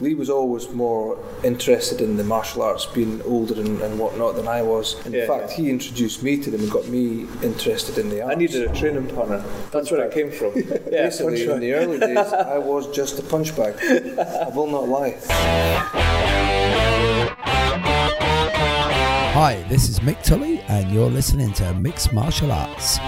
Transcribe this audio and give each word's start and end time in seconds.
Lee 0.00 0.12
was 0.16 0.28
always 0.28 0.68
more 0.70 1.16
interested 1.44 2.00
in 2.00 2.16
the 2.16 2.24
martial 2.24 2.62
arts, 2.62 2.84
being 2.84 3.22
older 3.22 3.54
and, 3.60 3.80
and 3.80 3.96
whatnot 3.96 4.34
than 4.34 4.48
I 4.48 4.60
was. 4.60 4.96
In 5.06 5.12
Yeah, 5.12 5.24
fact, 5.28 5.52
he 5.52 5.70
introduced 5.70 6.20
me 6.20 6.36
to 6.38 6.50
them 6.50 6.62
and 6.62 6.68
got 6.72 6.88
me 6.88 7.28
interested 7.44 7.96
in 7.98 8.08
the 8.08 8.20
arts. 8.20 8.34
I 8.34 8.36
needed 8.36 8.68
a 8.68 8.74
training 8.74 9.06
partner. 9.14 9.44
That's 9.70 9.92
where 9.92 10.04
it 10.04 10.12
came 10.12 10.32
from. 10.32 10.52
Yeah, 10.90 11.04
Basically, 11.04 11.44
in 11.48 11.60
the 11.60 11.74
early 11.74 12.00
days, 12.00 12.16
I 12.32 12.58
was 12.58 12.90
just 12.90 13.20
a 13.20 13.22
punch 13.22 13.54
bag. 13.56 13.76
I 14.18 14.48
will 14.48 14.66
not 14.66 14.88
lie. 14.88 15.16
Hi, 19.32 19.64
this 19.68 19.88
is 19.88 20.00
Mick 20.00 20.20
Tully, 20.24 20.58
and 20.62 20.90
you're 20.90 21.08
listening 21.08 21.52
to 21.52 21.72
Mixed 21.74 22.12
Martial 22.12 22.50
Arts. 22.50 22.98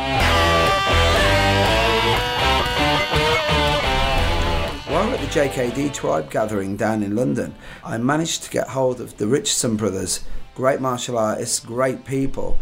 The 5.27 5.41
JKD 5.41 5.93
Tribe 5.93 6.31
gathering 6.31 6.77
down 6.77 7.03
in 7.03 7.17
London, 7.17 7.55
I 7.85 7.99
managed 7.99 8.45
to 8.45 8.51
get 8.51 8.69
hold 8.69 9.01
of 9.01 9.17
the 9.17 9.27
Richardson 9.27 9.77
brothers, 9.77 10.25
great 10.55 10.81
martial 10.81 11.19
artists, 11.19 11.59
great 11.59 12.05
people. 12.05 12.59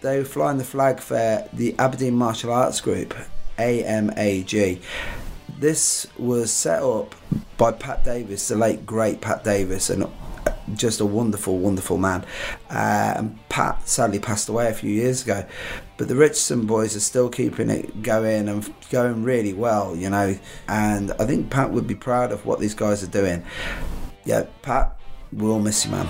They 0.00 0.18
were 0.18 0.24
flying 0.24 0.58
the 0.58 0.64
flag 0.64 1.00
for 1.00 1.46
the 1.52 1.74
Aberdeen 1.78 2.14
Martial 2.14 2.52
Arts 2.52 2.80
Group, 2.80 3.14
AMAG. 3.58 4.80
This 5.58 6.06
was 6.18 6.50
set 6.50 6.82
up 6.82 7.14
by 7.56 7.72
Pat 7.72 8.04
Davis, 8.04 8.48
the 8.48 8.56
late 8.56 8.84
great 8.84 9.20
Pat 9.20 9.44
Davis, 9.44 9.88
and 9.88 10.06
just 10.74 11.00
a 11.00 11.06
wonderful, 11.06 11.58
wonderful 11.58 11.98
man. 11.98 12.24
Uh, 12.68 13.14
and 13.16 13.48
Pat 13.48 13.88
sadly 13.88 14.18
passed 14.18 14.48
away 14.48 14.68
a 14.68 14.74
few 14.74 14.90
years 14.90 15.22
ago, 15.22 15.46
but 15.96 16.08
the 16.08 16.16
Richardson 16.16 16.66
boys 16.66 16.94
are 16.96 17.00
still 17.00 17.28
keeping 17.28 17.70
it 17.70 18.02
going 18.02 18.48
and 18.48 18.72
going 18.90 19.22
really 19.22 19.52
well, 19.52 19.96
you 19.96 20.10
know. 20.10 20.38
And 20.68 21.12
I 21.12 21.26
think 21.26 21.50
Pat 21.50 21.72
would 21.72 21.86
be 21.86 21.94
proud 21.94 22.32
of 22.32 22.44
what 22.44 22.60
these 22.60 22.74
guys 22.74 23.02
are 23.02 23.08
doing. 23.08 23.44
Yeah, 24.24 24.46
Pat, 24.62 24.98
we'll 25.32 25.60
miss 25.60 25.84
you, 25.84 25.92
man. 25.92 26.08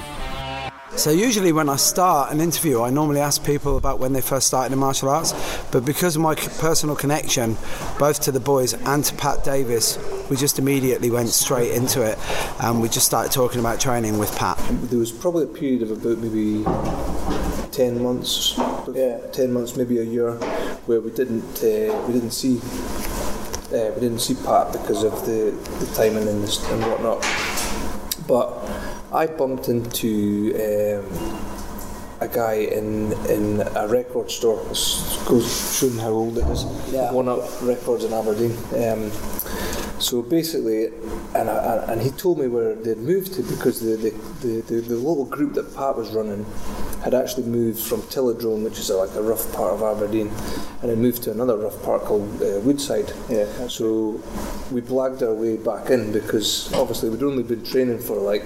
So 0.96 1.10
usually 1.10 1.52
when 1.52 1.68
I 1.68 1.76
start 1.76 2.32
an 2.32 2.40
interview, 2.40 2.80
I 2.80 2.88
normally 2.88 3.20
ask 3.20 3.44
people 3.44 3.76
about 3.76 3.98
when 3.98 4.14
they 4.14 4.22
first 4.22 4.46
started 4.46 4.72
in 4.72 4.78
martial 4.78 5.10
arts. 5.10 5.34
But 5.70 5.84
because 5.84 6.16
of 6.16 6.22
my 6.22 6.34
personal 6.34 6.96
connection, 6.96 7.58
both 7.98 8.22
to 8.22 8.32
the 8.32 8.40
boys 8.40 8.72
and 8.72 9.04
to 9.04 9.14
Pat 9.16 9.44
Davis, 9.44 9.98
we 10.30 10.36
just 10.36 10.58
immediately 10.58 11.10
went 11.10 11.28
straight 11.28 11.72
into 11.72 12.00
it, 12.00 12.18
and 12.62 12.80
we 12.80 12.88
just 12.88 13.04
started 13.04 13.30
talking 13.30 13.60
about 13.60 13.78
training 13.78 14.16
with 14.16 14.34
Pat. 14.38 14.58
There 14.84 14.98
was 14.98 15.12
probably 15.12 15.44
a 15.44 15.48
period 15.48 15.82
of 15.82 15.90
about 15.90 16.16
maybe 16.16 16.64
ten 17.76 18.02
months, 18.02 18.54
Yeah. 18.94 19.18
ten 19.32 19.52
months, 19.52 19.76
maybe 19.76 19.98
a 19.98 20.02
year, 20.02 20.32
where 20.86 21.00
we 21.00 21.10
didn't 21.10 21.62
uh, 21.62 21.92
we 22.06 22.12
didn't 22.16 22.32
see 22.32 22.56
uh, 23.76 23.90
we 23.94 24.00
didn't 24.00 24.20
see 24.20 24.34
Pat 24.46 24.72
because 24.72 25.02
of 25.04 25.14
the, 25.26 25.50
the 25.80 25.86
timing 25.94 26.26
and, 26.28 26.44
and 26.72 26.80
whatnot. 26.90 27.20
But 28.26 28.48
I 29.12 29.26
bumped 29.26 29.68
into 29.68 30.08
um, 30.66 31.04
a 32.20 32.28
guy 32.28 32.54
in 32.54 33.12
in 33.28 33.62
a 33.74 33.86
record 33.88 34.30
store. 34.30 34.62
Goes 35.26 35.78
showing 35.78 35.98
how 35.98 36.10
old 36.10 36.38
it 36.38 36.46
is. 36.48 36.64
Yeah. 36.92 37.12
One 37.12 37.28
Up 37.28 37.44
Records 37.62 38.04
in 38.04 38.12
Aberdeen. 38.12 38.56
Um, 38.74 39.10
so 39.98 40.20
basically, 40.20 40.86
and, 41.34 41.48
I, 41.48 41.84
and 41.88 42.02
he 42.02 42.10
told 42.10 42.38
me 42.38 42.48
where 42.48 42.74
they'd 42.74 42.98
moved 42.98 43.32
to 43.34 43.42
because 43.42 43.80
the, 43.80 43.96
the, 43.96 44.10
the, 44.46 44.60
the, 44.60 44.80
the 44.80 44.94
little 44.94 45.24
group 45.24 45.54
that 45.54 45.74
Pat 45.74 45.96
was 45.96 46.10
running 46.10 46.44
had 47.02 47.14
actually 47.14 47.46
moved 47.46 47.80
from 47.80 48.02
Tillydrone, 48.02 48.62
which 48.62 48.78
is 48.78 48.90
like 48.90 49.14
a 49.14 49.22
rough 49.22 49.50
part 49.54 49.72
of 49.72 49.82
Aberdeen, 49.82 50.30
and 50.82 50.90
had 50.90 50.98
moved 50.98 51.22
to 51.22 51.30
another 51.30 51.56
rough 51.56 51.82
part 51.82 52.02
called 52.02 52.42
uh, 52.42 52.60
Woodside. 52.60 53.10
Yeah. 53.30 53.46
So 53.68 54.20
we 54.70 54.82
blagged 54.82 55.22
our 55.22 55.32
way 55.32 55.56
back 55.56 55.88
in 55.90 56.12
because 56.12 56.72
obviously 56.74 57.08
we'd 57.08 57.22
only 57.22 57.42
been 57.42 57.64
training 57.64 57.98
for 57.98 58.16
like 58.16 58.44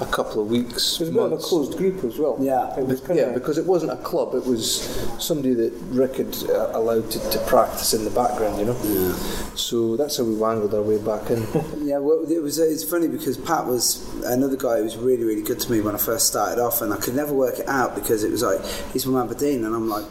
a 0.00 0.06
couple 0.10 0.40
of 0.40 0.48
weeks. 0.48 1.00
It 1.00 1.00
was 1.00 1.08
a 1.10 1.12
bit 1.12 1.22
of 1.22 1.32
a 1.32 1.36
closed 1.36 1.76
group 1.76 2.02
as 2.04 2.18
well. 2.18 2.38
Yeah. 2.40 2.78
It 2.78 2.86
was 2.86 2.97
kind 3.00 3.18
Yeah, 3.18 3.32
because 3.32 3.58
it 3.58 3.66
wasn't 3.66 3.92
a 3.92 3.96
club; 3.96 4.34
it 4.34 4.44
was 4.44 4.82
somebody 5.18 5.54
that 5.54 5.72
Rick 5.90 6.16
had 6.16 6.36
uh, 6.50 6.70
allowed 6.72 7.10
to, 7.10 7.30
to 7.30 7.38
practice 7.46 7.94
in 7.94 8.04
the 8.04 8.10
background, 8.10 8.58
you 8.58 8.66
know. 8.66 8.76
Yeah. 8.82 9.12
So 9.54 9.96
that's 9.96 10.16
how 10.16 10.24
we 10.24 10.34
wangled 10.34 10.74
our 10.74 10.82
way 10.82 10.98
back 10.98 11.30
in. 11.30 11.46
Yeah, 11.88 11.98
well, 11.98 12.30
it 12.30 12.42
was. 12.42 12.58
It's 12.58 12.84
funny 12.84 13.08
because 13.08 13.38
Pat 13.38 13.66
was 13.66 14.06
another 14.24 14.56
guy 14.56 14.78
who 14.78 14.84
was 14.84 14.96
really, 14.96 15.24
really 15.24 15.42
good 15.42 15.58
to 15.60 15.72
me 15.72 15.80
when 15.80 15.94
I 15.94 15.98
first 15.98 16.26
started 16.26 16.60
off, 16.60 16.82
and 16.82 16.92
I 16.92 16.96
could 16.96 17.14
never 17.14 17.32
work 17.32 17.58
it 17.58 17.68
out 17.68 17.94
because 17.94 18.24
it 18.24 18.30
was 18.30 18.42
like 18.42 18.62
he's 18.92 19.04
from 19.04 19.16
Aberdeen, 19.16 19.64
and 19.64 19.74
I'm 19.74 19.88
like. 19.88 20.04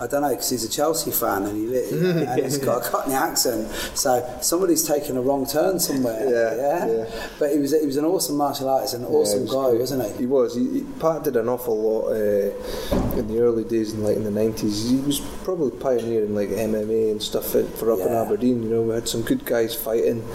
I 0.00 0.06
don't 0.08 0.22
know 0.22 0.30
because 0.30 0.50
he's 0.50 0.64
a 0.64 0.68
Chelsea 0.68 1.10
fan 1.12 1.44
and 1.44 1.56
he 1.56 2.24
and 2.24 2.40
he's 2.42 2.58
got 2.64 2.84
a 2.84 2.90
Cockney 2.90 3.14
accent, 3.14 3.70
so 3.94 4.38
somebody's 4.42 4.86
taken 4.86 5.16
a 5.16 5.22
wrong 5.22 5.46
turn 5.46 5.78
somewhere. 5.78 6.28
Yeah, 6.28 6.86
yeah. 6.86 7.28
But 7.38 7.52
he 7.52 7.58
was 7.58 7.78
he 7.78 7.86
was 7.86 7.96
an 7.96 8.04
awesome 8.04 8.36
martial 8.36 8.68
artist, 8.68 8.94
an 8.94 9.04
awesome 9.04 9.42
was 9.42 9.52
guy, 9.52 9.70
great. 9.70 9.80
wasn't 9.80 10.12
he? 10.12 10.18
He 10.18 10.26
was. 10.26 10.56
He, 10.56 10.68
he, 10.70 10.80
Pat 10.98 11.24
did 11.24 11.36
an 11.36 11.48
awful 11.48 11.80
lot 11.80 12.08
uh, 12.08 13.18
in 13.18 13.28
the 13.28 13.38
early 13.40 13.64
days, 13.64 13.92
in 13.92 14.02
like 14.02 14.16
in 14.16 14.24
the 14.24 14.30
nineties. 14.30 14.90
He 14.90 14.96
was 14.96 15.20
probably 15.44 15.70
pioneering 15.78 16.34
like 16.34 16.48
MMA 16.48 17.12
and 17.12 17.22
stuff 17.22 17.46
for 17.52 17.92
up 17.92 18.00
in 18.00 18.12
Aberdeen. 18.12 18.62
You 18.64 18.68
know, 18.70 18.82
we 18.82 18.94
had 18.94 19.08
some 19.08 19.22
good 19.22 19.44
guys 19.44 19.74
fighting. 19.74 20.26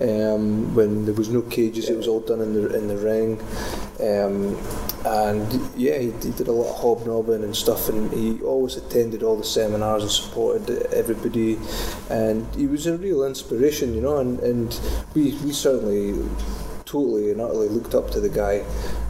um, 0.00 0.74
when 0.74 1.04
there 1.04 1.14
was 1.14 1.28
no 1.28 1.42
cages, 1.42 1.88
it 1.88 1.96
was 1.96 2.08
all 2.08 2.20
done 2.20 2.40
in 2.40 2.54
the 2.54 2.74
in 2.76 2.88
the 2.88 2.96
ring, 2.96 3.40
um, 4.00 4.56
and 5.04 5.76
yeah, 5.76 5.98
he, 5.98 6.10
he 6.22 6.30
did 6.30 6.48
a 6.48 6.52
lot 6.52 6.70
of 6.70 6.76
hobnobbing 6.80 7.42
and 7.42 7.56
stuff, 7.56 7.88
and 7.88 8.12
he 8.12 8.40
always 8.42 8.76
attended 8.76 9.22
all 9.22 9.36
the 9.36 9.44
seminars 9.44 10.02
and 10.02 10.12
supported 10.12 10.70
everybody, 10.92 11.58
and 12.10 12.46
he 12.54 12.66
was 12.66 12.86
a 12.86 12.96
real 12.96 13.24
inspiration, 13.24 13.94
you 13.94 14.00
know, 14.00 14.18
and, 14.18 14.38
and 14.40 14.80
we 15.14 15.32
we 15.44 15.52
certainly 15.52 16.12
totally 16.88 17.30
and 17.30 17.40
utterly 17.40 17.68
looked 17.68 17.94
up 17.94 18.10
to 18.12 18.20
the 18.20 18.28
guy, 18.28 18.64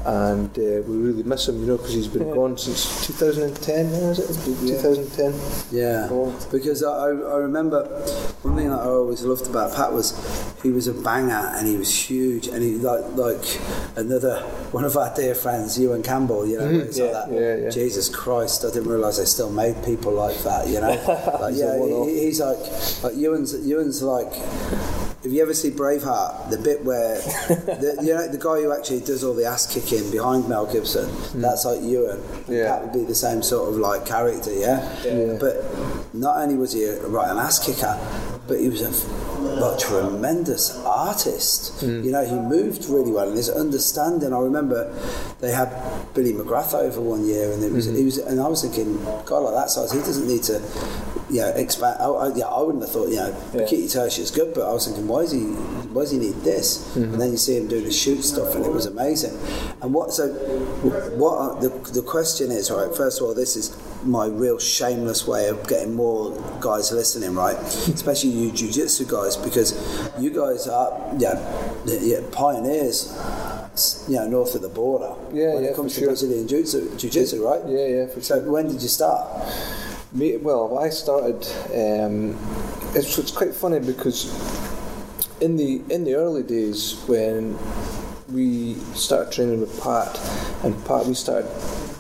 and 0.05 0.51
uh, 0.59 0.83
we 0.89 0.97
really 0.97 1.23
miss 1.23 1.49
him, 1.49 1.61
you 1.61 1.67
know, 1.67 1.77
because 1.77 1.93
he's 1.95 2.09
been 2.09 2.33
gone 2.35 2.59
since 2.59 3.07
2010. 3.07 3.93
Now, 3.93 3.99
is 4.11 4.19
it? 4.19 4.31
It's 4.31 4.83
2010. 4.83 5.35
Yeah, 5.71 6.09
because 6.51 6.83
I, 6.83 7.07
I 7.07 7.39
remember 7.39 7.85
one 8.43 8.57
thing 8.57 8.71
that 8.71 8.81
I 8.81 8.85
always 8.87 9.23
loved 9.23 9.47
about 9.49 9.75
Pat 9.75 9.93
was 9.93 10.13
he 10.63 10.71
was 10.71 10.89
a 10.89 10.95
banger 10.95 11.53
and 11.57 11.67
he 11.67 11.77
was 11.77 11.93
huge 11.95 12.49
and 12.49 12.63
he 12.63 12.75
like 12.77 13.05
like 13.15 13.61
another 13.97 14.41
one 14.73 14.85
of 14.85 14.97
our 14.97 15.15
dear 15.15 15.35
friends, 15.35 15.79
Ewan 15.79 16.03
Campbell. 16.03 16.47
You 16.47 16.59
know, 16.59 16.67
where 16.67 16.81
it's 16.83 16.99
like 16.99 17.13
that. 17.13 17.33
yeah, 17.33 17.57
yeah. 17.65 17.71
Jesus 17.71 18.09
Christ, 18.09 18.65
I 18.65 18.69
didn't 18.73 18.89
realise 18.89 19.19
they 19.19 19.25
still 19.25 19.51
made 19.51 19.77
people 19.85 20.13
like 20.13 20.39
that. 20.43 20.67
You 20.69 20.81
know, 20.81 20.89
like, 21.41 21.53
He's 21.55 21.61
yeah, 21.61 21.79
he, 21.79 22.21
he's 22.25 22.41
like 22.41 22.59
like 23.05 23.15
Ewan's 23.17 23.55
Ewan's 23.67 24.03
like. 24.03 24.33
If 25.29 25.35
you 25.35 25.43
ever 25.43 25.53
see 25.53 25.71
Braveheart, 25.71 26.49
the 26.49 26.57
bit 26.57 26.83
where 26.87 27.17
the, 27.21 27.99
you 28.01 28.15
know 28.15 28.27
the 28.29 28.39
guy 28.39 28.63
who 28.63 28.73
actually 28.73 29.01
does 29.01 29.23
all 29.23 29.35
the 29.35 29.45
ass 29.45 29.67
kicking 29.71 30.11
behind 30.11 30.49
Mel 30.49 30.65
Gibson, 30.65 31.07
hmm. 31.07 31.43
that's 31.43 31.67
like 31.67 31.83
Ewan. 31.83 32.19
Yeah. 32.49 32.69
Pat 32.71 32.85
would 32.85 32.93
be 32.95 33.05
the 33.05 33.15
same 33.15 33.43
sort 33.43 33.69
of 33.69 33.77
like 33.77 34.07
character, 34.07 34.51
yeah. 34.51 34.81
Yeah. 35.05 35.37
But 35.39 35.67
not 36.15 36.39
only 36.39 36.55
was 36.55 36.73
he 36.73 36.85
a 36.85 37.07
right 37.09 37.31
an 37.31 37.37
ass 37.37 37.59
kicker, 37.59 38.01
but 38.49 38.59
he 38.59 38.69
was 38.69 38.81
a 38.81 38.91
like, 39.61 39.79
tremendous 39.79 40.77
artist. 40.85 41.85
Mm. 41.85 42.05
You 42.05 42.11
know, 42.11 42.25
he 42.25 42.35
moved 42.35 42.87
really 42.87 43.13
well, 43.13 43.29
and 43.29 43.37
his 43.37 43.51
understanding. 43.51 44.33
I 44.33 44.41
remember 44.41 44.93
they 45.41 45.53
had 45.53 45.71
Billy 46.15 46.33
McGrath 46.33 46.75
over 46.75 47.01
one 47.01 47.27
year, 47.27 47.53
and 47.53 47.63
it 47.63 47.71
was 47.71 47.87
mm. 47.87 47.97
he 47.97 48.05
was, 48.05 48.19
and 48.19 48.41
I 48.41 48.49
was 48.49 48.63
thinking, 48.63 48.97
God, 49.27 49.41
like 49.41 49.55
that 49.55 49.71
size, 49.71 49.93
he 49.93 49.99
doesn't 49.99 50.27
need 50.27 50.43
to, 50.45 50.63
you 51.31 51.43
know, 51.43 51.49
expand. 51.51 51.99
I, 52.01 52.07
I, 52.07 52.35
yeah, 52.35 52.47
I 52.47 52.63
wouldn't 52.63 52.83
have 52.83 52.91
thought, 52.91 53.09
you 53.11 53.17
know, 53.17 53.37
Kitty 53.69 53.87
Tertius 53.87 54.19
is 54.19 54.31
good, 54.31 54.55
but 54.55 54.69
I 54.69 54.73
was 54.73 54.87
thinking, 54.87 55.07
why 55.07 55.21
is 55.21 55.33
he, 55.33 55.45
why 55.93 56.03
does 56.03 56.11
he 56.13 56.19
need 56.19 56.35
this? 56.43 56.95
And 56.97 57.21
then 57.21 57.31
you 57.33 57.37
see 57.37 57.57
him 57.57 57.69
doing 57.69 57.85
the 57.85 57.91
shoot 57.93 58.23
stuff, 58.23 58.55
and 58.55 58.65
it 58.65 58.73
was 58.73 58.87
amazing. 58.87 59.37
And 59.83 59.93
what 59.95 60.13
so, 60.13 60.29
what 61.17 61.39
are- 61.39 61.61
the 61.61 61.71
the 61.93 62.03
question 62.03 62.51
is, 62.51 62.71
right? 62.71 62.95
First 62.95 63.21
of 63.21 63.27
all, 63.27 63.35
this 63.35 63.57
is 63.57 63.77
my 64.05 64.27
real 64.27 64.59
shameless 64.59 65.27
way 65.27 65.49
of 65.49 65.67
getting 65.67 65.93
more 65.95 66.33
guys 66.61 66.93
listening, 66.93 67.35
right? 67.35 67.57
Especially 67.89 68.31
you 68.31 68.53
jiu-jitsu 68.53 69.05
guys, 69.07 69.37
because 69.37 69.75
you 70.19 70.31
guys 70.31 70.69
are 70.69 70.91
yeah, 71.19 71.35
yeah 71.85 72.21
pioneers, 72.31 73.13
you 74.09 74.17
know, 74.17 74.29
north 74.29 74.55
of 74.55 74.63
the 74.63 74.69
border. 74.69 75.15
Yeah, 75.33 75.55
when 75.55 75.65
yeah, 75.65 75.71
it 75.71 75.77
comes 75.77 75.95
to 75.95 76.01
sure. 76.01 76.09
Brazilian 76.11 76.47
jiu-jitsu, 76.47 76.97
jiu-jitsu, 76.97 77.45
right? 77.45 77.63
Yeah, 77.67 77.87
yeah, 77.87 78.07
for 78.07 78.21
So 78.21 78.39
when 78.41 78.69
did 78.69 78.81
you 78.83 78.89
start? 78.89 79.27
Me, 80.13 80.37
well, 80.39 80.79
I 80.79 80.89
started. 80.91 81.45
Um, 81.75 82.37
it's, 82.95 83.19
it's 83.19 83.31
quite 83.33 83.55
funny 83.55 83.81
because 83.81 84.25
in 85.41 85.57
the 85.57 85.83
in 85.91 86.05
the 86.05 86.15
early 86.15 86.43
days 86.43 87.03
when 87.07 87.59
we 88.33 88.75
started 88.95 89.33
training 89.33 89.61
with 89.61 89.81
Pat, 89.83 90.19
and 90.65 90.75
Pat, 90.85 91.07
we 91.07 91.15
started 91.15 91.49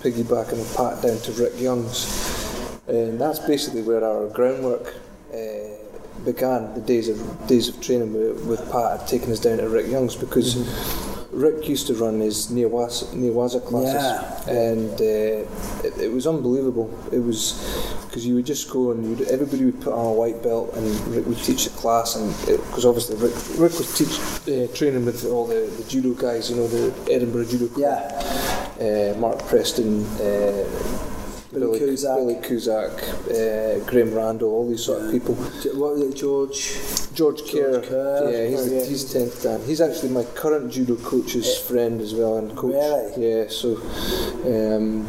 piggybacking 0.02 0.58
with 0.58 0.76
Pat 0.76 1.02
down 1.02 1.18
to 1.18 1.32
Rick 1.32 1.58
Young's, 1.58 2.80
and 2.86 3.20
that's 3.20 3.38
basically 3.40 3.82
where 3.82 4.04
our 4.04 4.28
groundwork. 4.28 4.94
Uh, 5.32 5.74
began 6.24 6.74
the 6.74 6.80
days 6.80 7.08
of 7.08 7.46
days 7.46 7.68
of 7.68 7.80
training 7.80 8.12
with, 8.12 8.44
with 8.44 8.72
Pat 8.72 9.06
taken 9.06 9.30
us 9.30 9.38
down 9.38 9.58
to 9.58 9.68
Rick 9.68 9.86
Young's 9.86 10.16
because 10.16 10.56
Rick 11.38 11.68
used 11.68 11.86
to 11.88 11.94
run 11.94 12.20
his 12.20 12.48
Newaza 12.48 13.64
classes 13.64 13.94
Yeah. 13.94 14.50
and 14.52 14.92
uh, 15.00 15.86
it, 15.86 15.92
it 16.06 16.12
was 16.12 16.26
unbelievable. 16.26 16.88
It 17.12 17.20
was 17.20 17.40
because 18.06 18.26
you 18.26 18.34
would 18.36 18.46
just 18.46 18.70
go 18.70 18.90
and 18.92 18.98
you'd, 19.08 19.28
everybody 19.28 19.64
would 19.66 19.80
put 19.80 19.92
on 19.92 20.06
a 20.06 20.12
white 20.12 20.42
belt 20.42 20.74
and 20.74 20.86
Rick 21.14 21.26
would 21.26 21.38
teach 21.38 21.64
the 21.64 21.70
class 21.78 22.16
and 22.16 22.28
because 22.68 22.84
obviously 22.84 23.16
Rick, 23.16 23.34
Rick 23.58 23.74
was 23.78 23.88
teach, 23.98 24.14
uh, 24.48 24.66
training 24.74 25.04
with 25.04 25.24
all 25.26 25.46
the, 25.46 25.60
the 25.78 25.84
judo 25.88 26.12
guys 26.14 26.50
you 26.50 26.56
know 26.56 26.66
the 26.66 26.92
Edinburgh 27.12 27.44
judo 27.46 27.68
club 27.68 27.78
Yeah. 28.80 29.14
uh, 29.14 29.18
Mark 29.18 29.38
Preston 29.46 30.04
uh, 30.20 30.64
Billy 31.52 31.78
Kuzak, 31.78 32.16
Billy 32.16 32.34
Cusack 32.46 32.92
uh, 33.30 33.84
Graham 33.90 34.12
Randall 34.14 34.50
all 34.50 34.68
these 34.68 34.84
sort 34.84 35.02
of 35.02 35.10
people 35.10 35.34
What 35.34 35.94
was 35.96 36.02
it, 36.02 36.14
George? 36.16 36.76
George 37.14 37.40
Kerr, 37.50 37.80
Kerr. 37.80 38.30
yeah, 38.30 38.46
he's, 38.48 38.72
Yeah. 38.72 38.84
he's 38.84 39.12
tenth 39.12 39.42
dan. 39.42 39.60
He's 39.64 39.80
actually 39.80 40.10
my 40.10 40.24
current 40.24 40.70
judo 40.70 40.96
coach's 40.96 41.58
friend 41.58 42.00
as 42.00 42.14
well 42.14 42.36
and 42.36 42.54
coach. 42.56 42.74
Really? 42.74 43.28
Yeah, 43.30 43.44
so, 43.48 43.76
um, 44.46 45.06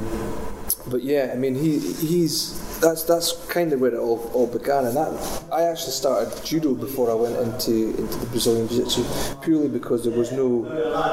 but 0.88 1.04
yeah, 1.04 1.30
I 1.34 1.36
mean 1.36 1.56
he 1.56 1.78
he's 1.80 2.80
that's 2.80 3.04
that's 3.04 3.34
kind 3.48 3.74
of 3.74 3.82
where 3.82 3.94
it 3.94 4.00
all, 4.00 4.32
all 4.34 4.48
began, 4.48 4.86
and 4.86 4.96
that 4.96 5.12
I 5.52 5.64
actually 5.64 5.92
started 5.92 6.32
judo 6.46 6.74
before 6.74 7.12
I 7.12 7.14
went 7.14 7.36
into 7.38 7.90
into 8.00 8.18
the 8.18 8.26
Brazilian 8.28 8.68
jiu-jitsu 8.70 9.04
purely 9.42 9.68
because 9.68 10.06
there 10.06 10.18
was 10.18 10.32
no 10.32 10.64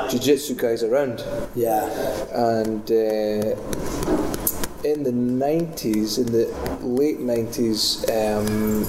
jiu-jitsu 0.08 0.54
guys 0.54 0.82
around 0.84 1.22
Yeah. 1.54 1.84
and 2.32 2.84
uh, 2.90 4.25
in 4.86 5.02
the 5.02 5.10
90s, 5.10 6.18
in 6.18 6.26
the 6.32 6.46
late 6.86 7.18
90s, 7.18 8.04
um, 8.08 8.84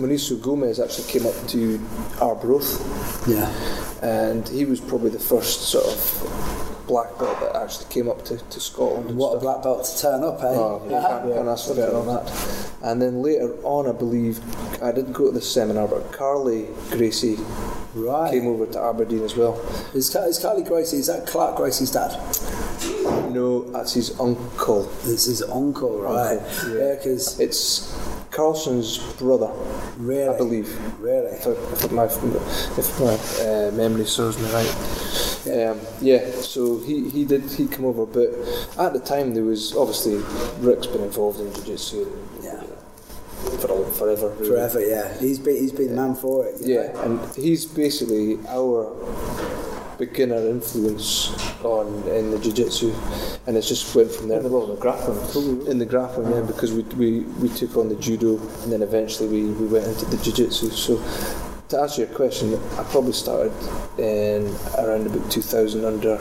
Mauricio 0.00 0.40
Gomes 0.40 0.78
actually 0.78 1.08
came 1.08 1.26
up 1.26 1.34
to 1.48 1.80
Arbroath, 2.20 2.80
Yeah. 3.28 3.50
and 4.02 4.48
he 4.48 4.64
was 4.64 4.80
probably 4.80 5.10
the 5.10 5.18
first 5.18 5.62
sort 5.62 5.86
of 5.86 6.84
black 6.86 7.18
belt 7.18 7.38
that 7.40 7.56
actually 7.56 7.86
came 7.90 8.08
up 8.08 8.24
to, 8.26 8.36
to 8.38 8.60
Scotland. 8.60 9.10
And 9.10 9.18
What 9.18 9.36
a 9.36 9.40
black 9.40 9.62
belt 9.62 9.84
to 9.84 9.98
turn 10.00 10.22
up, 10.22 10.42
eh? 10.42 10.46
Oh, 10.46 10.80
you 10.84 10.90
can't, 10.90 11.32
can't 11.34 11.48
ask 11.48 11.68
for 11.68 11.74
better 11.74 11.92
than 11.92 12.06
that. 12.06 12.70
And 12.82 13.00
then 13.02 13.22
later 13.22 13.54
on, 13.64 13.88
I 13.88 13.92
believe, 13.92 14.40
I 14.82 14.92
didn't 14.92 15.12
go 15.12 15.26
to 15.26 15.32
the 15.32 15.40
seminar, 15.42 15.88
but 15.88 16.12
Carley 16.12 16.68
Gracie 16.90 17.38
Right. 17.94 18.30
came 18.32 18.46
over 18.46 18.66
to 18.66 18.80
Aberdeen 18.80 19.22
as 19.22 19.36
well. 19.36 19.60
Is, 19.92 20.14
is 20.14 20.38
Carley 20.38 20.62
Gracie, 20.62 20.96
is 20.98 21.08
that 21.08 21.26
Clark 21.26 21.56
Gracie's 21.56 21.90
dad? 21.90 22.12
No, 23.02 23.62
that's 23.72 23.94
his 23.94 24.18
uncle. 24.20 24.82
This 25.04 25.26
is 25.26 25.42
uncle, 25.42 25.98
right? 26.00 26.38
Uncle, 26.38 26.76
yeah, 26.78 26.84
yeah. 26.88 26.94
because 26.96 27.40
It's 27.40 27.92
Carlson's 28.30 28.98
brother. 29.14 29.50
really, 29.98 30.28
I 30.28 30.36
believe. 30.36 30.68
really, 31.00 31.26
If, 31.36 31.46
if 31.84 31.92
my, 31.92 32.04
if 32.04 33.00
my 33.00 33.46
uh, 33.46 33.70
memory 33.72 34.04
serves 34.04 34.38
me 34.38 34.48
right. 34.52 34.74
Um, 35.44 35.80
yeah, 36.00 36.30
so 36.40 36.78
he, 36.78 37.08
he 37.10 37.24
did 37.24 37.42
he 37.50 37.66
come 37.66 37.84
over, 37.86 38.06
but 38.06 38.28
at 38.78 38.92
the 38.92 39.00
time 39.00 39.34
there 39.34 39.42
was 39.44 39.74
obviously 39.74 40.22
Rick's 40.64 40.86
been 40.86 41.02
involved 41.02 41.40
in 41.40 41.52
jiu-jitsu 41.52 42.06
yeah, 42.42 42.62
for 43.58 43.68
all- 43.72 43.84
forever. 43.86 44.28
really. 44.28 44.48
forever, 44.48 44.80
yeah. 44.86 45.12
He's 45.18 45.40
been 45.40 45.56
he's 45.56 45.72
been 45.72 45.88
the 45.88 46.00
man 46.00 46.14
for 46.14 46.46
it. 46.46 46.60
Yeah, 46.60 46.92
know? 46.92 47.00
and 47.02 47.34
he's 47.34 47.66
basically 47.66 48.38
our 48.46 48.94
beginner 50.06 50.48
influence 50.48 51.30
on 51.62 51.86
in 52.08 52.32
the 52.32 52.38
jiu-jitsu, 52.38 52.92
and 53.46 53.56
it's 53.56 53.68
just 53.68 53.94
went 53.94 54.10
from 54.10 54.28
there. 54.28 54.38
In 54.38 54.44
the 54.44 54.50
world 54.50 54.70
of 54.70 54.80
grappling. 54.80 55.66
In 55.68 55.78
the 55.78 55.86
grappling, 55.86 56.30
yeah, 56.32 56.40
because 56.40 56.72
we, 56.72 56.82
we, 57.00 57.20
we 57.40 57.48
took 57.48 57.76
on 57.76 57.88
the 57.88 57.94
judo 57.96 58.36
and 58.62 58.72
then 58.72 58.82
eventually 58.82 59.28
we, 59.28 59.50
we 59.52 59.66
went 59.66 59.86
into 59.86 60.06
the 60.06 60.16
jiu-jitsu. 60.16 60.70
So 60.70 60.96
to 61.68 61.80
answer 61.80 62.02
your 62.02 62.14
question, 62.14 62.54
I 62.78 62.82
probably 62.90 63.12
started 63.12 63.52
in 63.96 64.52
around 64.76 65.06
about 65.06 65.30
2000 65.30 65.84
under 65.84 66.14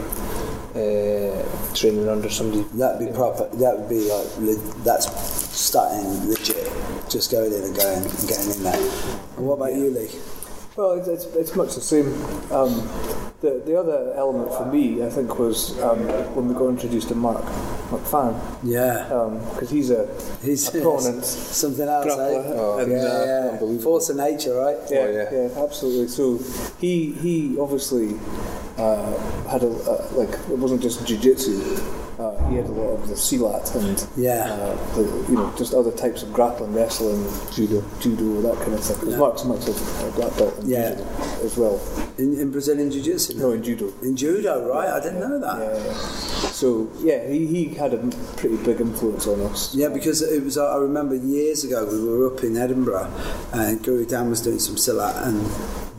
uh, 0.74 1.74
training 1.74 2.08
under 2.08 2.30
somebody. 2.30 2.64
That'd 2.78 3.08
be 3.08 3.14
proper. 3.14 3.50
That 3.58 3.80
would 3.80 3.90
be 3.90 4.08
like 4.10 4.28
that's 4.84 5.08
starting 5.58 6.30
legit. 6.30 6.72
Just 7.10 7.32
going 7.32 7.52
in 7.52 7.64
and 7.64 7.76
going 7.76 8.04
and 8.04 8.28
getting 8.30 8.52
in 8.52 8.64
there. 8.64 8.78
And 9.38 9.46
what 9.48 9.56
about 9.56 9.74
you, 9.74 9.90
Lee? 9.90 10.10
Well, 10.76 10.94
it's, 10.94 11.08
it's, 11.08 11.26
it's 11.36 11.56
much 11.56 11.76
the 11.76 11.82
same. 11.82 12.08
Um, 12.52 12.72
the, 13.42 13.62
the 13.66 13.78
other 13.78 14.14
element 14.16 14.54
for 14.54 14.66
me, 14.66 15.04
I 15.04 15.10
think, 15.10 15.38
was 15.40 15.78
um, 15.82 16.00
when 16.36 16.48
we 16.48 16.54
got 16.54 16.68
introduced 16.70 17.10
to 17.10 17.16
Mark 17.16 17.44
McFan, 17.90 18.40
Yeah, 18.64 19.04
because 19.54 19.70
he's 19.70 19.90
a, 19.90 20.08
he's 20.42 20.74
a 20.74 20.80
prominent 20.82 21.26
something 21.62 21.88
else. 21.88 22.06
Eh? 22.06 22.44
Oh, 22.56 22.78
and, 22.80 22.92
yeah, 22.92 22.98
uh, 23.00 23.66
yeah. 23.66 23.78
Force 23.80 24.10
of 24.10 24.18
nature, 24.18 24.54
right? 24.56 24.78
Yeah, 24.90 25.00
Oh, 25.00 25.12
yeah. 25.12 25.30
yeah, 25.58 25.64
absolutely. 25.64 26.08
So 26.08 26.38
he 26.80 27.12
he 27.14 27.58
obviously 27.60 28.16
uh, 28.78 29.18
had 29.50 29.64
a 29.64 29.68
uh, 29.72 30.08
like 30.14 30.30
it 30.30 30.58
wasn't 30.58 30.82
just 30.84 31.06
jiu-jitsu. 31.06 31.82
Uh, 32.22 32.50
he 32.50 32.56
had 32.58 32.68
a 32.68 32.72
lot 32.72 32.92
of 32.94 33.08
the 33.08 33.16
silat 33.16 33.74
and 33.76 33.98
Yeah. 34.16 34.46
uh, 34.54 34.76
the, 34.96 35.02
you 35.28 35.34
know 35.36 35.52
just 35.58 35.74
other 35.74 35.90
types 35.92 36.22
of 36.22 36.32
grappling, 36.32 36.72
wrestling, 36.72 37.26
Judo. 37.52 37.84
judo, 38.00 38.42
that 38.42 38.58
kind 38.62 38.74
of 38.76 38.84
thing. 38.84 38.96
Because 39.00 39.14
Yeah. 39.14 39.18
Mark's 39.18 39.44
much 39.44 39.68
of 39.68 39.76
a 40.08 40.12
black 40.12 40.38
belt 40.38 40.54
in 40.60 40.70
Yeah. 40.70 40.90
judo 40.92 41.06
as 41.44 41.58
well. 41.58 41.80
In, 42.20 42.38
in 42.40 42.52
Brazilian 42.52 42.92
Jiu 42.92 43.02
Jitsu? 43.02 43.34
No, 43.40 43.52
in 43.54 43.64
judo. 43.64 43.92
In 44.04 44.16
judo, 44.16 44.70
right? 44.70 44.90
I 44.90 45.00
didn't 45.00 45.20
know 45.20 45.40
that. 45.40 45.58
Yeah, 45.58 45.84
yeah. 45.84 45.94
So 46.52 46.90
yeah, 47.02 47.28
he, 47.28 47.48
he 47.48 47.62
had 47.74 47.94
a 47.96 47.98
pretty 48.38 48.58
big 48.58 48.80
influence 48.82 49.26
on 49.26 49.42
us. 49.50 49.74
Yeah, 49.74 49.88
because 49.90 50.22
it 50.22 50.44
was. 50.44 50.60
I 50.60 50.78
remember 50.78 51.16
years 51.16 51.64
ago 51.64 51.86
we 51.92 51.98
were 52.08 52.28
up 52.28 52.44
in 52.44 52.56
Edinburgh, 52.56 53.10
and 53.52 53.82
Guru 53.82 54.06
Dan 54.06 54.30
was 54.30 54.42
doing 54.42 54.60
some 54.60 54.76
silat, 54.76 55.26
and 55.26 55.42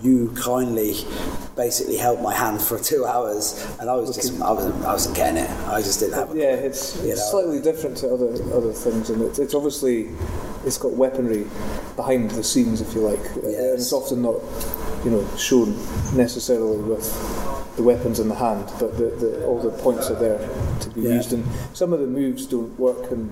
you 0.03 0.33
kindly 0.37 0.95
basically 1.57 1.97
held 1.97 2.21
my 2.23 2.35
hand 2.35 2.61
for 2.61 2.79
two 2.79 3.05
hours, 3.05 3.65
and 3.79 3.89
I 3.89 3.95
was 3.95 4.15
just, 4.17 4.41
I 4.41 4.51
wasn't, 4.53 4.85
I 4.85 4.93
wasn't 4.93 5.17
getting 5.17 5.37
it. 5.45 5.51
I 5.69 5.81
just 5.81 6.01
didn't 6.01 6.15
have. 6.15 6.35
Yeah, 6.37 6.55
it's, 6.55 6.97
it's 7.05 7.21
know. 7.21 7.31
slightly 7.31 7.61
different 7.61 7.97
to 7.99 8.13
other 8.13 8.33
other 8.55 8.73
things, 8.73 9.11
and 9.11 9.23
it's, 9.23 9.39
it's 9.39 9.55
obviously 9.55 10.09
it's 10.67 10.79
got 10.79 10.93
weaponry 10.93 11.47
behind 11.97 12.31
the 12.33 12.43
scenes, 12.45 12.81
if 12.81 12.95
you 12.95 13.01
like, 13.01 13.21
Uh, 13.37 13.41
and 13.41 13.53
Yes. 13.53 13.81
it's 13.81 13.93
often 13.93 14.23
not 14.23 14.37
you 15.05 15.11
know 15.11 15.25
shown 15.37 15.75
necessarily 16.17 16.79
with 16.79 17.07
the 17.77 17.83
weapons 17.83 18.19
in 18.21 18.29
the 18.29 18.35
hand, 18.35 18.67
but 18.81 18.97
the, 18.99 19.07
the, 19.23 19.45
all 19.47 19.61
the 19.61 19.71
points 19.83 20.11
are 20.11 20.19
there 20.19 20.39
to 20.81 20.91
be 20.91 21.03
Yeah. 21.03 21.15
used, 21.15 21.33
and 21.33 21.45
some 21.75 21.93
of 21.93 22.01
the 22.01 22.07
moves 22.07 22.47
don't 22.47 22.79
work 22.79 23.11
in 23.13 23.31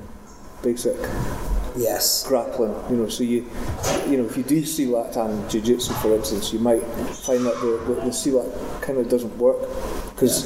basic 0.62 0.96
yes. 1.76 2.26
grappling. 2.26 2.75
You 2.90 2.96
know, 2.96 3.08
so 3.08 3.25
you 3.25 3.46
you 4.08 4.17
know 4.17 4.26
if 4.26 4.37
you 4.37 4.43
do 4.43 4.62
silat 4.62 5.17
and 5.17 5.50
jiu-jitsu, 5.50 5.93
for 5.94 6.14
instance, 6.14 6.52
you 6.52 6.58
might 6.58 6.82
find 7.26 7.44
that 7.46 7.55
the 7.61 7.82
the, 7.87 7.94
the 8.06 8.11
silat 8.11 8.82
kind 8.82 8.99
of 8.99 9.08
doesn't 9.08 9.37
work 9.38 9.61
because 10.14 10.44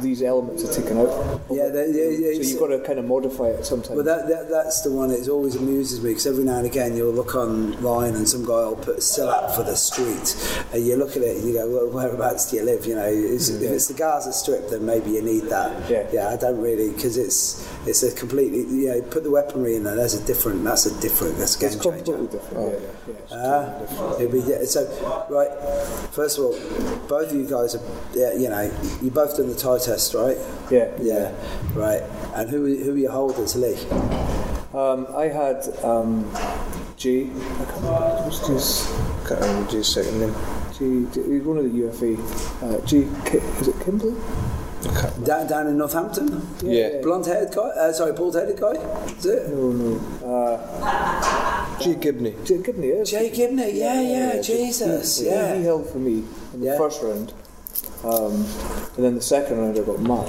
these 0.00 0.22
elements 0.22 0.64
are 0.64 0.72
taken 0.80 0.98
out. 0.98 1.40
Yeah, 1.50 1.68
they- 1.68 1.90
yeah, 1.90 2.28
yeah, 2.30 2.34
So 2.34 2.42
you've 2.42 2.60
got 2.60 2.68
to 2.68 2.80
kind 2.80 2.98
of 2.98 3.04
modify 3.04 3.46
it 3.46 3.66
sometimes. 3.66 3.96
Well, 3.96 4.04
that, 4.04 4.28
that 4.28 4.48
that's 4.48 4.82
the 4.82 4.92
one 4.92 5.08
that 5.08 5.28
always 5.28 5.56
amuses 5.56 6.02
me 6.02 6.10
because 6.10 6.26
every 6.26 6.44
now 6.44 6.58
and 6.58 6.66
again 6.66 6.96
you'll 6.96 7.12
look 7.12 7.34
online 7.34 8.14
and 8.14 8.28
some 8.28 8.44
guy 8.44 8.66
will 8.66 8.76
put 8.76 8.98
silat 8.98 9.54
for 9.54 9.62
the 9.62 9.76
street, 9.76 10.36
and 10.72 10.86
you 10.86 10.96
look 10.96 11.16
at 11.16 11.22
it 11.22 11.38
and 11.38 11.48
you 11.48 11.54
go, 11.54 11.68
well, 11.68 11.88
whereabouts 11.90 12.50
do 12.50 12.56
you 12.56 12.62
live? 12.62 12.86
You 12.86 12.94
know, 12.94 13.06
it's, 13.06 13.50
mm-hmm. 13.50 13.64
if 13.64 13.70
it's 13.72 13.88
the 13.88 13.94
Gaza 13.94 14.32
Strip, 14.32 14.70
then 14.70 14.86
maybe 14.86 15.10
you 15.10 15.22
need 15.22 15.44
that. 15.44 15.90
Yeah. 15.90 16.06
yeah, 16.12 16.28
I 16.28 16.36
don't 16.36 16.60
really 16.60 16.90
because 16.90 17.16
it's 17.16 17.66
it's 17.86 18.02
a 18.02 18.14
completely 18.14 18.60
you 18.60 18.88
know 18.88 19.02
put 19.02 19.24
the 19.24 19.30
weaponry 19.30 19.76
in 19.76 19.84
there. 19.84 19.96
There's 19.96 20.14
a 20.14 20.24
different. 20.24 20.57
That's 20.64 20.86
a 20.86 21.00
different. 21.00 21.38
That's 21.38 21.56
a 21.56 21.60
game 21.60 21.70
it's 21.72 21.84
changer. 21.84 22.12
completely 22.14 22.26
different. 22.38 22.72
yeah, 22.72 22.78
yeah, 22.78 23.14
yeah. 23.30 23.94
Ah, 24.00 24.14
it'd 24.16 24.32
be, 24.32 24.40
yeah, 24.40 24.64
so, 24.64 24.84
right, 25.30 25.50
first 26.12 26.38
of 26.38 26.44
all, 26.44 26.52
both 27.08 27.30
of 27.30 27.36
you 27.36 27.48
guys 27.48 27.74
are, 27.74 27.82
yeah, 28.14 28.32
you 28.34 28.48
know, 28.48 28.70
you 29.02 29.10
both 29.10 29.36
done 29.36 29.48
the 29.48 29.54
tie 29.54 29.78
test, 29.78 30.14
right? 30.14 30.36
yeah. 30.70 30.90
Yeah, 31.00 31.32
right. 31.74 32.02
And 32.34 32.48
who, 32.50 32.64
who 32.84 32.94
are 32.94 32.96
your 32.98 33.12
holders, 33.12 33.56
Lee? 33.56 33.76
Um, 34.74 35.06
I 35.16 35.24
had 35.28 35.66
um, 35.82 36.30
Jay. 36.96 37.24
I 37.24 37.64
can't 37.64 37.74
remember 37.76 38.22
what's 38.28 38.46
his. 38.46 38.86
Can't 39.26 39.40
remember 39.40 39.70
Jay's 39.70 39.86
second 39.88 40.20
name. 40.20 40.34
Jay- 41.12 41.22
he's 41.32 41.42
one 41.42 41.58
of 41.58 41.64
the 41.64 41.70
UFA. 41.70 42.14
Uh, 42.64 42.78
Jay, 42.86 42.98
is 43.58 43.68
it 43.68 43.80
Kimbley? 44.82 45.24
Down, 45.26 45.46
down 45.46 45.66
in 45.66 45.76
Northampton? 45.78 46.46
Yeah. 46.62 47.00
Blonde 47.02 47.26
haired 47.26 47.52
guy? 47.54 47.62
Uh, 47.68 47.92
sorry, 47.92 48.12
bald 48.12 48.34
headed 48.34 48.58
guy? 48.60 48.72
Is 49.06 49.26
it? 49.26 49.48
No, 49.50 49.70
no. 49.72 50.00
Uh, 50.26 51.78
Jay 51.80 51.94
Gibney. 51.94 52.34
Jay 52.44 52.58
Gibney 52.58 52.88
is. 52.88 53.10
Jay 53.10 53.30
Gibney, 53.30 53.72
yeah, 53.78 54.00
yeah, 54.00 54.40
Jesus, 54.42 55.18
He- 55.20 55.26
yeah. 55.26 55.54
He 55.56 55.64
held 55.64 55.88
for 55.88 55.98
me 55.98 56.24
in 56.54 56.60
the 56.60 56.66
Yeah. 56.66 56.78
first 56.78 57.02
round. 57.02 57.32
Um, 58.04 58.46
and 58.96 59.04
then 59.04 59.14
the 59.16 59.20
second 59.22 59.58
round 59.58 59.76
I 59.78 59.82
got 59.82 60.00
Mark. 60.00 60.28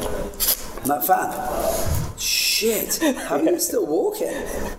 Matt 0.87 1.05
Fan. 1.05 2.17
Shit, 2.17 2.97
how 3.17 3.37
are 3.37 3.43
you 3.43 3.59
still 3.69 3.85
walking? 3.85 4.33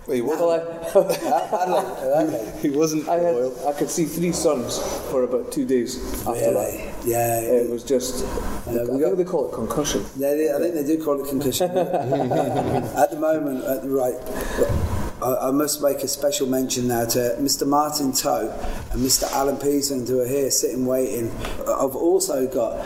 Well, 0.07 0.15
he 0.15 0.21
Well, 0.21 0.47
wasn't. 0.93 0.95
I, 0.95 2.23
okay. 2.23 2.53
He 2.61 2.69
wasn't. 2.69 3.07
I 3.07 3.15
had. 3.17 3.35
I 3.67 3.73
could 3.73 3.89
see 3.89 4.05
three 4.05 4.31
suns 4.31 4.77
for 5.09 5.23
about 5.23 5.51
two 5.51 5.65
days 5.65 5.97
after 6.27 6.53
that. 6.53 6.90
Yeah. 7.05 7.39
It 7.41 7.69
was 7.69 7.83
just, 7.83 8.23
I 8.67 8.83
we 8.83 8.99
think 9.01 9.17
they 9.17 9.23
call 9.23 9.49
it 9.49 9.53
concussion. 9.53 10.05
They, 10.17 10.35
they- 10.37 10.53
I 10.53 10.59
think 10.59 10.75
they 10.75 10.83
do 10.85 11.03
call 11.03 11.21
it 11.23 11.27
concussion. 11.29 11.71
at 11.77 13.11
the 13.11 13.17
moment, 13.19 13.63
at 13.65 13.81
the 13.83 13.89
right, 13.89 14.15
I, 15.21 15.47
I 15.49 15.51
must 15.51 15.81
make 15.81 15.97
a 16.03 16.07
special 16.07 16.47
mention 16.47 16.87
now 16.87 17.05
to 17.05 17.35
Mr. 17.39 17.67
Martin 17.67 18.11
Toe 18.11 18.51
and 18.91 19.01
Mr. 19.01 19.31
Alan 19.33 19.57
Peasland 19.57 20.07
who 20.07 20.19
are 20.21 20.27
here 20.27 20.49
sitting 20.51 20.85
waiting. 20.85 21.31
I've 21.61 21.95
also 21.95 22.47
got 22.47 22.77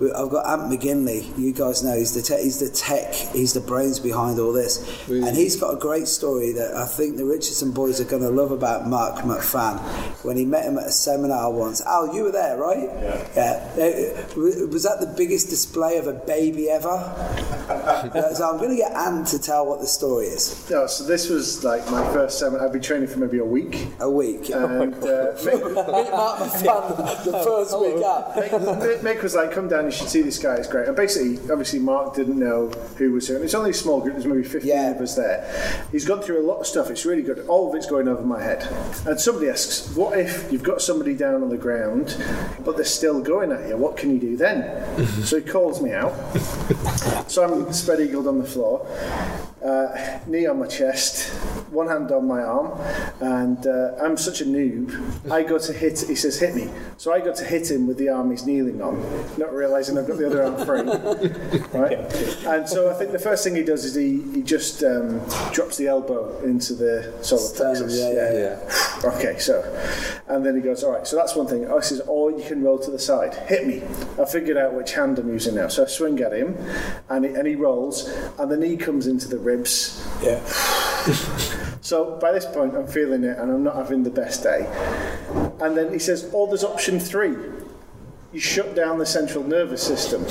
I've 0.00 0.30
got 0.30 0.46
Ant 0.48 0.72
McGinley. 0.72 1.36
You 1.38 1.52
guys 1.52 1.82
know 1.84 1.96
he's 1.96 2.14
the 2.14 2.22
te- 2.22 2.42
he's 2.42 2.58
the 2.58 2.70
tech. 2.70 3.12
He's 3.12 3.52
the 3.52 3.60
brains 3.60 3.98
behind 3.98 4.38
all 4.38 4.52
this, 4.52 4.78
and 5.08 5.36
he's 5.36 5.56
got 5.56 5.74
a 5.74 5.76
great 5.78 6.08
story 6.08 6.52
that 6.52 6.74
I 6.74 6.86
think 6.86 7.16
the 7.16 7.24
Richardson 7.26 7.72
boys 7.72 8.00
are 8.00 8.04
going 8.04 8.22
to 8.22 8.30
love 8.30 8.50
about 8.50 8.88
Mark 8.88 9.16
McFan 9.24 9.78
when 10.24 10.36
he 10.36 10.44
met 10.46 10.64
him 10.64 10.78
at 10.78 10.86
a 10.86 10.90
seminar 10.92 11.50
once. 11.52 11.82
Al, 11.84 12.14
you 12.14 12.22
were 12.24 12.32
there, 12.32 12.56
right? 12.56 12.88
Yeah. 13.36 13.72
Yeah. 13.76 14.22
Uh, 14.24 14.66
Was 14.68 14.84
that 14.84 15.00
the 15.00 15.12
biggest 15.16 15.50
display 15.50 15.98
of 15.98 16.06
a 16.06 16.14
baby 16.14 16.70
ever? 16.70 16.88
So 18.34 18.48
I'm 18.48 18.58
going 18.58 18.70
to 18.70 18.76
get 18.76 18.92
Ant 18.92 19.26
to 19.28 19.38
tell 19.38 19.66
what 19.66 19.80
the 19.80 19.86
story 19.86 20.26
is. 20.26 20.68
No, 20.70 20.86
so 20.86 21.04
this 21.04 21.28
was 21.28 21.62
like 21.64 21.88
my 21.90 22.02
first 22.12 22.38
seminar. 22.38 22.66
I've 22.66 22.72
been 22.72 22.82
training 22.82 23.08
for 23.08 23.18
maybe 23.18 23.38
a 23.38 23.44
week. 23.44 23.86
A 24.00 24.10
week. 24.10 24.48
And 24.50 24.94
uh, 24.94 24.96
Mick, 25.44 25.74
Mark 26.10 26.38
McFan, 26.38 27.24
the 27.24 27.32
first 27.44 27.78
week 27.80 28.02
out. 28.04 28.34
Mick, 28.34 28.98
Mick 29.00 29.22
was 29.22 29.34
like, 29.34 29.52
come 29.52 29.68
down, 29.68 29.89
you 29.90 29.96
should 29.98 30.08
see 30.08 30.22
this 30.22 30.38
guy, 30.38 30.54
it's 30.54 30.68
great. 30.68 30.86
And 30.86 30.96
basically, 30.96 31.38
obviously, 31.50 31.78
Mark 31.80 32.14
didn't 32.14 32.38
know 32.38 32.68
who 32.98 33.12
was 33.12 33.26
here. 33.26 33.36
And 33.36 33.44
it's 33.44 33.54
only 33.54 33.70
a 33.70 33.74
small 33.74 34.00
group, 34.00 34.14
there's 34.14 34.26
maybe 34.26 34.44
15 34.44 34.68
Yeah. 34.68 34.90
of 34.90 35.00
us 35.00 35.14
there. 35.16 35.86
He's 35.90 36.04
gone 36.04 36.20
through 36.22 36.40
a 36.40 36.46
lot 36.46 36.60
of 36.60 36.66
stuff, 36.66 36.90
it's 36.90 37.04
really 37.04 37.22
good. 37.22 37.44
All 37.48 37.68
of 37.68 37.74
it's 37.74 37.86
going 37.86 38.08
over 38.08 38.22
my 38.22 38.42
head. 38.42 38.66
And 39.06 39.18
somebody 39.20 39.48
asks, 39.48 39.94
what 39.96 40.18
if 40.18 40.50
you've 40.52 40.62
got 40.62 40.80
somebody 40.80 41.14
down 41.14 41.42
on 41.42 41.48
the 41.48 41.56
ground, 41.58 42.16
but 42.64 42.76
they're 42.76 42.84
still 42.84 43.20
going 43.20 43.52
at 43.52 43.68
you? 43.68 43.76
What 43.76 43.96
can 43.96 44.10
you 44.12 44.18
do 44.20 44.36
then? 44.36 45.06
so 45.24 45.36
he 45.36 45.42
calls 45.42 45.82
me 45.82 45.92
out. 45.92 46.12
So 47.30 47.44
I'm 47.44 47.72
spread 47.72 48.00
eagled 48.00 48.26
on 48.26 48.38
the 48.38 48.44
floor, 48.44 48.84
uh, 49.64 50.18
knee 50.26 50.46
on 50.46 50.58
my 50.58 50.66
chest, 50.66 51.30
one 51.70 51.88
hand 51.88 52.10
on 52.10 52.26
my 52.26 52.42
arm, 52.42 52.78
and 53.20 53.66
uh, 53.66 53.92
I'm 54.02 54.16
such 54.16 54.40
a 54.40 54.44
noob. 54.44 55.30
I 55.30 55.42
go 55.42 55.58
to 55.58 55.72
hit, 55.72 56.00
he 56.00 56.14
says, 56.14 56.38
hit 56.38 56.54
me. 56.54 56.68
So 56.96 57.12
I 57.12 57.20
go 57.20 57.32
to 57.34 57.44
hit 57.44 57.70
him 57.70 57.86
with 57.86 57.96
the 57.96 58.08
arm 58.08 58.30
he's 58.30 58.44
kneeling 58.44 58.82
on, 58.82 59.00
not 59.38 59.52
realizing 59.52 59.96
I've 59.96 60.06
got 60.06 60.18
the 60.18 60.26
other 60.26 60.42
arm 60.44 60.66
free. 60.66 60.80
Right? 61.70 61.98
And 62.46 62.68
so 62.68 62.90
I 62.90 62.94
think 62.94 63.12
the 63.12 63.18
first 63.18 63.44
thing 63.44 63.54
he 63.54 63.62
does 63.62 63.84
is 63.84 63.94
he, 63.94 64.22
he 64.32 64.42
just 64.42 64.82
um, 64.82 65.20
drops 65.52 65.76
the 65.76 65.86
elbow 65.86 66.38
into 66.42 66.74
the 66.74 67.12
solar 67.22 67.48
plexus. 67.54 67.96
yeah, 67.96 68.32
yeah, 68.32 69.10
Okay, 69.14 69.38
so, 69.38 69.62
and 70.28 70.44
then 70.44 70.56
he 70.56 70.60
goes, 70.60 70.82
all 70.82 70.92
right, 70.92 71.06
so 71.06 71.16
that's 71.16 71.36
one 71.36 71.46
thing. 71.46 71.70
I 71.70 71.80
says, 71.80 72.00
or 72.06 72.32
you 72.32 72.44
can 72.44 72.62
roll 72.62 72.78
to 72.80 72.90
the 72.90 72.98
side. 72.98 73.34
Hit 73.34 73.66
me. 73.66 73.82
I 74.20 74.24
figured 74.24 74.56
out 74.56 74.74
which 74.74 74.92
hand 74.92 75.18
I'm 75.18 75.28
using 75.28 75.54
now. 75.54 75.68
So 75.68 75.84
I 75.84 75.86
swing 75.86 76.20
at 76.20 76.32
him, 76.32 76.56
and 77.08 77.24
he, 77.24 77.32
and 77.32 77.46
he 77.46 77.54
rolls, 77.54 78.08
and 78.38 78.50
the 78.50 78.56
knee 78.56 78.76
comes 78.76 79.06
into 79.06 79.28
the 79.28 79.38
ribs. 79.38 80.04
Yeah. 80.22 80.40
So 81.90 82.16
by 82.20 82.30
this 82.30 82.46
point, 82.46 82.76
I'm 82.76 82.86
feeling 82.86 83.24
it, 83.24 83.36
and 83.36 83.50
I'm 83.50 83.64
not 83.64 83.74
having 83.74 84.04
the 84.04 84.10
best 84.10 84.44
day. 84.44 84.64
And 85.60 85.76
then 85.76 85.92
he 85.92 85.98
says, 85.98 86.30
oh, 86.32 86.46
there's 86.46 86.62
option 86.62 87.00
three. 87.00 87.34
You 88.32 88.38
shut 88.38 88.76
down 88.76 88.98
the 88.98 89.06
central 89.06 89.42
nervous 89.42 89.82
system. 89.82 90.22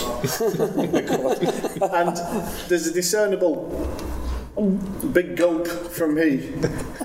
and 1.91 2.15
there's 2.69 2.87
a 2.87 2.93
discernible 2.93 3.67
big 5.11 5.35
gulp 5.35 5.67
from 5.67 6.15
me. 6.15 6.49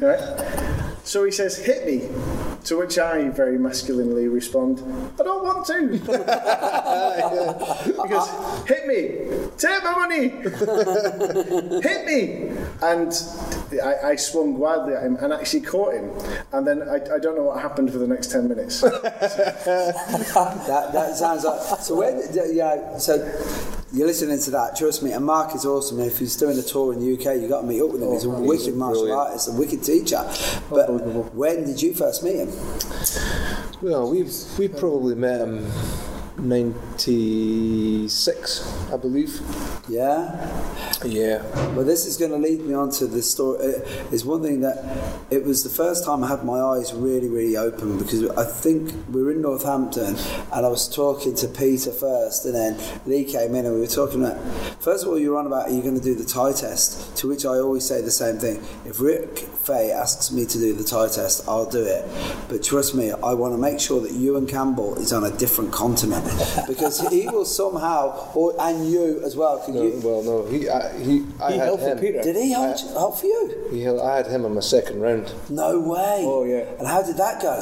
Right? 0.01 0.23
So 1.03 1.25
he 1.25 1.33
says, 1.33 1.59
hit 1.59 1.85
me. 1.85 2.09
To 2.65 2.79
which 2.79 2.99
I 2.99 3.29
very 3.29 3.59
masculinely 3.59 4.27
respond, 4.29 4.83
I 5.21 5.23
don't 5.23 5.45
want 5.45 5.67
to. 5.67 5.99
goes, 8.09 8.29
hit 8.67 8.87
me. 8.87 9.19
Take 9.59 9.85
my 9.85 9.93
money. 9.93 10.29
hit 11.83 12.07
me. 12.07 12.49
And 12.83 13.13
I, 13.83 14.11
I 14.11 14.17
swung 14.17 14.59
wildly 14.59 14.95
at 14.95 15.03
him 15.03 15.17
and 15.21 15.33
actually 15.33 15.63
caught 15.63 15.95
him. 15.95 16.11
And 16.53 16.67
then 16.67 16.83
I, 16.89 16.97
I 16.97 17.19
don't 17.19 17.37
know 17.37 17.45
what 17.45 17.61
happened 17.61 17.91
for 17.93 17.99
the 17.99 18.07
next 18.07 18.31
10 18.31 18.49
minutes. 18.49 18.85
That, 20.65 20.93
that 20.93 21.17
sounds 21.17 21.45
like 21.45 21.81
so. 21.81 21.97
Where, 21.97 22.53
yeah, 22.53 22.97
so 22.99 23.19
you're 23.95 24.09
listening 24.09 24.41
to 24.41 24.51
that. 24.51 24.77
Trust 24.77 25.03
me, 25.03 25.13
and 25.13 25.25
Mark 25.25 25.55
is 25.55 25.65
awesome. 25.65 26.01
If 26.01 26.19
he's 26.19 26.37
doing 26.37 26.59
a 26.59 26.63
tour 26.63 26.93
in 26.93 27.01
the 27.01 27.15
UK, 27.15 27.41
you 27.41 27.49
got 27.49 27.61
to 27.61 27.67
meet 27.67 27.81
up 27.81 27.93
with 27.93 28.03
him. 28.03 28.09
Oh, 28.09 28.15
he's 28.15 28.25
a 28.25 28.31
wicked 28.31 28.75
martial 28.75 29.03
brilliant. 29.03 29.21
artist, 29.21 29.49
a 29.49 29.53
wicked 29.53 29.85
teacher. 29.85 30.29
But 30.69 30.89
when 31.35 31.65
did 31.65 31.81
you 31.81 31.95
first 31.95 32.23
meet 32.25 32.37
him? 32.37 32.53
Well, 33.81 34.11
we've 34.11 34.33
we 34.59 34.69
probably 34.69 35.15
met 35.15 35.41
him 35.41 35.71
ninety 36.45 38.09
six, 38.09 38.71
I 38.93 38.97
believe. 38.97 39.41
Yeah. 39.89 40.51
Yeah. 41.05 41.43
Well, 41.75 41.85
this 41.85 42.07
is 42.07 42.17
going 42.17 42.31
to 42.31 42.39
lead 42.39 42.61
me 42.61 42.75
on 42.75 42.91
to 42.93 43.07
the 43.07 43.23
story. 43.23 43.59
Uh, 43.59 43.81
it's 44.13 44.25
one 44.25 44.43
thing 44.43 44.61
that 44.61 44.79
it 45.31 45.45
was 45.45 45.63
the 45.63 45.71
first 45.71 46.05
time 46.05 46.25
I 46.25 46.29
had 46.29 46.45
my 46.45 46.61
eyes 46.61 46.93
really, 46.95 47.29
really 47.29 47.57
open 47.57 47.99
because 47.99 48.29
I 48.31 48.45
think 48.45 48.93
we 49.11 49.23
were 49.23 49.33
in 49.33 49.43
Northampton 49.43 50.17
and 50.17 50.67
I 50.67 50.69
was 50.69 50.89
talking 50.89 51.35
to 51.37 51.49
Peter 51.49 51.93
first, 51.93 52.45
and 52.47 52.55
then 52.55 52.79
Lee 53.07 53.25
came 53.25 53.55
in 53.55 53.67
and 53.67 53.75
we 53.75 53.81
were 53.81 53.87
talking 53.87 54.25
about. 54.25 54.39
First 54.81 55.05
of 55.05 55.11
all, 55.11 55.19
you 55.19 55.33
were 55.33 55.39
on 55.39 55.47
about 55.47 55.69
are 55.69 55.73
you 55.73 55.83
going 55.83 55.99
to 55.99 56.05
do 56.05 56.15
the 56.15 56.25
tie 56.25 56.53
test? 56.53 57.17
To 57.19 57.29
which 57.29 57.45
I 57.45 57.57
always 57.59 57.87
say 57.87 58.01
the 58.01 58.11
same 58.11 58.39
thing. 58.39 58.63
If 58.85 59.01
Rick 59.01 59.39
Faye 59.39 59.93
asks 59.93 60.31
me 60.31 60.47
to 60.47 60.59
do 60.59 60.73
the 60.75 60.85
tie 60.85 61.09
test, 61.09 61.49
I'll 61.49 61.69
do 61.69 61.83
it. 61.85 62.05
But 62.49 62.63
trust 62.63 62.95
me, 62.95 63.13
I 63.13 63.35
want 63.35 63.55
to 63.55 63.59
make 63.59 63.81
sure 63.81 64.01
that 64.01 64.13
Ewan 64.13 64.47
Campbell 64.47 64.97
is 64.97 65.13
on 65.13 65.25
a 65.25 65.31
different 65.37 65.73
continent 65.73 66.25
because 66.69 67.01
he 67.11 67.27
will 67.29 67.45
somehow, 67.45 68.31
or 68.35 68.55
and 68.59 68.91
you 68.91 69.21
as 69.25 69.37
well. 69.37 69.59
'cause 69.59 69.69
No, 69.75 69.83
you, 69.83 70.01
well, 70.03 70.23
no, 70.23 70.45
he 70.47 70.69
I, 70.69 70.93
he 70.99 71.25
I 71.41 71.53
He 71.53 71.59
had 71.59 71.67
held 71.69 71.81
for 71.81 71.87
him. 71.89 71.99
Peter. 71.99 72.23
did 72.23 72.37
he 72.37 72.53
hold, 72.53 72.79
hold 72.81 73.19
for 73.21 73.27
you? 73.27 73.69
He 73.71 73.83
held, 73.83 74.01
I 74.01 74.17
had 74.17 74.27
him 74.27 74.45
on 74.45 74.55
my 74.55 74.61
second 74.61 75.01
round. 75.01 75.33
No 75.49 75.79
way. 75.81 76.23
Oh, 76.27 76.45
yeah. 76.45 76.65
And 76.79 76.87
how 76.87 77.03
did 77.03 77.17
that 77.19 77.41
go? 77.43 77.55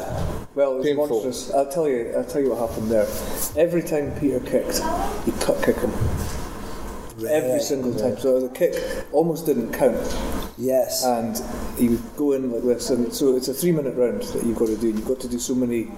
Well, 0.54 0.72
it 0.72 0.76
was 0.78 0.86
Painful. 0.86 1.08
monstrous. 1.08 1.50
I'll 1.52 1.70
tell 1.70 1.88
you. 1.88 2.12
I'll 2.16 2.24
tell 2.24 2.40
you 2.42 2.50
what 2.50 2.68
happened 2.68 2.90
there. 2.90 3.06
Every 3.56 3.82
time 3.82 4.12
Peter 4.20 4.40
kicked, 4.40 4.78
he 5.24 5.32
cut 5.40 5.62
kick 5.62 5.76
him. 5.76 5.92
Every 7.28 7.60
single 7.60 7.94
time. 7.94 8.18
So 8.18 8.40
the 8.40 8.48
kick 8.48 8.74
almost 9.12 9.46
didn't 9.46 9.72
count, 9.72 9.96
Yes. 10.58 11.04
and 11.04 11.40
he 11.78 11.88
would 11.90 12.16
go 12.16 12.32
in 12.32 12.50
like 12.50 12.64
this. 12.64 12.90
And 12.90 13.12
so 13.14 13.36
it's 13.36 13.48
a 13.48 13.54
three-minute 13.54 13.94
round 13.96 14.22
that 14.22 14.44
you've 14.44 14.58
got 14.58 14.66
to 14.68 14.76
do. 14.76 14.88
You've 14.88 15.06
got 15.06 15.20
to 15.20 15.28
do 15.28 15.38
so 15.38 15.54
many, 15.54 15.90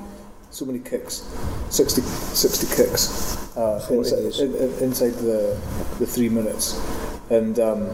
so 0.54 0.64
many 0.64 0.78
kicks, 0.78 1.28
60, 1.70 2.00
60 2.00 2.76
kicks 2.76 3.56
uh, 3.56 3.84
inside, 3.90 4.40
in, 4.40 4.54
in, 4.54 4.75
inside 4.84 5.14
the 5.14 5.61
the 5.99 6.06
three 6.06 6.28
minutes. 6.28 6.80
And 7.28 7.58
um, 7.58 7.90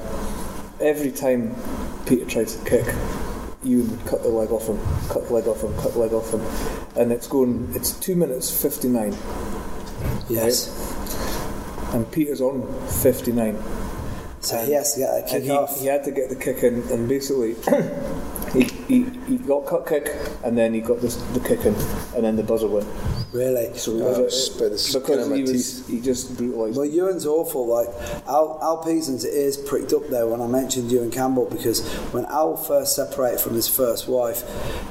every 0.81 1.11
time 1.11 1.55
Peter 2.07 2.27
tried 2.27 2.49
to 2.49 2.65
kick, 2.69 2.87
you 3.63 3.85
would 3.85 4.05
cut 4.07 4.23
the 4.23 4.29
leg 4.29 4.51
off 4.51 4.67
him, 4.69 4.79
cut 5.09 5.27
the 5.29 5.35
leg 5.35 5.47
off 5.47 5.63
him, 5.63 5.75
cut 5.77 5.93
the 5.95 5.99
leg 6.01 6.13
off 6.13 6.33
him, 6.33 6.43
and 7.01 7.13
it's 7.13 7.27
going. 7.27 7.71
It's 7.75 7.93
two 7.93 8.15
minutes 8.15 8.51
fifty 8.51 8.89
nine, 8.89 9.15
yes. 10.29 10.69
and 11.95 12.11
Peter's 12.13 12.43
on 12.43 12.63
fifty 13.03 13.33
nine. 13.33 13.57
So 14.41 14.63
he 14.65 14.73
has 14.73 14.95
to 14.95 15.01
get 15.01 15.15
And 15.15 15.29
kick 15.29 15.43
he, 15.45 15.51
off. 15.51 15.81
he 15.81 15.87
had 15.87 16.05
to 16.05 16.11
get 16.11 16.29
the 16.29 16.37
kick 16.37 16.63
in, 16.63 16.83
and 16.91 17.09
basically, 17.09 17.55
he, 18.53 18.65
he, 18.91 19.05
he 19.29 19.37
got 19.39 19.67
cut 19.67 19.87
kick, 19.87 20.11
and 20.45 20.57
then 20.59 20.75
he 20.75 20.81
got 20.81 21.01
this, 21.01 21.17
the 21.33 21.41
kick 21.41 21.61
in, 21.65 21.75
and 22.15 22.25
then 22.25 22.37
the 22.37 22.43
buzzer 22.43 22.67
went. 22.69 22.87
Really. 23.33 23.73
So 23.79 23.95
he 23.95 24.03
Oh, 24.03 24.23
was, 24.23 24.49
it's 24.49 24.49
by 24.59 24.65
the 24.65 24.99
because 25.01 25.27
he 25.37 25.43
was, 25.43 25.87
he 25.87 26.01
just 26.01 26.37
brutalised. 26.37 26.77
Well, 26.77 26.87
Ewan's 26.87 27.27
awful. 27.27 27.67
Like 27.67 27.89
Al, 28.27 28.59
Al 28.61 28.79
Peason's 28.79 29.25
ears 29.25 29.57
pricked 29.57 29.93
up 29.93 30.09
there 30.09 30.27
when 30.27 30.41
I 30.41 30.49
mentioned 30.49 30.91
Ewan 30.91 31.13
Campbell 31.13 31.47
because 31.49 31.87
when 32.13 32.25
Al 32.27 32.57
first 32.57 32.97
separated 32.97 33.39
from 33.41 33.55
his 33.55 33.69
first 33.69 34.09
wife, 34.09 34.43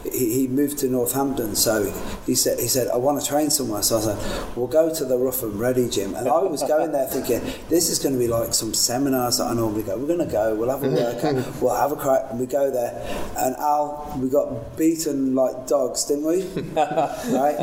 he, 0.05 0.33
he 0.33 0.47
moved 0.47 0.77
to 0.79 0.87
Northampton. 0.87 1.53
So 1.55 1.91
he 2.25 2.33
said, 2.35 2.59
he 2.59 2.67
said, 2.67 2.87
I 2.93 2.97
want 2.97 3.21
to 3.21 3.27
train 3.27 3.49
somewhere. 3.49 3.81
So 3.81 3.97
I 3.97 4.01
said, 4.01 4.55
we'll 4.55 4.67
go 4.67 4.93
to 4.93 5.03
the 5.03 5.17
Rough 5.17 5.43
and 5.43 5.59
Ready 5.59 5.89
gym. 5.89 6.15
And 6.15 6.29
I 6.29 6.39
was 6.43 6.63
going 6.63 6.93
there 6.93 7.07
thinking, 7.07 7.41
this 7.67 7.89
is 7.89 7.99
going 7.99 8.13
to 8.13 8.19
be 8.19 8.29
like 8.29 8.53
some 8.53 8.73
seminars 8.73 9.39
that 9.39 9.47
I 9.47 9.53
normally 9.53 9.83
go. 9.83 9.97
We're 9.97 10.07
going 10.07 10.19
to 10.25 10.31
go. 10.31 10.55
We'll 10.55 10.69
have 10.69 10.83
a 10.83 10.89
workout. 10.89 11.35
we'll 11.61 11.75
have 11.75 11.91
a 11.91 11.97
crack. 11.97 12.23
And 12.29 12.39
we 12.39 12.45
go 12.45 12.71
there. 12.71 12.93
And 13.37 13.55
Al, 13.57 13.88
we 14.17 14.29
got 14.29 14.77
beaten 14.77 15.35
like 15.35 15.67
dogs, 15.67 16.05
didn't 16.05 16.25
we? 16.25 16.43
right? 16.73 17.55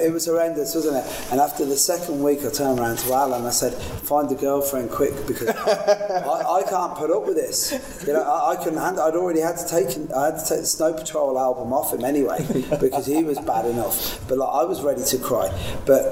It 0.00 0.12
was 0.12 0.26
horrendous, 0.26 0.74
wasn't 0.74 0.96
it? 0.96 1.32
And 1.32 1.40
after 1.40 1.64
the 1.64 1.76
second 1.76 2.22
week, 2.22 2.40
I 2.44 2.50
turned 2.50 2.78
around 2.78 2.98
to 2.98 3.12
Alan 3.12 3.40
and 3.40 3.48
I 3.48 3.50
said, 3.50 3.74
"Find 3.74 4.30
a 4.30 4.34
girlfriend 4.34 4.90
quick 4.90 5.14
because 5.26 5.48
I, 5.48 6.60
I 6.60 6.62
can't 6.68 6.94
put 6.94 7.10
up 7.10 7.26
with 7.26 7.36
this. 7.36 7.72
You 8.06 8.12
know, 8.12 8.22
I, 8.22 8.52
I 8.52 8.56
couldn't 8.56 8.78
handle. 8.78 9.02
I'd 9.02 9.14
already 9.14 9.40
had 9.40 9.56
to 9.56 9.66
take. 9.68 9.88
I 10.12 10.26
had 10.26 10.38
to 10.38 10.46
take 10.48 10.60
the 10.60 10.66
Snow 10.66 10.92
Patrol 10.92 11.38
album 11.38 11.72
off 11.72 11.92
him 11.92 12.04
anyway 12.04 12.46
because 12.80 13.06
he 13.06 13.22
was 13.22 13.38
bad 13.38 13.66
enough. 13.66 14.20
But 14.28 14.38
like, 14.38 14.54
I 14.54 14.64
was 14.64 14.82
ready 14.82 15.04
to 15.04 15.18
cry. 15.18 15.48
But 15.86 16.02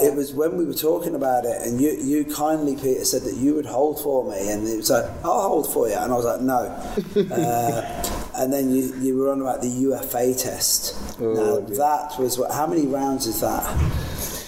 it 0.00 0.14
was 0.14 0.32
when 0.32 0.56
we 0.56 0.64
were 0.64 0.74
talking 0.74 1.14
about 1.14 1.44
it, 1.44 1.62
and 1.62 1.80
you, 1.80 1.90
you 1.90 2.24
kindly, 2.24 2.76
Peter, 2.76 3.04
said 3.04 3.22
that 3.22 3.36
you 3.36 3.54
would 3.54 3.66
hold 3.66 4.00
for 4.00 4.28
me, 4.30 4.50
and 4.50 4.66
it 4.66 4.76
was 4.76 4.90
like, 4.90 5.04
"I'll 5.24 5.48
hold 5.48 5.72
for 5.72 5.88
you," 5.88 5.94
and 5.94 6.12
I 6.12 6.16
was 6.16 6.24
like, 6.24 6.40
"No." 6.40 6.58
Uh, 7.34 8.17
and 8.38 8.52
then 8.52 8.70
you, 8.74 8.94
you 9.00 9.16
were 9.16 9.30
on 9.32 9.40
about 9.40 9.60
the 9.60 9.68
UFA 9.68 10.34
test. 10.34 10.94
Oh, 11.20 11.32
now 11.34 11.60
dear. 11.66 11.76
that 11.76 12.18
was 12.18 12.38
what? 12.38 12.52
How 12.52 12.66
many 12.66 12.86
rounds 12.86 13.26
is 13.26 13.40
that? 13.40 13.64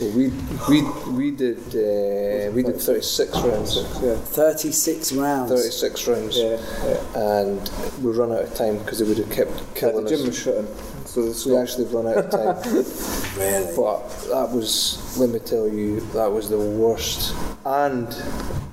Well, 0.00 0.10
we 0.12 0.28
we 0.68 0.82
we 1.12 1.30
did 1.30 1.58
uh, 1.74 2.50
we 2.52 2.62
did 2.62 2.80
36 2.80 3.32
rounds. 3.40 3.76
Yeah. 4.02 4.14
36 4.16 5.12
rounds. 5.12 5.50
36 5.50 6.08
rounds. 6.08 6.38
Yeah, 6.38 6.58
yeah. 6.84 7.18
And 7.40 7.70
we 8.02 8.10
run 8.12 8.32
out 8.32 8.42
of 8.44 8.54
time 8.54 8.78
because 8.78 8.98
they 9.00 9.04
would 9.04 9.18
have 9.18 9.30
kept 9.30 9.50
Yeah, 9.82 9.90
the 9.90 10.08
gym 10.08 10.20
us. 10.20 10.26
was 10.26 10.38
shutting. 10.38 10.68
So 11.10 11.32
So 11.32 11.50
we 11.50 11.56
actually 11.56 11.86
run 11.86 12.06
out 12.06 12.16
of 12.18 12.30
time. 12.30 12.56
Really? 13.38 13.74
but 13.76 14.00
that 14.32 14.50
was, 14.50 15.16
let 15.18 15.30
me 15.30 15.38
tell 15.38 15.66
you, 15.68 16.00
that 16.12 16.30
was 16.30 16.48
the 16.50 16.58
worst 16.58 17.32
and 17.64 18.06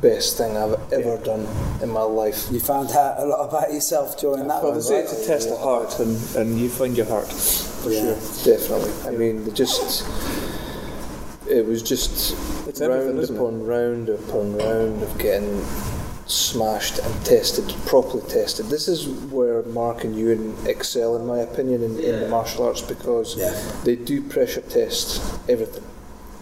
best 0.01 0.37
thing 0.37 0.57
I've 0.57 0.75
ever 0.91 1.17
done 1.23 1.47
in 1.81 1.89
my 1.89 2.01
life. 2.01 2.47
You 2.51 2.59
found 2.59 2.89
out 2.91 3.19
a 3.19 3.25
lot 3.25 3.47
about 3.47 3.71
yourself 3.71 4.19
during 4.19 4.47
that 4.47 4.61
Well, 4.63 4.73
one, 4.73 4.81
they 4.83 4.95
right? 4.95 5.03
it's 5.03 5.13
a 5.23 5.27
test 5.27 5.49
of 5.49 5.59
heart, 5.59 5.99
and, 5.99 6.17
and 6.35 6.59
you 6.59 6.69
find 6.69 6.97
your 6.97 7.05
heart 7.05 7.31
for 7.31 7.91
Yeah. 7.91 8.19
sure. 8.19 8.57
Definitely. 8.57 8.93
I 9.07 9.11
mean, 9.15 9.45
they 9.45 9.51
just. 9.51 10.05
It 11.47 11.65
was 11.65 11.81
just 11.81 12.35
It's 12.67 12.81
round 12.81 13.19
isn't 13.19 13.35
it? 13.35 13.39
upon 13.39 13.63
round 13.65 14.09
upon 14.09 14.57
round 14.57 15.01
of 15.03 15.17
getting 15.17 15.63
smashed 16.27 16.99
and 16.99 17.25
tested, 17.25 17.73
properly 17.85 18.23
tested. 18.29 18.67
This 18.67 18.87
is 18.87 19.07
where 19.07 19.63
Mark 19.63 20.03
and 20.03 20.15
Ewan 20.17 20.55
excel, 20.67 21.15
in 21.15 21.25
my 21.25 21.39
opinion, 21.39 21.83
in, 21.83 21.99
in 21.99 22.19
the 22.19 22.27
martial 22.27 22.65
arts 22.65 22.81
because 22.81 23.35
Yeah. 23.37 23.53
they 23.83 23.95
do 23.95 24.21
pressure 24.21 24.61
test 24.61 25.21
everything. 25.49 25.83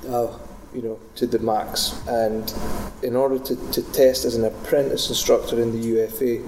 Oh, 0.08 0.40
you 0.74 0.82
know, 0.82 1.00
to 1.16 1.26
the 1.26 1.40
max. 1.40 2.02
And 2.08 2.54
in 3.02 3.16
order 3.16 3.40
to, 3.40 3.56
to 3.72 3.82
test 3.94 4.26
as 4.26 4.36
an 4.36 4.44
apprentice 4.44 5.08
instructor 5.10 5.62
in 5.62 5.72
the 5.72 5.88
UFA, 5.88 6.40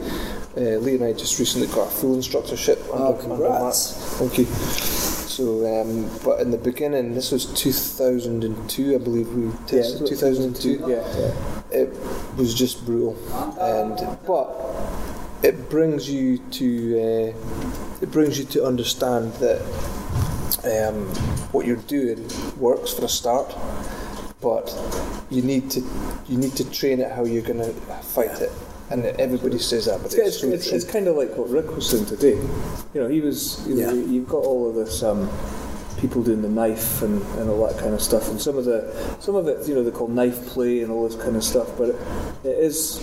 uh, 0.58 0.80
Lee 0.80 0.96
and 0.96 1.04
I 1.06 1.14
just 1.14 1.40
recently 1.40 1.68
got 1.68 1.88
a 1.88 1.92
full 1.92 2.16
instructorship 2.18 2.80
under, 2.92 2.96
Oh, 3.04 3.08
under 3.14 3.22
congrats. 3.24 4.20
Mark. 4.20 4.32
Thank 4.32 4.38
you. 4.40 5.17
So, 5.38 5.82
um, 5.82 6.10
but 6.26 6.40
in 6.40 6.50
the 6.50 6.58
beginning, 6.58 7.14
this 7.14 7.32
was 7.32 7.46
2002, 7.46 8.96
I 8.96 8.98
believe 8.98 9.30
we 9.36 9.52
tested. 9.68 10.02
Yeah, 10.02 10.08
2002 10.08 10.70
Yeah, 10.80 10.88
yeah. 10.88 11.62
it 11.70 11.94
was 12.38 12.56
just 12.56 12.84
brutal. 12.88 13.16
And 13.62 14.18
but 14.26 14.50
it 15.44 15.70
brings 15.70 16.10
you 16.10 16.40
to 16.40 17.36
uh, 17.36 18.02
it 18.02 18.10
brings 18.10 18.40
you 18.40 18.46
to 18.46 18.66
understand 18.66 19.32
that 19.34 19.62
um, 20.66 21.06
what 21.54 21.68
you're 21.68 21.86
doing 21.86 22.28
works 22.58 22.96
for 22.96 23.06
a 23.06 23.08
start, 23.08 23.56
but 24.42 24.76
you 25.30 25.44
need 25.44 25.70
to 25.70 25.82
you 26.28 26.40
need 26.40 26.56
to 26.56 26.68
train 26.72 27.00
it 27.00 27.12
how 27.12 27.26
you're 27.26 27.44
going 27.44 27.60
to 27.60 27.74
fight 28.02 28.42
it. 28.42 28.52
And 28.90 29.04
everybody 29.06 29.60
says 29.60 29.86
that, 29.86 29.98
but 30.02 30.06
It's, 30.14 30.16
it's, 30.16 30.26
it's, 30.28 30.40
so 30.42 30.48
it's, 30.48 30.68
true. 30.70 30.76
it's 30.78 30.86
kind 30.86 31.08
of 31.08 31.16
like 31.18 31.36
what 31.36 31.50
Rick 31.50 31.76
was 31.76 31.90
saying 31.90 32.06
today. 32.06 32.36
You 32.94 33.02
know, 33.02 33.08
he 33.08 33.20
was. 33.22 33.66
You 33.68 33.76
know, 33.76 33.94
Yeah. 33.94 34.06
You've 34.06 34.30
got 34.30 34.44
all 34.44 34.70
of 34.70 34.76
this. 34.76 35.04
Um, 35.04 35.30
people 36.00 36.22
doing 36.22 36.44
the 36.44 36.50
knife 36.50 37.02
and, 37.02 37.22
and 37.40 37.50
all 37.50 37.66
that 37.68 37.78
kind 37.80 37.94
of 37.94 38.02
stuff, 38.02 38.30
and 38.30 38.40
some 38.40 38.56
of 38.56 38.66
the 38.66 38.94
some 39.20 39.36
of 39.36 39.48
it, 39.48 39.68
you 39.68 39.74
know, 39.74 39.84
they 39.84 39.90
call 39.92 40.08
knife 40.08 40.46
play 40.46 40.82
and 40.82 40.92
all 40.92 41.08
this 41.10 41.20
kind 41.22 41.36
of 41.36 41.44
stuff. 41.44 41.76
But 41.78 41.90
it, 41.90 41.96
it 42.44 42.58
is 42.60 43.00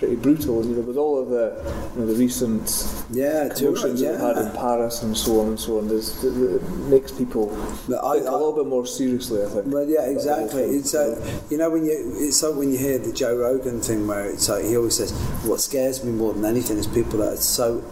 pretty 0.00 0.16
brutal. 0.16 0.64
You 0.66 0.74
know, 0.76 0.80
with 0.82 0.96
all 0.96 1.20
of 1.22 1.28
the 1.28 1.46
you 1.94 2.00
know 2.00 2.06
the 2.12 2.18
recent 2.18 2.66
yeah, 3.10 3.42
right, 3.48 3.54
commotions 3.56 4.00
that 4.00 4.10
we've 4.12 4.20
had 4.20 4.38
in. 4.38 4.50
Paris 4.56 5.02
and 5.04 5.16
so 5.16 5.40
on 5.40 5.48
and 5.48 5.60
so 5.60 5.78
on. 5.78 5.86
There's, 5.88 6.24
it, 6.24 6.36
it 6.56 6.62
makes 6.88 7.12
people 7.12 7.46
But 7.88 8.02
I- 8.04 8.14
think 8.14 8.26
a 8.26 8.30
I- 8.30 8.32
little 8.32 8.52
bit 8.56 8.66
more 8.66 8.86
seriously. 8.86 9.42
I 9.42 9.46
think. 9.46 9.66
Well, 9.72 9.86
yeah, 9.88 10.02
about 10.06 10.24
the 10.24 10.34
whole 10.34 10.44
exactly. 10.48 10.62
It's 10.76 10.94
uh, 10.94 11.40
you 11.50 11.58
know 11.58 11.70
when 11.70 11.84
you 11.84 12.14
it's 12.18 12.42
like 12.42 12.56
when 12.56 12.72
you 12.72 12.78
hear 12.78 12.98
the 12.98 13.12
Joe 13.12 13.36
Rogan 13.36 13.80
thing 13.80 14.06
where 14.08 14.24
it's 14.28 14.48
like 14.48 14.64
he 14.64 14.76
always 14.76 14.96
says 14.96 15.12
what 15.44 15.60
scares 15.60 16.02
me 16.02 16.10
more 16.12 16.32
than 16.34 16.44
anything 16.44 16.78
is 16.78 16.86
people 16.88 17.18
that 17.20 17.34
are 17.34 17.36
so 17.36 17.84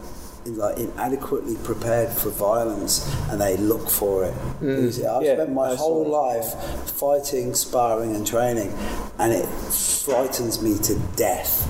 like 0.56 0.78
inadequately 0.78 1.56
prepared 1.64 2.10
for 2.10 2.30
violence 2.30 3.06
and 3.30 3.40
they 3.40 3.56
look 3.56 3.88
for 3.90 4.24
it. 4.24 4.34
Because 4.60 5.02
I've 5.04 5.22
Yeah, 5.22 5.34
spent 5.34 5.52
my 5.52 5.70
I 5.70 5.74
whole 5.76 6.04
life 6.06 6.54
fighting, 6.92 7.54
sparring, 7.54 8.14
and 8.16 8.26
training, 8.26 8.72
and 9.18 9.32
it 9.32 9.46
frightens 9.46 10.60
me 10.62 10.78
to 10.78 10.94
death. 11.16 11.66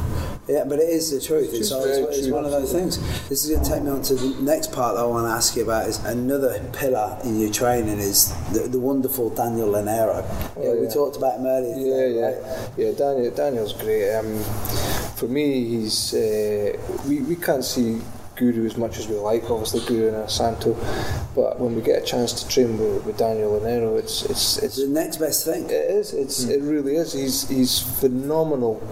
Yeah, 0.48 0.64
but 0.64 0.78
it 0.78 0.88
is 0.88 1.10
the 1.10 1.20
truth. 1.20 1.50
It's, 1.52 1.70
It's 1.70 1.84
it's, 1.84 2.18
it's 2.18 2.28
one 2.28 2.46
of 2.46 2.50
those 2.50 2.72
things. 2.72 2.96
This 3.28 3.44
is 3.44 3.50
going 3.50 3.62
to 3.64 3.70
take 3.70 3.82
me 3.82 3.90
on 3.90 4.00
to 4.02 4.14
the 4.14 4.40
next 4.42 4.72
part 4.72 4.94
that 4.96 5.02
I 5.02 5.06
want 5.06 5.26
to 5.26 5.30
ask 5.30 5.54
you 5.56 5.62
about. 5.62 5.88
Is 5.88 6.02
another 6.04 6.58
pillar 6.72 7.18
in 7.22 7.38
your 7.38 7.52
training 7.52 7.98
is 7.98 8.32
the, 8.54 8.60
the 8.60 8.78
wonderful 8.80 9.28
Daniel 9.28 9.68
Lanero. 9.68 10.24
yeah, 10.58 10.72
we 10.80 10.88
talked 10.88 11.16
about 11.18 11.38
him 11.38 11.46
earlier. 11.46 11.76
Yeah, 11.76 11.84
today, 11.84 12.14
yeah, 12.14 12.26
right? 12.26 12.70
yeah. 12.78 12.92
Daniel, 12.92 13.30
Daniel's 13.34 13.72
great. 13.74 14.14
Um, 14.14 14.42
for 15.16 15.26
me, 15.28 15.64
he's 15.68 16.14
uh, 16.14 16.78
we 17.06 17.20
we 17.20 17.36
can't 17.36 17.64
see 17.64 18.00
Guru 18.38 18.64
as 18.66 18.76
much 18.76 18.98
as 18.98 19.08
we 19.08 19.16
like. 19.16 19.50
Obviously, 19.50 19.80
Guru 19.86 20.12
Inosanto, 20.12 20.76
but 21.34 21.58
when 21.60 21.74
we 21.74 21.82
get 21.82 22.02
a 22.02 22.04
chance 22.04 22.32
to 22.42 22.48
train 22.48 22.78
with, 22.78 23.04
with 23.04 23.18
Daniel 23.18 23.60
Lanero, 23.60 23.98
it's 23.98 24.24
it's 24.24 24.58
it's 24.58 24.76
The 24.76 24.86
next 24.88 25.16
best 25.16 25.44
thing. 25.44 25.64
it 25.64 25.72
is. 25.72 26.12
It's 26.14 26.44
hmm. 26.44 26.50
it 26.50 26.60
really 26.62 26.96
is. 26.96 27.12
He's 27.12 27.48
he's 27.48 27.80
phenomenal, 28.00 28.82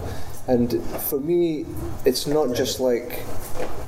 and 0.47 0.83
for 1.09 1.19
me, 1.19 1.65
it's 2.05 2.27
not 2.27 2.55
just 2.55 2.79
like 2.79 3.23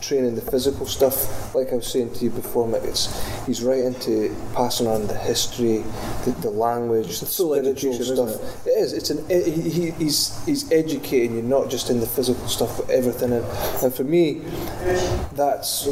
training 0.01 0.35
the 0.35 0.41
physical 0.41 0.85
stuff. 0.85 1.53
Like 1.53 1.71
I 1.71 1.75
was 1.75 1.87
saying 1.87 2.13
to 2.13 2.23
you 2.23 2.29
before, 2.29 2.67
Mick, 2.67 2.83
it's 2.85 3.09
he's 3.45 3.61
right 3.63 3.79
into 3.83 4.35
passing 4.53 4.87
on 4.87 5.07
the 5.07 5.15
history, 5.17 5.83
the, 6.25 6.31
the 6.41 6.49
language, 6.49 7.19
the 7.19 7.25
full 7.25 7.55
spiritual 7.55 7.93
stuff. 7.93 8.29
isn't 8.29 8.67
It 8.67 8.71
is. 8.71 8.93
It's 8.93 9.09
an. 9.09 9.27
He, 9.29 9.69
he- 9.69 9.91
he's 9.91 10.45
he's 10.45 10.71
educating 10.71 11.35
you 11.35 11.41
not 11.41 11.69
just 11.69 11.89
in 11.89 11.99
the 11.99 12.07
physical 12.07 12.47
stuff, 12.47 12.77
but 12.77 12.89
everything. 12.89 13.31
And, 13.33 13.45
and 13.83 13.93
for 13.93 14.03
me, 14.03 14.41
that's 15.33 15.87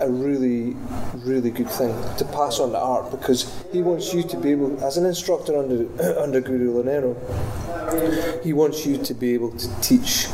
a 0.00 0.08
really 0.10 0.76
really 1.24 1.50
good 1.50 1.70
thing 1.70 1.94
to 2.16 2.24
pass 2.26 2.60
on 2.60 2.72
the 2.72 2.78
art 2.78 3.10
because 3.10 3.52
he 3.72 3.82
wants 3.82 4.12
you 4.14 4.22
to 4.22 4.36
be 4.36 4.52
able, 4.52 4.82
as 4.84 4.96
an 4.96 5.04
instructor 5.06 5.56
under 5.58 5.86
under 6.20 6.40
Guru 6.40 6.82
Lanero, 6.82 7.14
he 8.44 8.52
wants 8.52 8.86
you 8.86 8.98
to 8.98 9.14
be 9.14 9.34
able 9.34 9.50
to 9.52 9.80
teach 9.80 10.26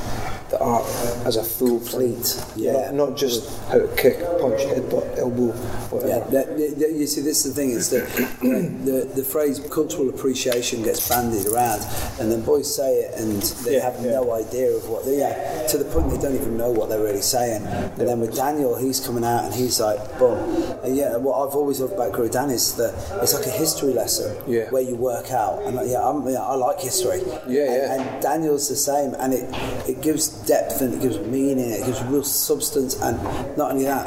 the 0.54 0.60
art 0.64 0.84
as 1.26 1.36
a 1.36 1.44
full 1.44 1.74
Complete, 1.84 2.40
yeah. 2.56 2.90
not, 2.90 2.94
not 3.10 3.16
just 3.16 3.40
how 3.68 3.78
to 3.78 3.88
kick, 3.96 4.18
punch, 4.40 4.60
headbutt, 4.70 5.18
elbow, 5.18 5.46
Yeah, 5.48 5.52
whatever. 5.90 6.30
that- 6.30 6.56
that- 6.78 6.92
you 6.94 7.06
see, 7.06 7.20
this 7.20 7.44
is 7.44 7.54
the 7.54 7.60
thing 7.60 7.70
is 7.70 7.90
that 7.90 8.06
the 8.42 9.08
the 9.14 9.24
phrase 9.24 9.58
cultural 9.70 10.08
appreciation 10.08 10.82
gets 10.82 11.08
bandied 11.08 11.46
around, 11.52 11.80
and 12.20 12.30
then 12.30 12.40
boys 12.42 12.68
say 12.74 12.90
it 13.04 13.14
and 13.20 13.42
they 13.64 13.76
Yeah, 13.76 13.90
have 13.90 13.96
yeah. 14.04 14.12
no 14.20 14.32
idea 14.32 14.70
of 14.78 14.88
what 14.88 15.04
they 15.04 15.22
are 15.22 15.34
to 15.68 15.78
the 15.78 15.84
point 15.92 16.10
they 16.10 16.18
don't 16.24 16.34
even 16.34 16.56
know 16.56 16.70
what 16.70 16.88
they're 16.88 17.02
really 17.10 17.22
saying. 17.36 17.62
And 17.66 18.06
then 18.08 18.20
with 18.20 18.34
Daniel, 18.36 18.76
he's 18.76 19.00
coming 19.00 19.24
out 19.24 19.44
and 19.44 19.54
he's 19.54 19.80
like, 19.80 19.98
boom. 20.18 20.38
And 20.84 20.96
yeah, 20.96 21.16
what 21.16 21.34
I've 21.42 21.54
always 21.54 21.80
loved 21.80 21.94
about 21.94 22.12
Guru 22.12 22.28
Dan 22.28 22.50
is 22.50 22.74
that 22.76 22.92
it's 23.22 23.34
like 23.34 23.46
a 23.46 23.50
history 23.64 23.92
lesson 23.92 24.36
Yeah. 24.46 24.70
where 24.70 24.82
you 24.82 24.94
work 24.96 25.30
out. 25.32 25.62
And 25.64 25.76
like, 25.76 25.88
yeah, 25.88 26.06
I'm, 26.08 26.26
yeah, 26.28 26.42
I 26.42 26.54
like 26.54 26.80
history. 26.80 27.20
Yeah, 27.26 27.64
and, 27.72 27.74
yeah. 27.74 27.94
and 28.14 28.22
Daniel's 28.22 28.68
the 28.68 28.76
same, 28.76 29.14
and 29.18 29.32
it 29.34 29.44
it 29.88 30.00
gives 30.00 30.28
depth 30.46 30.80
and 30.80 30.94
it 30.94 31.00
gives 31.02 31.18
meaning, 31.26 31.58
it 31.70 31.84
gives 31.86 32.02
real 32.04 32.24
substance, 32.24 32.94
and 33.00 33.22
not 33.56 33.72
only 33.72 33.84
that, 33.84 34.06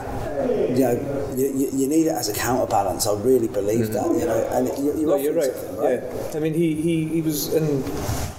you 0.69 0.79
know, 0.79 1.33
you, 1.35 1.45
you, 1.55 1.69
you 1.73 1.87
need 1.87 2.07
it 2.07 2.15
as 2.15 2.29
a 2.29 2.33
counterbalance. 2.33 3.05
I 3.07 3.13
really 3.21 3.47
believe 3.47 3.93
that, 3.93 4.05
you 4.05 4.25
know, 4.25 4.47
and 4.51 4.67
you, 4.77 4.99
you're, 4.99 5.33
No, 5.33 5.41
right. 5.41 5.53
right? 5.77 6.03
Yeah, 6.03 6.37
I 6.37 6.39
mean, 6.39 6.53
he, 6.53 6.75
he, 6.81 7.05
he 7.05 7.21
was 7.21 7.53
in 7.53 7.81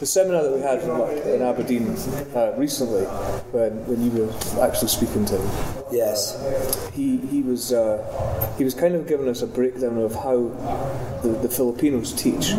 the 0.00 0.06
seminar 0.06 0.42
that 0.44 0.52
we 0.52 0.60
had 0.60 0.80
in 1.26 1.42
Aberdeen 1.42 1.88
uh, 2.34 2.52
recently 2.56 3.04
when, 3.52 3.72
when 3.86 4.02
you 4.04 4.10
were 4.10 4.62
actually 4.64 4.88
speaking 4.88 5.24
to 5.26 5.36
him. 5.36 5.84
Yes. 5.90 6.36
He 6.92 7.16
he 7.16 7.42
was 7.42 7.72
uh, 7.72 8.54
he 8.58 8.64
was 8.64 8.74
kind 8.74 8.94
of 8.94 9.06
giving 9.06 9.28
us 9.28 9.42
a 9.42 9.46
breakdown 9.46 9.98
of 9.98 10.14
how 10.14 10.48
the, 11.22 11.30
the 11.42 11.48
Filipinos 11.48 12.12
teach. 12.12 12.54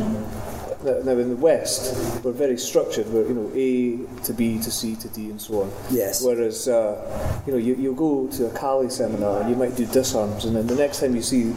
Now, 0.84 1.00
now 1.04 1.12
in 1.12 1.30
the 1.30 1.36
West, 1.36 2.24
we're 2.24 2.32
very 2.32 2.58
structured. 2.58 3.08
We're 3.08 3.28
you 3.28 3.34
know 3.34 3.52
A 3.54 4.24
to 4.24 4.34
B 4.34 4.60
to 4.60 4.72
C 4.72 4.96
to 4.96 5.08
D 5.10 5.30
and 5.30 5.42
so 5.42 5.64
on. 5.64 5.72
Yes. 5.92 6.24
Whereas 6.24 6.68
uh, 6.68 7.42
you 7.46 7.52
know 7.52 7.60
you 7.60 7.76
you'll 7.76 7.96
go 7.96 8.28
to 8.38 8.48
a 8.48 8.52
Kali 8.52 8.90
seminar 8.90 9.42
and 9.42 9.50
you 9.50 9.56
might 9.56 9.76
do 9.76 9.86
disarms, 9.86 10.46
and 10.46 10.56
then 10.56 10.68
the 10.68 10.76
next 10.76 11.02
time 11.02 11.16
you 11.16 11.22
see 11.22 11.54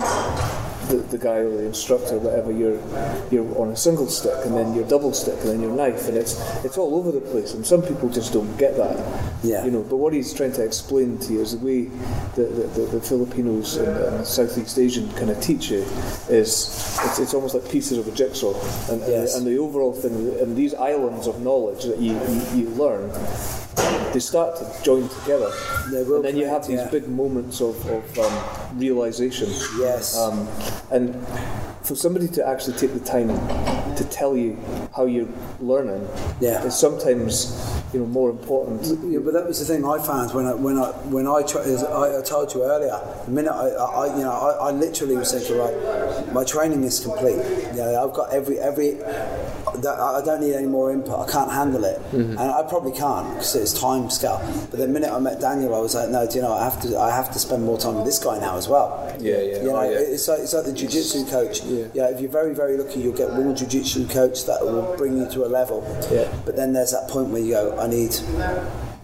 the, 0.88 0.96
the 0.96 1.18
guy 1.18 1.36
or 1.36 1.50
the 1.50 1.64
instructor, 1.66 2.18
whatever, 2.18 2.52
you're 2.52 2.80
you're 3.30 3.46
on 3.58 3.70
a 3.70 3.76
single 3.76 4.06
stick, 4.08 4.34
and 4.44 4.56
then 4.56 4.74
your 4.74 4.86
double 4.88 5.12
stick, 5.12 5.38
and 5.40 5.48
then 5.50 5.60
your 5.60 5.74
knife, 5.74 6.08
and 6.08 6.16
it's 6.16 6.40
it's 6.64 6.78
all 6.78 6.94
over 6.96 7.12
the 7.12 7.20
place. 7.20 7.54
And 7.54 7.64
some 7.66 7.82
people 7.82 8.08
just 8.08 8.32
don't 8.32 8.54
get 8.56 8.76
that. 8.76 8.96
Yeah. 9.42 9.64
You 9.64 9.70
know, 9.70 9.82
but 9.82 9.96
what 9.96 10.12
he's 10.12 10.32
trying 10.32 10.52
to 10.52 10.64
explain 10.64 11.18
to 11.18 11.32
you 11.32 11.40
is 11.40 11.58
the 11.58 11.64
way 11.64 11.84
the, 12.36 12.44
the, 12.44 12.66
the, 12.80 12.86
the 12.92 13.00
Filipinos 13.00 13.76
and, 13.76 13.88
and 13.88 14.26
Southeast 14.26 14.78
Asian 14.78 15.10
kind 15.14 15.30
of 15.30 15.40
teach 15.40 15.70
you 15.70 15.78
is 16.28 16.98
it's, 17.04 17.18
it's 17.18 17.34
almost 17.34 17.54
like 17.54 17.68
pieces 17.70 17.98
of 17.98 18.06
a 18.06 18.12
jigsaw, 18.12 18.52
and, 18.90 19.00
Yes. 19.02 19.32
the, 19.32 19.38
and 19.38 19.46
the 19.46 19.58
overall 19.58 19.92
thing, 19.92 20.14
and 20.40 20.56
these 20.56 20.74
islands 20.74 21.26
of 21.26 21.40
knowledge 21.42 21.84
that 21.84 21.98
you, 21.98 22.12
you, 22.28 22.42
you 22.62 22.68
learn, 22.70 23.10
they 24.12 24.20
start 24.20 24.56
to 24.56 24.82
join 24.82 25.08
together, 25.08 25.50
and 25.86 26.24
then 26.24 26.36
you 26.36 26.46
have 26.46 26.66
these 26.66 26.78
yeah. 26.78 26.90
big 26.90 27.08
moments 27.08 27.60
of, 27.60 27.74
of 27.86 28.18
um, 28.18 28.78
realization. 28.78 29.48
Yes. 29.78 30.16
Um, 30.16 30.46
and 30.90 31.26
for 31.82 31.94
somebody 31.94 32.28
to 32.28 32.46
actually 32.46 32.76
take 32.76 32.92
the 32.92 33.00
time 33.00 33.28
to 33.96 34.04
tell 34.10 34.36
you 34.36 34.58
how 34.94 35.06
you're 35.06 35.28
learning 35.60 36.06
Yeah. 36.40 36.64
is 36.64 36.78
sometimes 36.78 37.46
you 37.92 38.00
know 38.00 38.06
more 38.06 38.30
important. 38.30 38.82
Yeah, 39.04 39.20
but 39.20 39.34
that 39.34 39.46
was 39.46 39.58
the 39.58 39.64
thing 39.64 39.84
I 39.84 39.98
found 39.98 40.32
when 40.32 40.46
I 40.46 40.54
when 40.54 40.78
I 40.78 40.90
when 41.12 41.26
I, 41.26 41.42
tra- 41.42 41.64
as 41.64 41.84
I, 41.84 42.18
I 42.18 42.22
told 42.22 42.52
you 42.54 42.64
earlier. 42.64 42.98
The 43.24 43.30
minute 43.30 43.52
I, 43.52 43.68
I 43.68 44.16
you 44.16 44.24
know 44.24 44.32
I, 44.32 44.68
I 44.68 44.70
literally 44.70 45.16
was 45.16 45.32
thinking 45.32 45.58
right, 45.58 46.32
my 46.32 46.44
training 46.44 46.84
is 46.84 47.00
complete. 47.00 47.36
You 47.72 47.76
know, 47.76 48.04
I've 48.04 48.14
got 48.14 48.32
every 48.32 48.58
every. 48.58 49.02
I 49.04 50.20
I 50.20 50.24
don't 50.24 50.40
need 50.40 50.54
any 50.54 50.66
more 50.66 50.92
input. 50.92 51.18
I 51.18 51.30
can't 51.30 51.50
handle 51.50 51.84
it, 51.84 51.98
mm-hmm. 52.12 52.38
and 52.38 52.40
I 52.40 52.62
probably 52.68 52.92
can't 52.92 53.28
because 53.34 53.54
it's 53.54 53.78
time 53.78 54.10
scale. 54.10 54.40
But 54.70 54.78
the 54.78 54.88
minute 54.88 55.12
I 55.12 55.18
met 55.18 55.40
Daniel, 55.40 55.74
I 55.74 55.78
was 55.80 55.94
like, 55.94 56.10
no, 56.10 56.26
do 56.26 56.36
you 56.36 56.42
know, 56.42 56.52
I 56.52 56.64
have 56.64 56.80
to 56.82 56.98
I 56.98 57.10
have 57.10 57.30
to 57.32 57.38
spend 57.38 57.64
more 57.64 57.78
time 57.78 57.96
with 57.96 58.04
this 58.04 58.18
guy 58.18 58.38
now 58.38 58.56
as 58.56 58.68
well. 58.68 59.14
Yeah, 59.20 59.40
yeah, 59.40 59.62
You 59.62 59.70
oh, 59.70 59.72
know, 59.72 59.76
oh, 59.76 59.90
yeah. 59.90 59.98
it's 59.98 60.28
like 60.28 60.40
it's 60.40 60.52
like 60.52 60.64
the 60.64 60.72
jiu-jitsu 60.72 61.26
coach. 61.26 61.62
Yeah. 61.64 62.08
if 62.08 62.20
you're 62.20 62.30
very 62.30 62.54
very 62.54 62.76
lucky, 62.76 63.00
you'll 63.00 63.16
get 63.16 63.30
one 63.30 63.54
jiu-jitsu 63.54 64.08
coach 64.08 64.44
that 64.46 64.60
will 64.62 64.94
bring 64.96 65.18
you 65.18 65.28
to 65.30 65.44
a 65.44 65.50
level. 65.50 65.82
Yeah. 66.10 66.32
But 66.44 66.56
then 66.56 66.72
there's 66.72 66.92
that 66.92 67.08
point 67.08 67.28
where 67.28 67.42
you 67.42 67.52
go, 67.52 67.78
I 67.82 67.88
need, 67.88 68.14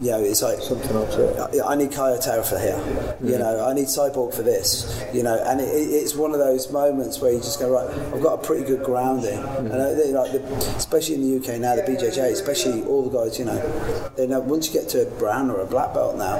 you 0.00 0.10
know, 0.12 0.22
it's 0.22 0.42
like 0.42 0.60
Something 0.60 0.94
yeah. 0.94 1.64
I 1.64 1.72
I 1.72 1.74
need 1.74 1.90
Caio 1.90 2.20
Terra 2.20 2.44
for 2.44 2.58
here. 2.58 2.78
You 3.20 3.34
mm. 3.34 3.38
know, 3.40 3.66
I 3.66 3.74
need 3.74 3.86
Cyborg 3.86 4.32
for 4.32 4.42
this. 4.42 5.02
You 5.12 5.24
know, 5.24 5.42
and 5.44 5.60
it, 5.60 5.64
it- 5.64 5.90
it's 5.98 6.14
one 6.14 6.32
of 6.32 6.38
those 6.38 6.70
moments 6.70 7.20
where 7.20 7.32
you 7.32 7.38
just 7.38 7.58
go 7.58 7.70
right. 7.70 7.88
I've 8.14 8.22
got 8.22 8.34
a 8.38 8.46
pretty 8.46 8.64
good 8.64 8.84
grounding, 8.84 9.40
mm. 9.40 9.72
and 9.72 9.82
I, 9.82 9.94
they, 9.94 10.12
like 10.12 10.30
the, 10.30 10.40
especially 10.76 11.16
in 11.16 11.22
the 11.22 11.36
UK 11.38 11.60
now, 11.60 11.74
the 11.74 11.82
BJJ, 11.82 12.30
especially 12.30 12.82
all 12.84 13.02
the 13.08 13.18
guys. 13.18 13.38
You 13.38 13.46
know, 13.46 13.58
they 14.16 14.28
know 14.28 14.38
once 14.40 14.68
you 14.68 14.78
get 14.78 14.88
to 14.90 15.02
a 15.02 15.10
brown 15.18 15.50
or 15.50 15.60
a 15.60 15.66
black 15.66 15.92
belt 15.92 16.16
now, 16.16 16.38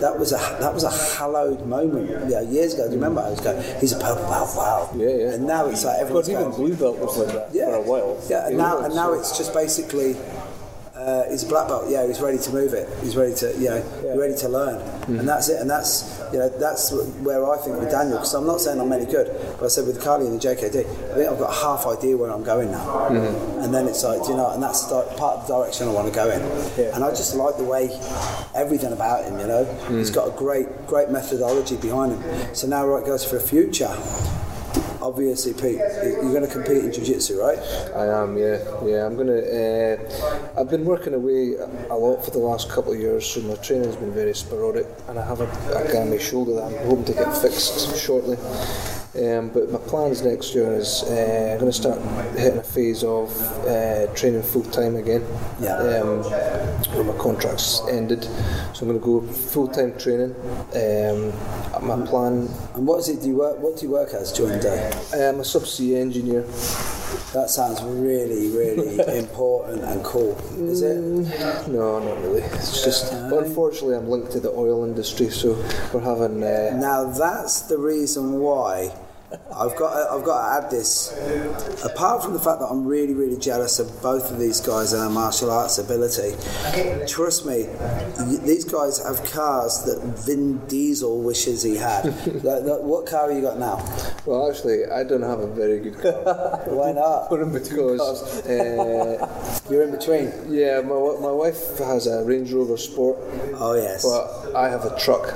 that 0.00 0.18
was 0.18 0.32
a 0.32 0.40
that 0.60 0.72
was 0.72 0.84
a 0.84 1.18
hallowed 1.18 1.66
moment. 1.66 2.08
Yeah, 2.30 2.40
years 2.40 2.72
ago. 2.72 2.84
Do 2.86 2.96
you 2.96 2.96
remember? 2.96 3.20
I 3.20 3.30
was 3.30 3.40
going, 3.40 3.62
he's 3.80 3.92
a 3.92 3.98
purple 3.98 4.24
belt. 4.24 4.56
Wow. 4.56 4.90
Yeah, 4.96 5.08
yeah. 5.08 5.34
And 5.34 5.46
now 5.46 5.66
it's 5.66 5.84
like 5.84 5.98
everyone's 5.98 6.30
even 6.30 6.44
going, 6.44 6.56
blue 6.56 6.76
belt 6.76 6.98
was 6.98 7.18
like 7.18 7.34
that 7.34 7.48
yeah. 7.52 7.66
for 7.66 7.74
a 7.76 7.82
while. 7.82 8.22
Yeah, 8.30 8.46
and 8.46 8.52
You 8.52 8.58
now 8.58 8.78
know, 8.78 8.84
and 8.86 8.94
now 8.94 9.12
it's 9.12 9.36
just 9.36 9.52
basically 9.52 10.16
uh, 11.04 11.30
he's 11.30 11.42
a 11.44 11.46
black 11.48 11.68
belt. 11.68 11.84
Yeah, 11.88 12.06
he's 12.06 12.20
ready 12.20 12.38
to 12.38 12.50
move 12.50 12.72
it. 12.72 12.88
He's 13.02 13.14
ready 13.16 13.34
to 13.36 13.52
you 13.58 13.68
know 13.70 13.84
Yeah. 14.04 14.14
ready 14.16 14.34
to 14.38 14.48
learn, 14.48 14.76
Mm-hmm. 14.80 15.18
and 15.20 15.28
that's 15.28 15.48
it. 15.50 15.60
And 15.60 15.68
that's 15.68 16.20
you 16.32 16.38
know 16.38 16.48
that's 16.48 16.90
where 17.26 17.44
I 17.50 17.58
think 17.58 17.78
with 17.78 17.90
Daniel 17.90 18.18
because 18.18 18.34
I'm 18.34 18.46
not 18.46 18.60
saying 18.60 18.80
I'm 18.80 18.90
any 18.92 19.04
good, 19.06 19.28
but 19.58 19.66
I 19.66 19.68
said 19.68 19.86
with 19.86 20.00
Carly 20.02 20.26
and 20.26 20.40
the 20.40 20.48
JKD, 20.48 20.80
I 20.80 21.14
think 21.14 21.28
I've 21.30 21.38
got 21.38 21.50
a 21.50 21.60
half 21.66 21.86
idea 21.86 22.16
where 22.16 22.30
I'm 22.30 22.42
going 22.42 22.70
now, 22.70 22.84
Mm-hmm. 23.10 23.60
and 23.62 23.74
then 23.74 23.86
it's 23.86 24.02
like 24.02 24.26
you 24.28 24.34
know, 24.36 24.50
and 24.50 24.62
that's 24.62 24.86
part 24.88 25.06
of 25.38 25.46
the 25.46 25.54
direction 25.54 25.88
I 25.88 25.92
want 25.92 26.08
to 26.08 26.14
go 26.14 26.30
in. 26.30 26.40
Yeah. 26.78 26.94
And 26.94 27.04
I 27.04 27.10
just 27.10 27.34
like 27.34 27.56
the 27.58 27.64
way 27.64 27.90
everything 28.54 28.92
about 28.92 29.24
him. 29.26 29.38
You 29.38 29.46
know, 29.46 29.64
Mm. 29.88 29.98
he's 29.98 30.10
got 30.10 30.26
a 30.28 30.32
great 30.32 30.86
great 30.86 31.10
methodology 31.10 31.76
behind 31.76 32.12
him. 32.12 32.54
So 32.54 32.66
now 32.66 32.86
right 32.86 33.04
goes 33.04 33.24
for 33.24 33.36
a 33.36 33.40
future. 33.40 33.92
Obviously, 35.04 35.52
Pete, 35.52 35.76
you're 36.02 36.32
going 36.32 36.46
to 36.46 36.48
compete 36.48 36.82
in 36.82 36.90
jiu-jitsu, 36.90 37.38
right? 37.38 37.58
I 37.94 38.06
am, 38.22 38.38
yeah, 38.38 38.56
yeah. 38.86 39.04
I'm 39.04 39.18
gonna. 39.18 39.36
Uh, 39.36 40.58
I've 40.58 40.70
been 40.70 40.86
working 40.86 41.12
away 41.12 41.56
a 41.90 41.94
lot 41.94 42.24
for 42.24 42.30
the 42.30 42.38
last 42.38 42.70
couple 42.70 42.94
of 42.94 42.98
years, 42.98 43.26
so 43.26 43.42
my 43.42 43.54
training's 43.56 43.96
been 43.96 44.14
very 44.14 44.34
sporadic, 44.34 44.86
and 45.08 45.18
I 45.18 45.26
have 45.26 45.42
a, 45.42 45.44
a 45.44 45.92
guy 45.92 46.00
on 46.00 46.08
my 46.08 46.16
shoulder 46.16 46.54
that 46.54 46.64
I'm 46.64 46.86
hoping 46.88 47.04
to 47.04 47.12
get 47.12 47.36
fixed 47.36 47.94
shortly. 47.98 48.38
Um, 49.16 49.50
but 49.50 49.70
my 49.70 49.78
plans 49.78 50.22
next 50.22 50.54
year 50.56 50.72
is 50.74 51.04
uh, 51.04 51.50
I'm 51.52 51.60
going 51.60 51.70
to 51.70 51.72
start 51.72 52.00
hitting 52.36 52.58
a 52.58 52.62
phase 52.64 53.04
of 53.04 53.30
uh, 53.64 54.12
training 54.14 54.42
full 54.42 54.64
time 54.64 54.96
again. 54.96 55.24
Yeah. 55.60 55.76
Um, 55.76 56.24
where 56.94 57.04
my 57.04 57.16
contract's 57.22 57.80
ended, 57.88 58.24
so 58.24 58.82
I'm 58.82 58.88
going 58.88 59.00
to 59.00 59.04
go 59.04 59.20
full 59.32 59.68
time 59.68 59.96
training. 59.98 60.34
Um, 60.74 61.32
my 61.86 62.04
plan. 62.06 62.48
And 62.74 62.86
what 62.86 62.98
is 63.00 63.08
it? 63.08 63.20
Do 63.22 63.28
you 63.28 63.36
work? 63.36 63.58
What 63.60 63.76
do 63.78 63.86
you 63.86 63.92
work 63.92 64.12
as 64.14 64.32
during 64.32 64.58
the 64.58 64.62
day? 64.62 64.90
I'm 65.12 65.38
a 65.38 65.42
subsea 65.42 66.00
engineer. 66.00 66.42
That 67.32 67.50
sounds 67.50 67.82
really, 67.82 68.48
really 68.50 68.98
important 69.18 69.82
and 69.84 70.04
cool. 70.04 70.36
Is 70.58 70.82
it? 70.82 70.96
No, 71.68 72.00
not 72.00 72.18
really. 72.22 72.42
It's 72.42 72.82
just, 72.84 73.12
but 73.30 73.44
unfortunately, 73.44 73.94
I'm 73.96 74.08
linked 74.08 74.32
to 74.32 74.40
the 74.40 74.50
oil 74.50 74.84
industry, 74.84 75.30
so 75.30 75.54
we're 75.92 76.00
having. 76.00 76.42
Uh, 76.42 76.76
Now 76.80 77.04
that's 77.04 77.62
the 77.62 77.78
reason 77.78 78.40
why 78.40 78.92
I've 79.54 79.76
got 79.76 79.94
to, 79.94 80.08
I've 80.12 80.24
got 80.24 80.38
to 80.60 80.64
add 80.66 80.70
this. 80.70 81.12
Apart 81.84 82.22
from 82.22 82.32
the 82.32 82.38
fact 82.40 82.60
that 82.60 82.66
I'm 82.66 82.84
really, 82.86 83.14
really 83.14 83.36
jealous 83.38 83.78
of 83.78 84.02
both 84.02 84.30
of 84.30 84.38
these 84.38 84.60
guys 84.60 84.92
and 84.92 85.02
their 85.02 85.10
martial 85.10 85.50
arts 85.50 85.78
ability, 85.78 86.34
trust 87.06 87.46
me, 87.46 87.66
these 88.44 88.64
guys 88.64 89.02
have 89.04 89.24
cars 89.30 89.82
that 89.84 90.00
Vin 90.26 90.58
Diesel 90.66 91.22
wishes 91.22 91.62
he 91.62 91.76
had. 91.76 92.04
like, 92.44 92.62
like, 92.64 92.80
what 92.82 93.06
car 93.06 93.28
have 93.28 93.36
you 93.36 93.42
got 93.42 93.58
now? 93.58 93.76
well, 94.26 94.50
actually, 94.50 94.84
I 94.86 95.04
don't 95.04 95.22
have 95.22 95.40
a 95.40 95.46
very 95.52 95.80
good 95.80 96.00
car 96.00 96.12
Why 96.66 96.92
not? 96.92 97.30
We're 97.30 97.42
in 97.42 97.52
between 97.52 97.98
cars. 97.98 98.42
because, 98.42 98.46
uh, 98.46 99.60
You're 99.70 99.82
in 99.84 99.90
between. 99.90 100.32
yeah, 100.48 100.80
my 100.80 100.94
my 101.20 101.30
wife 101.30 101.78
has 101.78 102.06
a 102.06 102.24
Range 102.24 102.52
Rover 102.52 102.76
Sport, 102.76 103.18
Oh 103.56 103.74
yes. 103.74 104.02
but 104.04 104.54
I 104.56 104.68
have 104.68 104.84
a 104.84 104.98
truck. 104.98 105.28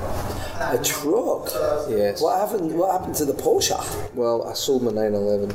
A 0.60 0.78
truck. 0.82 1.48
Yes. 1.88 2.20
What 2.20 2.38
happened? 2.48 2.76
What 2.76 2.92
happened 2.98 3.14
to 3.16 3.24
the 3.24 3.32
Porsche? 3.32 3.78
Well, 4.14 4.48
I 4.48 4.54
sold 4.54 4.82
my 4.82 4.90
911. 4.90 5.54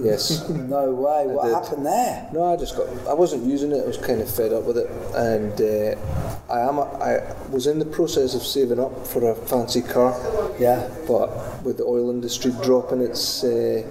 Yes. 0.00 0.48
No 0.68 0.92
way. 0.92 1.26
What 1.26 1.46
did. 1.46 1.54
happened 1.54 1.86
there? 1.86 2.28
No, 2.32 2.52
I 2.52 2.56
just 2.56 2.76
got. 2.76 2.86
I 3.08 3.14
wasn't 3.14 3.44
using 3.44 3.72
it. 3.72 3.82
I 3.82 3.86
was 3.86 3.96
kind 3.96 4.20
of 4.20 4.30
fed 4.30 4.52
up 4.52 4.64
with 4.64 4.76
it, 4.76 4.88
and 5.14 5.52
uh, 5.60 6.52
I 6.52 6.60
am. 6.60 6.78
A, 6.78 6.82
I 6.82 7.50
was 7.50 7.66
in 7.66 7.78
the 7.78 7.86
process 7.86 8.34
of 8.34 8.42
saving 8.42 8.78
up 8.78 9.06
for 9.06 9.30
a 9.30 9.34
fancy 9.34 9.80
car. 9.82 10.14
Yeah. 10.60 10.88
But 11.06 11.62
with 11.64 11.78
the 11.78 11.84
oil 11.84 12.10
industry 12.10 12.52
dropping 12.62 13.00
its 13.00 13.42
uh, 13.42 13.82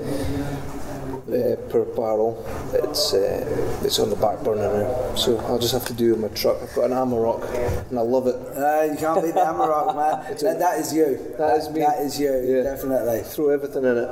per 1.28 1.84
barrel, 1.96 2.44
it's 2.74 3.14
uh, 3.14 3.82
it's 3.84 4.00
on 4.00 4.10
the 4.10 4.16
back 4.16 4.44
burner 4.44 4.84
now. 4.84 5.16
So 5.16 5.38
I'll 5.40 5.60
just 5.60 5.74
have 5.74 5.86
to 5.86 5.94
do 5.94 6.12
with 6.12 6.20
my 6.22 6.28
truck. 6.30 6.58
I've 6.62 6.74
got 6.74 6.86
an 6.86 6.92
Amarok, 6.92 7.44
and 7.90 8.00
I 8.00 8.02
love 8.02 8.28
it. 8.28 8.36
Uh, 8.36 8.84
you 8.92 8.98
can't 8.98 9.24
beat 9.24 9.34
the 9.34 9.42
Amarok, 9.42 9.96
man. 9.96 10.38
That, 10.48 10.60
that 10.60 10.80
is 10.80 10.94
you. 10.94 11.36
That 11.38 11.58
is 11.58 11.70
me. 11.70 11.80
That 11.82 12.00
is 12.00 12.20
you. 12.20 12.32
Yeah. 12.32 12.64
Definitely. 12.64 13.22
Throw 13.24 13.50
everything 13.50 13.84
in 13.84 13.98
it. 13.98 14.10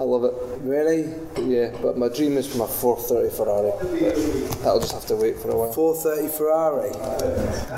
I 0.00 0.02
love 0.02 0.24
it. 0.24 0.57
Really? 0.62 1.14
Yeah, 1.38 1.76
but 1.80 1.96
my 1.96 2.08
dream 2.08 2.36
is 2.36 2.46
for 2.46 2.58
my 2.58 2.66
430 2.66 3.36
Ferrari. 3.36 3.72
But 3.78 4.58
that'll 4.62 4.80
just 4.80 4.92
have 4.92 5.06
to 5.06 5.16
wait 5.16 5.38
for 5.38 5.50
a 5.50 5.56
while. 5.56 5.72
430 5.72 6.28
Ferrari. 6.36 6.90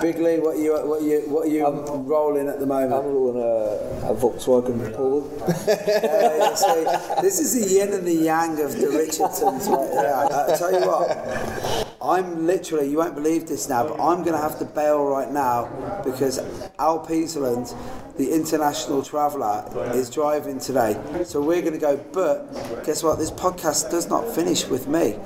Big 0.00 0.18
Lee, 0.18 0.38
what 0.38 0.56
are 0.56 0.60
you 0.60 0.72
what 0.72 1.02
are 1.02 1.06
you 1.06 1.20
what 1.28 1.46
are 1.46 1.50
you 1.50 1.66
rolling 1.66 2.48
at 2.48 2.58
the 2.58 2.66
moment? 2.66 2.92
I'm 2.92 3.12
rolling 3.12 3.42
a, 3.42 4.10
a 4.10 4.14
Volkswagen 4.14 4.94
Polo. 4.94 5.22
See, 6.56 7.20
this 7.22 7.38
is 7.40 7.60
the 7.60 7.74
yin 7.74 7.92
and 7.92 8.06
the 8.06 8.14
yang 8.14 8.60
of 8.60 8.72
the 8.72 8.88
Richardsons 8.88 9.68
right 9.68 9.90
there. 9.90 10.16
I 10.16 10.56
tell 10.56 10.72
you 10.72 10.86
what, 10.86 11.99
I'm 12.02 12.46
literally, 12.46 12.90
you 12.90 12.96
won't 12.96 13.14
believe 13.14 13.46
this 13.46 13.68
now, 13.68 13.86
but 13.86 14.00
I'm 14.00 14.22
going 14.22 14.32
to 14.32 14.38
have 14.38 14.58
to 14.60 14.64
bail 14.64 15.04
right 15.04 15.30
now 15.30 15.66
because 16.02 16.38
Al 16.78 17.04
Peaseland, 17.04 17.74
the 18.16 18.32
international 18.32 19.02
traveller, 19.02 19.64
is 19.94 20.08
driving 20.08 20.58
today. 20.58 20.98
So 21.24 21.42
we're 21.42 21.60
going 21.60 21.74
to 21.74 21.78
go, 21.78 21.98
but 22.12 22.84
guess 22.84 23.02
what? 23.02 23.18
This 23.18 23.30
podcast 23.30 23.90
does 23.90 24.08
not 24.08 24.26
finish 24.34 24.66
with 24.66 24.88
me 24.88 25.18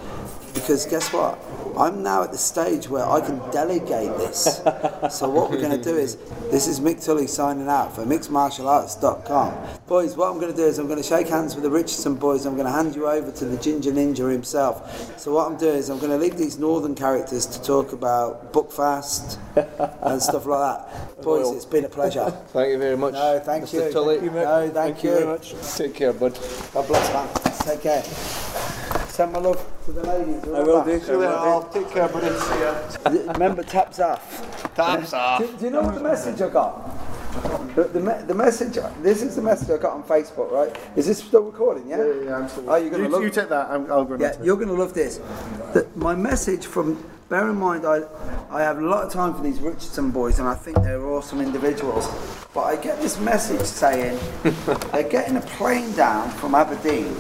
because 0.52 0.84
guess 0.86 1.12
what? 1.12 1.38
I'm 1.76 2.02
now 2.02 2.22
at 2.22 2.32
the 2.32 2.38
stage 2.38 2.88
where 2.88 3.04
I 3.08 3.20
can 3.20 3.38
delegate 3.50 4.16
this. 4.18 4.56
so 5.10 5.28
what 5.28 5.50
we're 5.50 5.60
going 5.60 5.76
to 5.76 5.82
do 5.82 5.96
is, 5.96 6.16
this 6.50 6.66
is 6.66 6.80
Mick 6.80 7.04
Tully 7.04 7.26
signing 7.26 7.68
out 7.68 7.94
for 7.94 8.04
mixedmartialarts.com. 8.04 9.80
Boys, 9.86 10.16
what 10.16 10.30
I'm 10.30 10.38
going 10.38 10.52
to 10.52 10.56
do 10.56 10.64
is 10.64 10.78
I'm 10.78 10.86
going 10.86 11.02
to 11.02 11.08
shake 11.08 11.28
hands 11.28 11.54
with 11.54 11.64
the 11.64 11.70
Richardson 11.70 12.14
boys. 12.14 12.46
I'm 12.46 12.54
going 12.54 12.66
to 12.66 12.72
hand 12.72 12.94
you 12.94 13.08
over 13.08 13.30
to 13.30 13.44
the 13.44 13.56
Ginger 13.56 13.92
Ninja 13.92 14.30
himself. 14.30 15.18
So 15.18 15.32
what 15.32 15.50
I'm 15.50 15.56
doing 15.56 15.76
is 15.76 15.88
I'm 15.90 15.98
going 15.98 16.10
to 16.12 16.18
leave 16.18 16.36
these 16.36 16.58
northern 16.58 16.94
characters 16.94 17.46
to 17.46 17.62
talk 17.62 17.92
about 17.92 18.52
Buckfast 18.52 19.38
and 20.02 20.22
stuff 20.22 20.46
like 20.46 20.78
that. 20.78 21.22
Boys, 21.22 21.50
it's 21.50 21.64
been 21.64 21.84
a 21.84 21.88
pleasure. 21.88 22.30
Thank 22.48 22.70
you 22.70 22.78
very 22.78 22.96
much. 22.96 23.14
No, 23.14 23.40
thank 23.40 23.64
Mr. 23.64 23.86
you. 23.86 23.92
Tully. 23.92 24.18
Thank 24.18 24.32
you. 24.32 24.40
No, 24.40 24.70
thank 24.70 25.04
you. 25.04 25.10
very 25.10 25.26
much. 25.26 25.54
Take 25.76 25.94
care, 25.94 26.12
bud. 26.12 26.38
God 26.72 26.86
bless, 26.86 27.12
man. 27.12 27.54
Take 27.66 27.82
care. 27.82 28.63
Send 29.14 29.30
my 29.30 29.38
love 29.38 29.64
to 29.84 29.92
the 29.92 30.02
ladies. 30.02 30.42
I 30.42 30.60
will 30.64 30.84
do. 30.84 30.90
remember? 30.90 31.26
I 31.28 31.46
will. 31.46 31.62
Take 31.72 31.88
care, 31.88 32.08
buddy. 32.08 33.20
Remember, 33.28 33.62
taps 33.62 34.00
off. 34.00 34.74
Taps 34.74 35.12
off. 35.12 35.38
Do, 35.38 35.56
do 35.56 35.64
you 35.66 35.70
know 35.70 35.82
what 35.82 35.94
the 35.94 36.00
message 36.00 36.42
I 36.42 36.48
got? 36.48 36.82
The, 37.76 37.84
the, 37.84 38.24
the 38.26 38.34
message, 38.34 38.76
this 39.02 39.22
is 39.22 39.36
the 39.36 39.42
message 39.42 39.70
I 39.70 39.76
got 39.76 39.92
on 39.92 40.02
Facebook, 40.02 40.50
right? 40.50 40.76
Is 40.96 41.06
this 41.06 41.18
still 41.18 41.42
recording, 41.42 41.86
yeah? 41.86 41.98
Yeah, 41.98 42.22
yeah, 42.24 42.36
I'm. 42.38 42.68
Oh, 42.68 42.74
you're 42.74 42.90
gonna 42.90 43.04
you, 43.04 43.08
love 43.08 43.22
you 43.22 43.30
take 43.30 43.48
that. 43.50 43.70
I'm, 43.70 43.88
I'll 43.92 44.04
go. 44.04 44.16
Yeah, 44.18 44.30
into 44.30 44.40
it. 44.40 44.46
you're 44.46 44.56
going 44.56 44.66
to 44.66 44.74
love 44.74 44.94
this. 44.94 45.18
The, 45.74 45.86
my 45.94 46.16
message 46.16 46.66
from, 46.66 47.08
bear 47.28 47.48
in 47.48 47.54
mind, 47.54 47.86
I, 47.86 48.00
I 48.50 48.62
have 48.62 48.78
a 48.78 48.84
lot 48.84 49.04
of 49.04 49.12
time 49.12 49.32
for 49.32 49.44
these 49.44 49.60
Richardson 49.60 50.10
boys 50.10 50.40
and 50.40 50.48
I 50.48 50.56
think 50.56 50.82
they're 50.82 51.06
awesome 51.06 51.40
individuals. 51.40 52.08
But 52.52 52.62
I 52.62 52.74
get 52.74 53.00
this 53.00 53.20
message 53.20 53.62
saying 53.62 54.18
they're 54.90 55.08
getting 55.08 55.36
a 55.36 55.40
plane 55.40 55.92
down 55.92 56.30
from 56.30 56.56
Aberdeen 56.56 57.14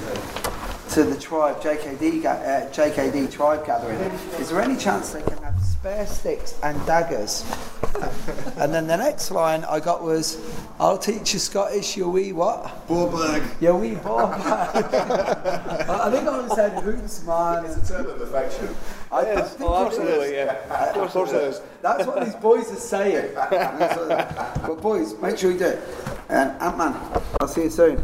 to 0.90 1.02
the 1.04 1.18
tribe, 1.18 1.60
JKD, 1.60 2.24
uh, 2.24 2.70
JKD 2.70 3.32
tribe 3.32 3.66
gathering. 3.66 3.98
Is 4.38 4.50
there 4.50 4.60
any 4.60 4.76
chance 4.76 5.12
they 5.12 5.22
can 5.22 5.38
have 5.38 5.58
spare 5.62 6.06
sticks 6.06 6.58
and 6.62 6.78
daggers 6.86 7.44
and 8.56 8.72
then 8.72 8.86
the 8.86 8.96
next 8.96 9.30
line 9.30 9.64
I 9.64 9.78
got 9.80 10.02
was, 10.02 10.38
I'll 10.80 10.98
teach 10.98 11.32
you 11.32 11.38
Scottish, 11.38 11.96
you 11.96 12.08
wee 12.08 12.32
what? 12.32 12.86
Ball 12.88 13.08
bag. 13.10 13.42
You 13.60 13.74
wee 13.76 13.94
ball 13.94 14.28
bag. 14.28 14.84
I 15.88 16.10
think 16.10 16.26
I 16.28 16.48
said 16.54 16.82
hoots, 16.82 17.24
man. 17.24 17.64
It's 17.66 17.76
a 17.90 17.94
term 17.94 18.06
of 18.06 18.20
affection. 18.20 18.68
I 19.12 19.24
think 19.24 19.60
Oh, 19.62 19.84
it 19.84 19.88
is. 19.88 19.98
absolutely, 19.98 20.34
yeah. 20.34 20.92
Of 20.96 21.10
course 21.10 21.32
it 21.32 21.42
is. 21.42 21.60
That's 21.82 22.06
what 22.06 22.24
these 22.24 22.34
boys 22.34 22.70
are 22.72 22.76
saying. 22.76 23.32
but 23.34 24.80
boys, 24.80 25.14
make 25.20 25.38
sure 25.38 25.52
you 25.52 25.58
do 25.58 25.66
it. 25.66 25.82
And 26.28 26.50
Ant 26.60 26.78
Man, 26.78 26.94
I'll 27.40 27.48
see 27.48 27.64
you 27.64 27.70
soon. 27.70 28.02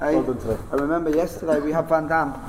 Hey, 0.00 0.14
I 0.14 0.76
remember 0.76 1.10
yesterday 1.10 1.58
we 1.58 1.72
had 1.72 1.88
Van 1.88 2.06
Damme. 2.06 2.40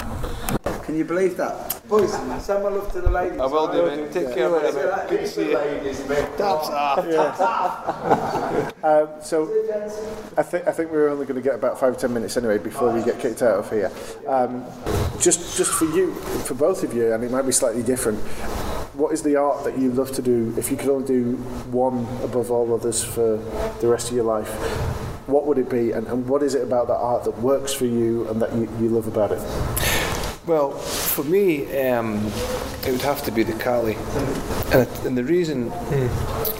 Can 0.83 0.95
you 0.95 1.03
believe 1.03 1.35
that? 1.37 1.81
Boys, 1.87 2.11
send 2.11 2.63
my 2.63 2.69
love 2.69 2.91
to 2.91 3.01
the 3.01 3.09
ladies. 3.09 3.39
I 3.39 3.47
will 3.47 3.71
do, 3.71 3.87
mate. 3.87 4.11
Take 4.11 4.35
care, 4.35 4.51
mate. 4.51 4.71
Good 5.09 5.21
to 5.21 5.27
see 5.27 5.49
you. 5.49 5.57
Um, 8.83 9.09
so 9.21 9.49
I 10.37 10.43
think 10.43 10.67
I 10.67 10.71
think 10.71 10.91
we're 10.91 11.09
only 11.09 11.25
going 11.25 11.37
to 11.37 11.41
get 11.41 11.55
about 11.55 11.79
five 11.79 11.95
or 11.95 11.97
ten 11.97 12.13
minutes 12.13 12.37
anyway 12.37 12.59
before 12.59 12.91
we 12.93 13.03
get 13.03 13.19
kicked 13.19 13.41
out 13.41 13.57
of 13.57 13.69
here. 13.71 13.91
Um, 14.27 14.63
just 15.19 15.57
just 15.57 15.71
for 15.71 15.85
you, 15.85 16.13
for 16.45 16.53
both 16.53 16.83
of 16.83 16.93
you, 16.93 17.13
and 17.13 17.23
it 17.23 17.31
might 17.31 17.47
be 17.47 17.51
slightly 17.51 17.81
different. 17.81 18.19
What 18.93 19.11
is 19.11 19.23
the 19.23 19.37
art 19.37 19.63
that 19.63 19.75
you 19.79 19.91
love 19.91 20.11
to 20.13 20.21
do? 20.21 20.53
If 20.55 20.69
you 20.69 20.77
could 20.77 20.89
only 20.89 21.07
do 21.07 21.35
one 21.71 22.05
above 22.23 22.51
all 22.51 22.71
others 22.75 23.03
for 23.03 23.37
the 23.81 23.87
rest 23.87 24.09
of 24.09 24.15
your 24.15 24.25
life, 24.25 24.51
what 25.29 25.45
would 25.45 25.57
it 25.57 25.69
be? 25.69 25.91
And, 25.91 26.07
and 26.07 26.27
what 26.27 26.43
is 26.43 26.55
it 26.55 26.63
about 26.63 26.87
that 26.87 26.97
art 26.97 27.23
that 27.23 27.37
works 27.39 27.73
for 27.73 27.85
you 27.85 28.27
and 28.29 28.41
that 28.41 28.53
you, 28.53 28.69
you 28.79 28.89
love 28.89 29.07
about 29.07 29.31
it? 29.31 29.41
Well, 30.47 30.71
for 30.71 31.23
me, 31.23 31.65
um, 31.79 32.25
it 32.85 32.91
would 32.91 33.01
have 33.01 33.21
to 33.23 33.31
be 33.31 33.43
the 33.43 33.53
Kali, 33.53 33.95
and, 34.73 34.89
and 35.05 35.17
the 35.17 35.23
reason, 35.23 35.69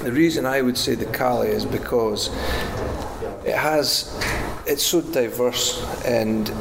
the 0.04 0.12
reason 0.14 0.46
I 0.46 0.62
would 0.62 0.78
say 0.78 0.94
the 0.94 1.06
Kali 1.06 1.48
is 1.48 1.66
because 1.66 2.28
it 3.44 3.56
has, 3.56 4.16
it's 4.68 4.84
so 4.84 5.02
diverse 5.02 5.84
and. 6.06 6.52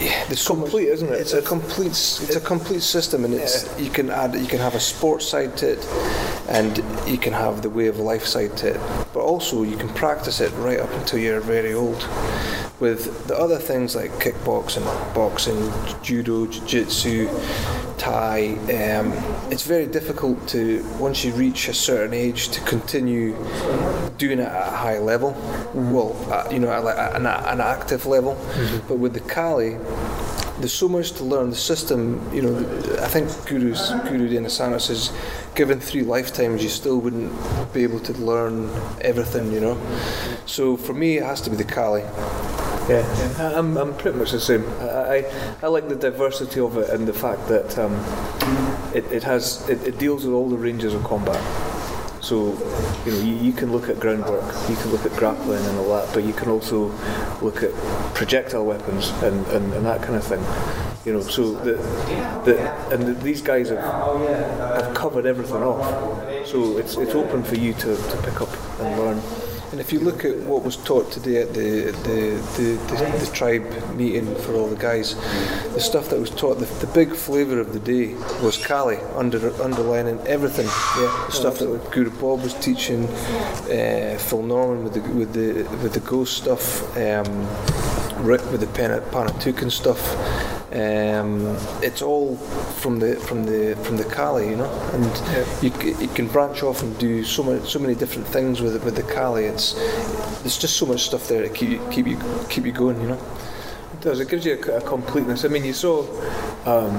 It's 0.00 0.46
complete, 0.46 0.88
isn't 0.88 1.08
it? 1.08 1.20
It's 1.20 1.32
a 1.34 1.42
complete, 1.42 1.90
it's 1.90 2.36
a 2.36 2.40
complete 2.40 2.82
system, 2.82 3.24
and 3.24 3.34
it's 3.34 3.68
you 3.78 3.90
can 3.90 4.10
add, 4.10 4.34
you 4.34 4.46
can 4.46 4.58
have 4.58 4.74
a 4.74 4.80
sports 4.80 5.28
side 5.28 5.56
to 5.58 5.72
it, 5.72 5.86
and 6.48 6.82
you 7.06 7.18
can 7.18 7.32
have 7.32 7.62
the 7.62 7.70
way 7.70 7.86
of 7.86 7.98
life 7.98 8.24
side 8.24 8.56
to 8.58 8.74
it, 8.74 8.80
but 9.12 9.20
also 9.20 9.62
you 9.62 9.76
can 9.76 9.88
practice 9.90 10.40
it 10.40 10.52
right 10.52 10.80
up 10.80 10.90
until 10.92 11.18
you're 11.18 11.40
very 11.40 11.74
old. 11.74 12.08
With 12.80 13.26
the 13.26 13.36
other 13.36 13.58
things 13.58 13.94
like 13.94 14.10
kickboxing, 14.12 14.86
boxing, 15.14 15.70
judo, 16.02 16.46
jiu-jitsu, 16.46 17.28
Thai, 18.00 18.54
um, 18.54 19.12
it's 19.52 19.64
very 19.64 19.86
difficult 19.86 20.48
to 20.48 20.82
once 20.98 21.22
you 21.22 21.32
reach 21.32 21.68
a 21.68 21.74
certain 21.74 22.14
age 22.14 22.48
to 22.48 22.60
continue 22.62 23.36
doing 24.16 24.38
it 24.38 24.48
at 24.48 24.68
a 24.68 24.74
high 24.74 24.98
level. 24.98 25.32
Well, 25.74 26.16
uh, 26.32 26.48
you 26.50 26.60
know, 26.60 26.70
at 26.72 27.14
an, 27.14 27.26
an 27.26 27.60
active 27.60 28.06
level. 28.06 28.42
But 28.88 28.96
with 28.96 29.12
the 29.12 29.20
Kali, 29.20 29.76
there's 30.60 30.72
so 30.72 30.88
much 30.88 31.12
to 31.12 31.24
learn. 31.24 31.50
The 31.50 31.56
system, 31.56 32.26
you 32.34 32.40
know, 32.40 32.56
I 33.02 33.08
think 33.08 33.28
Guru's, 33.46 33.90
Guru 34.08 34.30
Dan 34.30 34.44
Inosanto's 34.44 34.88
is 34.88 35.12
given 35.54 35.78
three 35.78 36.02
lifetimes, 36.02 36.62
you 36.62 36.70
still 36.70 37.00
wouldn't 37.00 37.30
be 37.74 37.82
able 37.82 38.00
to 38.00 38.14
learn 38.14 38.70
everything, 39.02 39.52
you 39.52 39.60
know. 39.60 39.78
So 40.46 40.78
for 40.78 40.94
me, 40.94 41.18
it 41.18 41.24
has 41.24 41.42
to 41.42 41.50
be 41.50 41.56
the 41.56 41.64
Kali. 41.64 42.02
Yeah, 42.88 43.52
I'm, 43.56 43.76
I'm 43.76 43.94
pretty 43.96 44.18
much 44.18 44.32
the 44.32 44.40
same. 44.40 44.64
I, 44.80 45.18
I, 45.18 45.56
I 45.62 45.66
like 45.68 45.88
the 45.88 45.94
diversity 45.94 46.60
of 46.60 46.76
it 46.76 46.90
and 46.90 47.06
the 47.06 47.12
fact 47.12 47.46
that 47.48 47.78
um, 47.78 47.94
it, 48.94 49.04
it 49.12 49.22
has 49.22 49.68
it, 49.68 49.86
it 49.86 49.98
deals 49.98 50.24
with 50.24 50.34
all 50.34 50.48
the 50.48 50.56
ranges 50.56 50.92
of 50.94 51.04
combat. 51.04 51.40
So, 52.22 52.52
you 53.06 53.12
know, 53.12 53.20
you, 53.20 53.34
you 53.34 53.52
can 53.52 53.72
look 53.72 53.88
at 53.88 53.98
groundwork, 53.98 54.44
you 54.68 54.76
can 54.76 54.90
look 54.90 55.06
at 55.06 55.12
grappling 55.12 55.64
and 55.64 55.78
all 55.78 55.88
that, 55.96 56.12
but 56.12 56.24
you 56.24 56.32
can 56.32 56.48
also 56.48 56.88
look 57.40 57.62
at 57.62 57.72
projectile 58.14 58.64
weapons 58.64 59.10
and, 59.22 59.46
and, 59.48 59.72
and 59.72 59.86
that 59.86 60.02
kind 60.02 60.16
of 60.16 60.24
thing. 60.24 60.44
You 61.06 61.14
know, 61.14 61.22
so 61.22 61.52
the, 61.52 61.74
the 62.44 62.60
and 62.92 63.06
the, 63.06 63.14
these 63.14 63.40
guys 63.40 63.70
have, 63.70 63.78
have 63.78 64.94
covered 64.94 65.24
everything 65.26 65.62
off. 65.62 66.46
So 66.46 66.76
it's 66.76 66.96
it's 66.96 67.14
open 67.14 67.42
for 67.42 67.54
you 67.54 67.72
to, 67.72 67.96
to 67.96 68.22
pick 68.22 68.40
up 68.42 68.50
and 68.80 68.98
learn. 68.98 69.22
And 69.72 69.78
if 69.78 69.92
you 69.92 70.00
look 70.00 70.24
at 70.24 70.36
what 70.38 70.64
was 70.64 70.76
taught 70.76 71.12
today 71.12 71.42
at 71.42 71.54
the 71.54 71.92
the, 71.92 72.32
the, 72.56 72.76
the, 72.88 73.24
the 73.24 73.30
tribe 73.32 73.94
meeting 73.94 74.34
for 74.36 74.54
all 74.54 74.68
the 74.68 74.74
guys, 74.74 75.14
the 75.74 75.80
stuff 75.80 76.08
that 76.10 76.18
was 76.18 76.30
taught, 76.30 76.58
the, 76.58 76.64
the 76.84 76.88
big 76.92 77.14
flavour 77.14 77.60
of 77.60 77.72
the 77.72 77.78
day 77.78 78.14
was 78.42 78.58
Kali, 78.58 78.96
under, 79.14 79.38
underlining 79.62 80.18
everything. 80.26 80.66
Yeah, 80.66 81.24
the 81.26 81.32
stuff 81.32 81.58
that 81.60 81.90
Guru 81.92 82.10
Bob 82.10 82.42
was 82.42 82.54
teaching, 82.54 83.06
uh, 83.06 84.18
Phil 84.18 84.42
Norman 84.42 84.82
with 84.82 84.94
the 84.94 85.02
with 85.12 85.32
the 85.34 85.62
with 85.82 85.92
the 85.92 86.00
ghost 86.00 86.36
stuff, 86.36 86.96
um, 86.96 87.46
Rick 88.24 88.44
with 88.50 88.62
the 88.62 88.66
Pana- 88.74 89.02
Panantukan 89.12 89.70
stuff. 89.70 90.59
Um, 90.72 91.56
it's 91.82 92.00
all 92.00 92.36
from 92.36 93.00
the 93.00 93.16
from 93.16 93.44
the 93.44 93.74
from 93.82 93.96
the 93.96 94.04
Kali, 94.04 94.48
you 94.50 94.56
know, 94.56 94.70
and 94.92 95.04
you, 95.64 95.70
c- 95.70 96.00
you 96.00 96.08
can 96.08 96.28
branch 96.28 96.62
off 96.62 96.80
and 96.82 96.96
do 96.98 97.24
so 97.24 97.42
many 97.42 97.66
so 97.66 97.80
many 97.80 97.96
different 97.96 98.28
things 98.28 98.60
with 98.60 98.84
with 98.84 98.94
the 98.94 99.02
Kali. 99.02 99.46
It's 99.46 99.72
there's 100.42 100.56
just 100.58 100.76
so 100.76 100.86
much 100.86 101.00
stuff 101.02 101.26
there 101.26 101.42
to 101.42 101.48
keep 101.48 101.70
you 101.70 101.80
keep 101.90 102.06
you 102.06 102.18
keep 102.48 102.64
you 102.66 102.72
going, 102.72 103.00
you 103.00 103.08
know. 103.08 103.20
It 103.94 104.00
does. 104.00 104.20
It 104.20 104.28
gives 104.28 104.46
you 104.46 104.62
a, 104.68 104.76
a 104.76 104.80
completeness. 104.80 105.44
I 105.44 105.48
mean, 105.48 105.64
you 105.64 105.72
saw 105.72 106.02
um, 106.66 106.94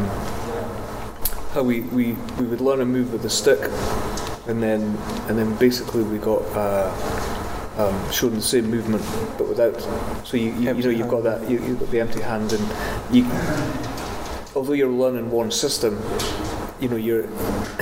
how 1.54 1.64
we, 1.64 1.82
we, 1.82 2.14
we 2.40 2.46
would 2.46 2.62
learn 2.62 2.82
a 2.82 2.86
move 2.86 3.12
with 3.14 3.22
the 3.24 3.30
stick, 3.30 3.60
and 4.48 4.62
then 4.62 4.98
and 5.30 5.38
then 5.38 5.56
basically 5.56 6.04
we 6.04 6.18
got 6.18 6.42
uh, 6.58 6.92
um, 7.78 8.12
shown 8.12 8.36
the 8.36 8.42
same 8.42 8.70
movement 8.70 9.04
but 9.38 9.48
without. 9.48 9.80
So 10.26 10.38
you, 10.38 10.52
you, 10.54 10.76
you 10.76 10.84
know 10.84 10.90
you've 10.90 11.10
got 11.10 11.24
that 11.24 11.50
you, 11.50 11.60
you've 11.64 11.80
got 11.80 11.92
the 11.92 12.00
empty 12.00 12.22
hand, 12.22 12.54
and 12.54 13.16
you 13.16 13.26
although 14.56 14.74
you're 14.74 14.90
learning 14.90 15.32
one 15.32 15.52
system, 15.52 16.02
you 16.80 16.90
know 16.90 16.98
you're 16.98 17.28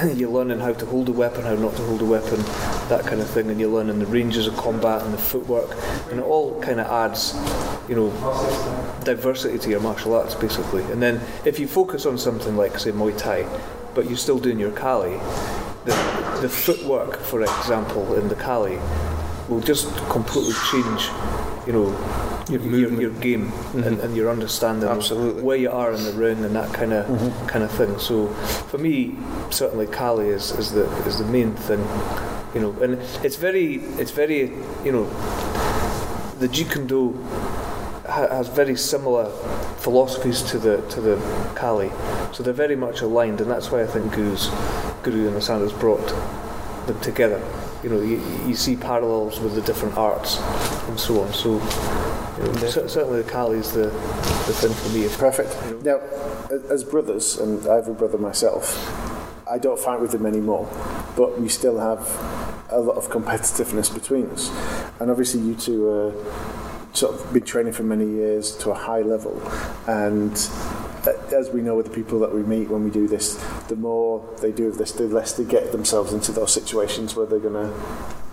you're 0.16 0.30
learning 0.30 0.60
how 0.60 0.74
to 0.74 0.86
hold 0.86 1.10
a 1.10 1.12
weapon, 1.12 1.44
how 1.44 1.56
not 1.56 1.76
to 1.76 1.84
hold 1.84 2.02
a 2.02 2.06
weapon, 2.06 2.40
that 2.90 3.04
kind 3.06 3.22
of 3.22 3.30
thing, 3.30 3.50
and 3.50 3.60
you're 3.60 3.70
learning 3.70 4.00
the 4.00 4.06
ranges 4.06 4.48
of 4.48 4.56
combat 4.58 5.02
and 5.02 5.14
the 5.14 5.18
footwork, 5.18 5.76
and 6.12 6.20
it 6.20 6.24
all 6.24 6.62
kind 6.62 6.80
of 6.80 6.88
adds, 6.88 7.36
you 7.88 7.96
know, 7.96 8.10
diversity 9.04 9.58
to 9.58 9.70
your 9.70 9.80
martial 9.80 10.14
arts 10.14 10.36
basically. 10.36 10.84
And 10.92 11.02
then 11.02 11.22
if 11.46 11.60
you 11.60 11.68
focus 11.68 12.06
on 12.06 12.18
something 12.18 12.56
like 12.56 12.78
say 12.80 12.92
Muay 12.92 13.18
Thai, 13.18 13.48
but 13.96 14.08
you're 14.08 14.18
still 14.18 14.40
doing 14.40 14.60
your 14.60 14.72
Kali, 14.72 15.18
the 15.86 16.20
the 16.42 16.50
footwork, 16.50 17.20
for 17.20 17.42
example, 17.42 18.16
in 18.16 18.28
the 18.30 18.36
Kali, 18.36 18.80
will 19.50 19.62
just 19.62 19.94
completely 20.10 20.54
change, 20.72 21.10
you 21.68 21.74
know. 21.74 22.26
Your, 22.50 22.62
your, 22.62 23.02
your 23.02 23.12
game 23.12 23.52
mm-hmm. 23.52 23.84
and, 23.84 24.00
and 24.00 24.16
your 24.16 24.32
understanding 24.32 24.90
Absolutely. 24.90 25.38
of 25.38 25.44
where 25.44 25.58
you 25.58 25.70
are 25.70 25.94
in 25.94 26.04
the 26.04 26.14
ring 26.14 26.44
and 26.44 26.56
that 26.56 26.74
kind 26.74 26.94
of 26.94 27.06
mm-hmm. 27.06 27.46
kind 27.46 27.64
of 27.64 27.70
thing. 27.70 28.00
So 28.00 28.28
for 28.70 28.80
me, 28.80 29.16
certainly 29.52 29.86
Kali 29.86 30.30
is, 30.30 30.50
is 30.54 30.72
the 30.72 30.90
is 31.06 31.20
the 31.20 31.26
main 31.26 31.54
thing, 31.54 31.80
you 32.56 32.62
know. 32.62 32.72
And 32.82 32.96
it's 33.24 33.36
very 33.36 33.76
it's 34.00 34.10
very 34.10 34.52
you 34.84 34.92
know 34.92 35.06
the 36.40 36.48
Jeet 36.48 36.72
ha- 38.10 38.28
has 38.30 38.48
very 38.48 38.76
similar 38.76 39.30
philosophies 39.78 40.42
to 40.44 40.58
the 40.58 40.82
to 40.90 41.02
the 41.02 41.18
Kali, 41.56 41.92
so 42.34 42.44
they're 42.44 42.54
very 42.54 42.76
much 42.76 43.02
aligned, 43.02 43.42
and 43.42 43.50
that's 43.50 43.72
why 43.72 43.84
I 43.84 43.88
think 43.88 44.14
Guru's 44.14 44.50
Guru 45.04 45.26
Dan 45.26 45.34
Inosanto's 45.34 45.74
brought 45.74 46.08
them 46.88 47.00
together. 47.02 47.42
You 47.84 47.90
know, 47.90 48.02
you, 48.02 48.22
you 48.46 48.56
see 48.56 48.76
parallels 48.76 49.40
with 49.40 49.56
the 49.56 49.62
different 49.62 49.98
arts 49.98 50.38
and 50.90 51.00
so 51.00 51.22
on. 51.22 51.34
So 51.34 51.54
you 51.54 52.44
know, 52.44 52.68
cer- 52.68 52.90
certainly 52.90 53.22
the 53.22 53.30
Kali 53.30 53.58
is 53.58 53.72
the 53.72 53.86
the 53.86 54.54
thing 54.54 54.74
for 54.74 54.90
me. 54.90 55.08
Perfect. 55.18 55.84
Now, 55.86 56.00
as 56.70 56.84
brothers, 56.84 57.38
and 57.38 57.66
I 57.68 57.76
have 57.76 57.88
a 57.88 57.94
brother 57.94 58.18
myself, 58.18 58.76
I 59.50 59.58
don't 59.58 59.80
fight 59.80 60.02
with 60.02 60.14
him 60.14 60.26
anymore, 60.26 60.68
but 61.16 61.40
we 61.40 61.48
still 61.50 61.80
have 61.80 62.08
a 62.70 62.80
lot 62.80 62.98
of 62.98 63.10
competitiveness 63.10 63.94
between 63.94 64.30
us. 64.32 64.52
And 65.00 65.10
obviously, 65.10 65.42
you 65.42 65.56
two 65.56 65.88
are 65.90 66.14
sort 66.94 67.16
of 67.16 67.34
been 67.34 67.44
training 67.44 67.74
for 67.74 67.84
many 67.84 68.08
years 68.08 68.56
to 68.58 68.72
a 68.72 68.76
high 68.76 69.02
level, 69.02 69.42
and 69.88 70.34
Uh, 71.06 71.12
as 71.36 71.50
we 71.50 71.62
know 71.62 71.76
with 71.76 71.86
the 71.86 71.92
people 71.94 72.20
that 72.20 72.34
we 72.34 72.44
meet 72.44 72.70
when 72.70 72.84
we 72.84 72.90
do 72.90 73.08
this, 73.08 73.36
the 73.68 73.76
more 73.76 74.28
they 74.42 74.52
do 74.52 74.72
this, 74.72 74.92
the 74.92 75.04
less 75.08 75.34
they 75.34 75.46
get 75.46 75.72
themselves 75.72 76.12
into 76.14 76.32
those 76.32 76.52
situations 76.54 77.16
where 77.16 77.26
they're 77.26 77.40
going 77.40 77.54
to 77.54 77.74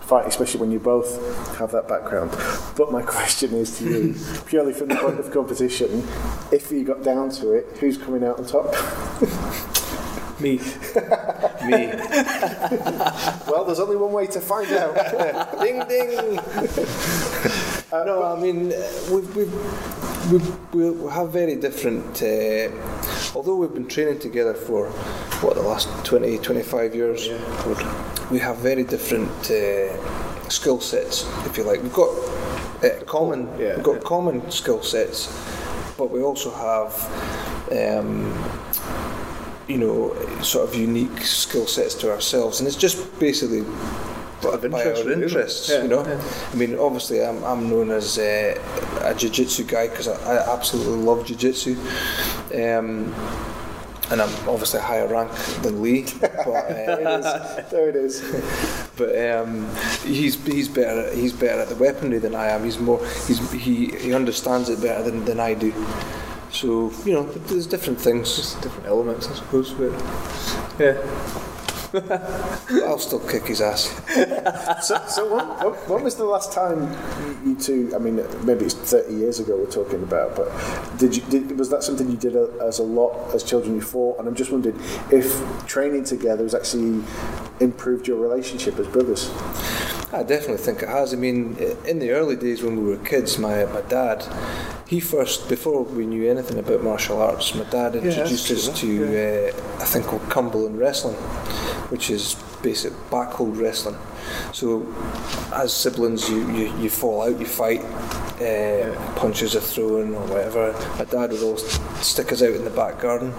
fight, 0.01 0.25
especially 0.25 0.59
when 0.59 0.71
you 0.71 0.79
both 0.79 1.57
have 1.57 1.71
that 1.71 1.87
background. 1.87 2.31
But 2.75 2.91
my 2.91 3.01
question 3.17 3.53
is 3.53 3.77
to 3.79 3.83
you, 3.85 4.15
purely 4.45 4.73
from 4.73 4.87
the 4.89 4.95
point 4.95 5.19
of 5.19 5.31
competition, 5.31 6.07
if 6.51 6.71
you 6.71 6.83
got 6.83 7.03
down 7.03 7.29
to 7.31 7.51
it, 7.51 7.77
who's 7.79 7.97
coming 7.97 8.23
out 8.23 8.39
on 8.39 8.45
top? 8.45 8.73
Me, 10.39 10.57
Me, 11.65 11.87
Well, 13.47 13.65
there's 13.65 13.79
only 13.79 13.95
one 13.95 14.11
way 14.11 14.27
to 14.27 14.39
find 14.39 14.71
out. 14.71 14.93
ding 15.59 15.79
ding. 15.87 16.35
no, 17.91 18.23
I 18.23 18.39
mean 18.39 18.71
uh, 18.71 18.87
we've, 19.11 19.35
we've, 19.35 19.51
we 20.31 20.37
we 20.73 21.11
have 21.11 21.31
very 21.31 21.55
different 21.55 22.21
uh, 22.21 22.69
although 23.35 23.55
we've 23.55 23.73
been 23.73 23.87
training 23.87 24.19
together 24.19 24.53
for 24.53 24.89
what 25.41 25.55
the 25.55 25.61
last 25.61 25.87
20, 26.05 26.39
25 26.39 26.95
years, 26.95 27.29
we 28.31 28.39
have 28.39 28.57
very 28.57 28.83
different 28.83 29.29
uh, 29.51 30.49
skill 30.49 30.79
sets, 30.81 31.25
if 31.45 31.57
you 31.57 31.63
like. 31.63 31.81
We've 31.83 31.93
got 31.93 32.09
uh, 32.83 33.03
common, 33.05 33.47
Yeah, 33.59 33.75
we've 33.75 33.83
got 33.83 33.95
yeah. 33.95 34.07
common 34.07 34.49
skill 34.49 34.81
sets, 34.81 35.27
but 35.97 36.09
we 36.09 36.21
also 36.21 36.51
have. 36.51 36.93
Um, 37.71 38.33
you 39.67 39.77
know, 39.77 40.15
sort 40.41 40.69
of 40.69 40.73
unique 40.75 41.21
skill 41.23 41.67
sets 41.67 41.93
to 41.95 42.09
ourselves, 42.09 42.61
and 42.61 42.67
it's 42.67 42.77
just 42.77 43.19
basically 43.19 43.65
of 44.43 44.61
by 44.71 44.79
interest, 44.83 45.05
our 45.05 45.11
interests. 45.11 45.69
Yeah, 45.69 45.83
you 45.83 45.87
know, 45.87 46.05
yeah. 46.05 46.21
I 46.51 46.55
mean, 46.55 46.77
obviously, 46.77 47.23
I'm, 47.23 47.43
I'm 47.43 47.69
known 47.69 47.91
as 47.91 48.17
uh, 48.17 48.59
a 49.01 49.13
jiu-jitsu 49.15 49.65
guy 49.65 49.87
because 49.87 50.07
I, 50.07 50.35
I 50.35 50.53
absolutely 50.53 51.03
love 51.03 51.25
jiu-jitsu. 51.25 51.75
Um, 52.53 53.13
and 54.09 54.21
I'm 54.21 54.29
obviously 54.47 54.79
a 54.79 54.83
higher 54.83 55.07
rank 55.07 55.31
than 55.63 55.81
Lee, 55.81 56.05
but, 56.21 56.31
uh, 56.45 57.61
There 57.69 57.89
it 57.89 57.95
is. 57.95 58.21
but 58.95 59.17
um, 59.29 59.69
he's 60.05 60.41
he's 60.45 60.69
better 60.69 61.13
he's 61.13 61.33
better 61.33 61.61
at 61.61 61.69
the 61.69 61.75
weaponry 61.75 62.19
than 62.19 62.33
I 62.33 62.47
am. 62.47 62.63
He's 62.63 62.79
more 62.79 62.99
he's 63.27 63.51
he, 63.51 63.87
he 63.97 64.13
understands 64.13 64.69
it 64.69 64.81
better 64.81 65.03
than, 65.03 65.25
than 65.25 65.39
I 65.39 65.53
do. 65.55 65.73
So 66.51 66.91
you 67.05 67.13
know, 67.13 67.23
there's 67.23 67.67
different 67.67 67.99
things. 67.99 68.53
Different 68.55 68.87
elements, 68.87 69.27
I 69.27 69.35
suppose. 69.35 69.71
But 69.71 69.91
yeah, 70.79 70.93
I'll 71.93 72.99
still 72.99 73.19
kick 73.19 73.43
his 73.45 73.61
ass. 73.61 73.83
so, 74.85 75.01
so 75.07 75.35
when, 75.35 75.45
when, 75.89 76.03
was 76.03 76.15
the 76.15 76.25
last 76.25 76.51
time 76.51 76.91
you, 77.45 77.55
two? 77.55 77.91
I 77.95 77.99
mean, 77.99 78.15
maybe 78.45 78.65
it's 78.65 78.73
thirty 78.73 79.13
years 79.13 79.39
ago 79.39 79.55
we're 79.55 79.71
talking 79.71 80.03
about, 80.03 80.35
but 80.35 80.51
did 80.97 81.15
you? 81.15 81.23
Did, 81.23 81.57
was 81.57 81.69
that 81.69 81.83
something 81.83 82.09
you 82.09 82.17
did 82.17 82.35
a, 82.35 82.49
as 82.61 82.79
a 82.79 82.83
lot 82.83 83.33
as 83.33 83.43
children 83.43 83.75
you 83.75 83.81
fought? 83.81 84.19
And 84.19 84.27
I'm 84.27 84.35
just 84.35 84.51
wondering 84.51 84.79
if 85.11 85.41
training 85.67 86.03
together 86.03 86.43
has 86.43 86.53
actually 86.53 87.03
improved 87.59 88.07
your 88.07 88.17
relationship 88.17 88.77
as 88.79 88.87
brothers. 88.87 89.31
I 90.13 90.23
definitely 90.23 90.57
think 90.57 90.81
it 90.83 90.89
has. 90.89 91.13
I 91.13 91.17
mean, 91.17 91.57
in 91.85 91.99
the 91.99 92.11
early 92.11 92.37
days 92.37 92.63
when 92.63 92.77
we 92.77 92.83
were 92.83 92.97
kids, 92.97 93.37
my, 93.37 93.65
my 93.65 93.81
dad, 93.81 94.25
he 94.87 95.01
first, 95.01 95.49
before 95.49 95.83
we 95.83 96.05
knew 96.05 96.29
anything 96.29 96.57
about 96.57 96.81
martial 96.81 97.21
arts, 97.21 97.53
my 97.53 97.65
dad 97.65 97.95
introduced 97.95 98.47
that's 98.47 98.69
us 98.69 98.79
to 98.79 99.05
uh, 99.05 99.81
a 99.81 99.85
thing 99.85 100.03
called 100.03 100.21
Cumberland 100.29 100.79
Wrestling, 100.79 101.17
which 101.89 102.09
is 102.09 102.35
basic 102.61 102.93
backhold 103.09 103.59
wrestling. 103.59 103.97
So, 104.53 104.93
as 105.53 105.73
siblings, 105.73 106.29
you, 106.29 106.49
you, 106.51 106.77
you 106.77 106.89
fall 106.89 107.21
out, 107.23 107.39
you 107.39 107.45
fight, 107.45 107.81
uh, 108.41 109.15
punches 109.15 109.55
are 109.55 109.61
thrown 109.61 110.13
or 110.13 110.25
whatever. 110.27 110.73
My 110.97 111.05
dad 111.05 111.31
would 111.31 111.41
always 111.41 111.79
stick 112.05 112.31
us 112.31 112.41
out 112.41 112.53
in 112.53 112.63
the 112.63 112.69
back 112.69 112.99
garden. 112.99 113.33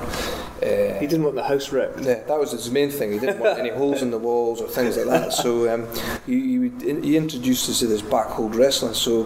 Uh, 0.63 0.99
he 0.99 1.07
didn't 1.07 1.23
want 1.23 1.37
the 1.37 1.45
house 1.45 1.71
ripped. 1.71 2.01
yeah, 2.01 2.23
that 2.25 2.39
was 2.39 2.51
his 2.51 2.71
main 2.71 2.91
thing. 2.91 3.13
He 3.13 3.19
didn't 3.21 3.39
want 3.39 3.61
any 3.61 3.69
holes 3.81 4.03
in 4.03 4.11
the 4.11 4.19
walls 4.19 4.61
or 4.61 4.67
things 4.67 4.97
like 4.97 5.07
that. 5.07 5.33
So 5.33 5.73
um, 5.73 5.87
he, 6.27 6.41
he, 6.41 6.59
would, 6.59 6.83
he 7.05 7.17
introduced 7.17 7.69
us 7.71 7.79
to 7.79 7.87
this 7.87 8.03
backhold 8.03 8.57
wrestling. 8.57 8.95
So 8.95 9.25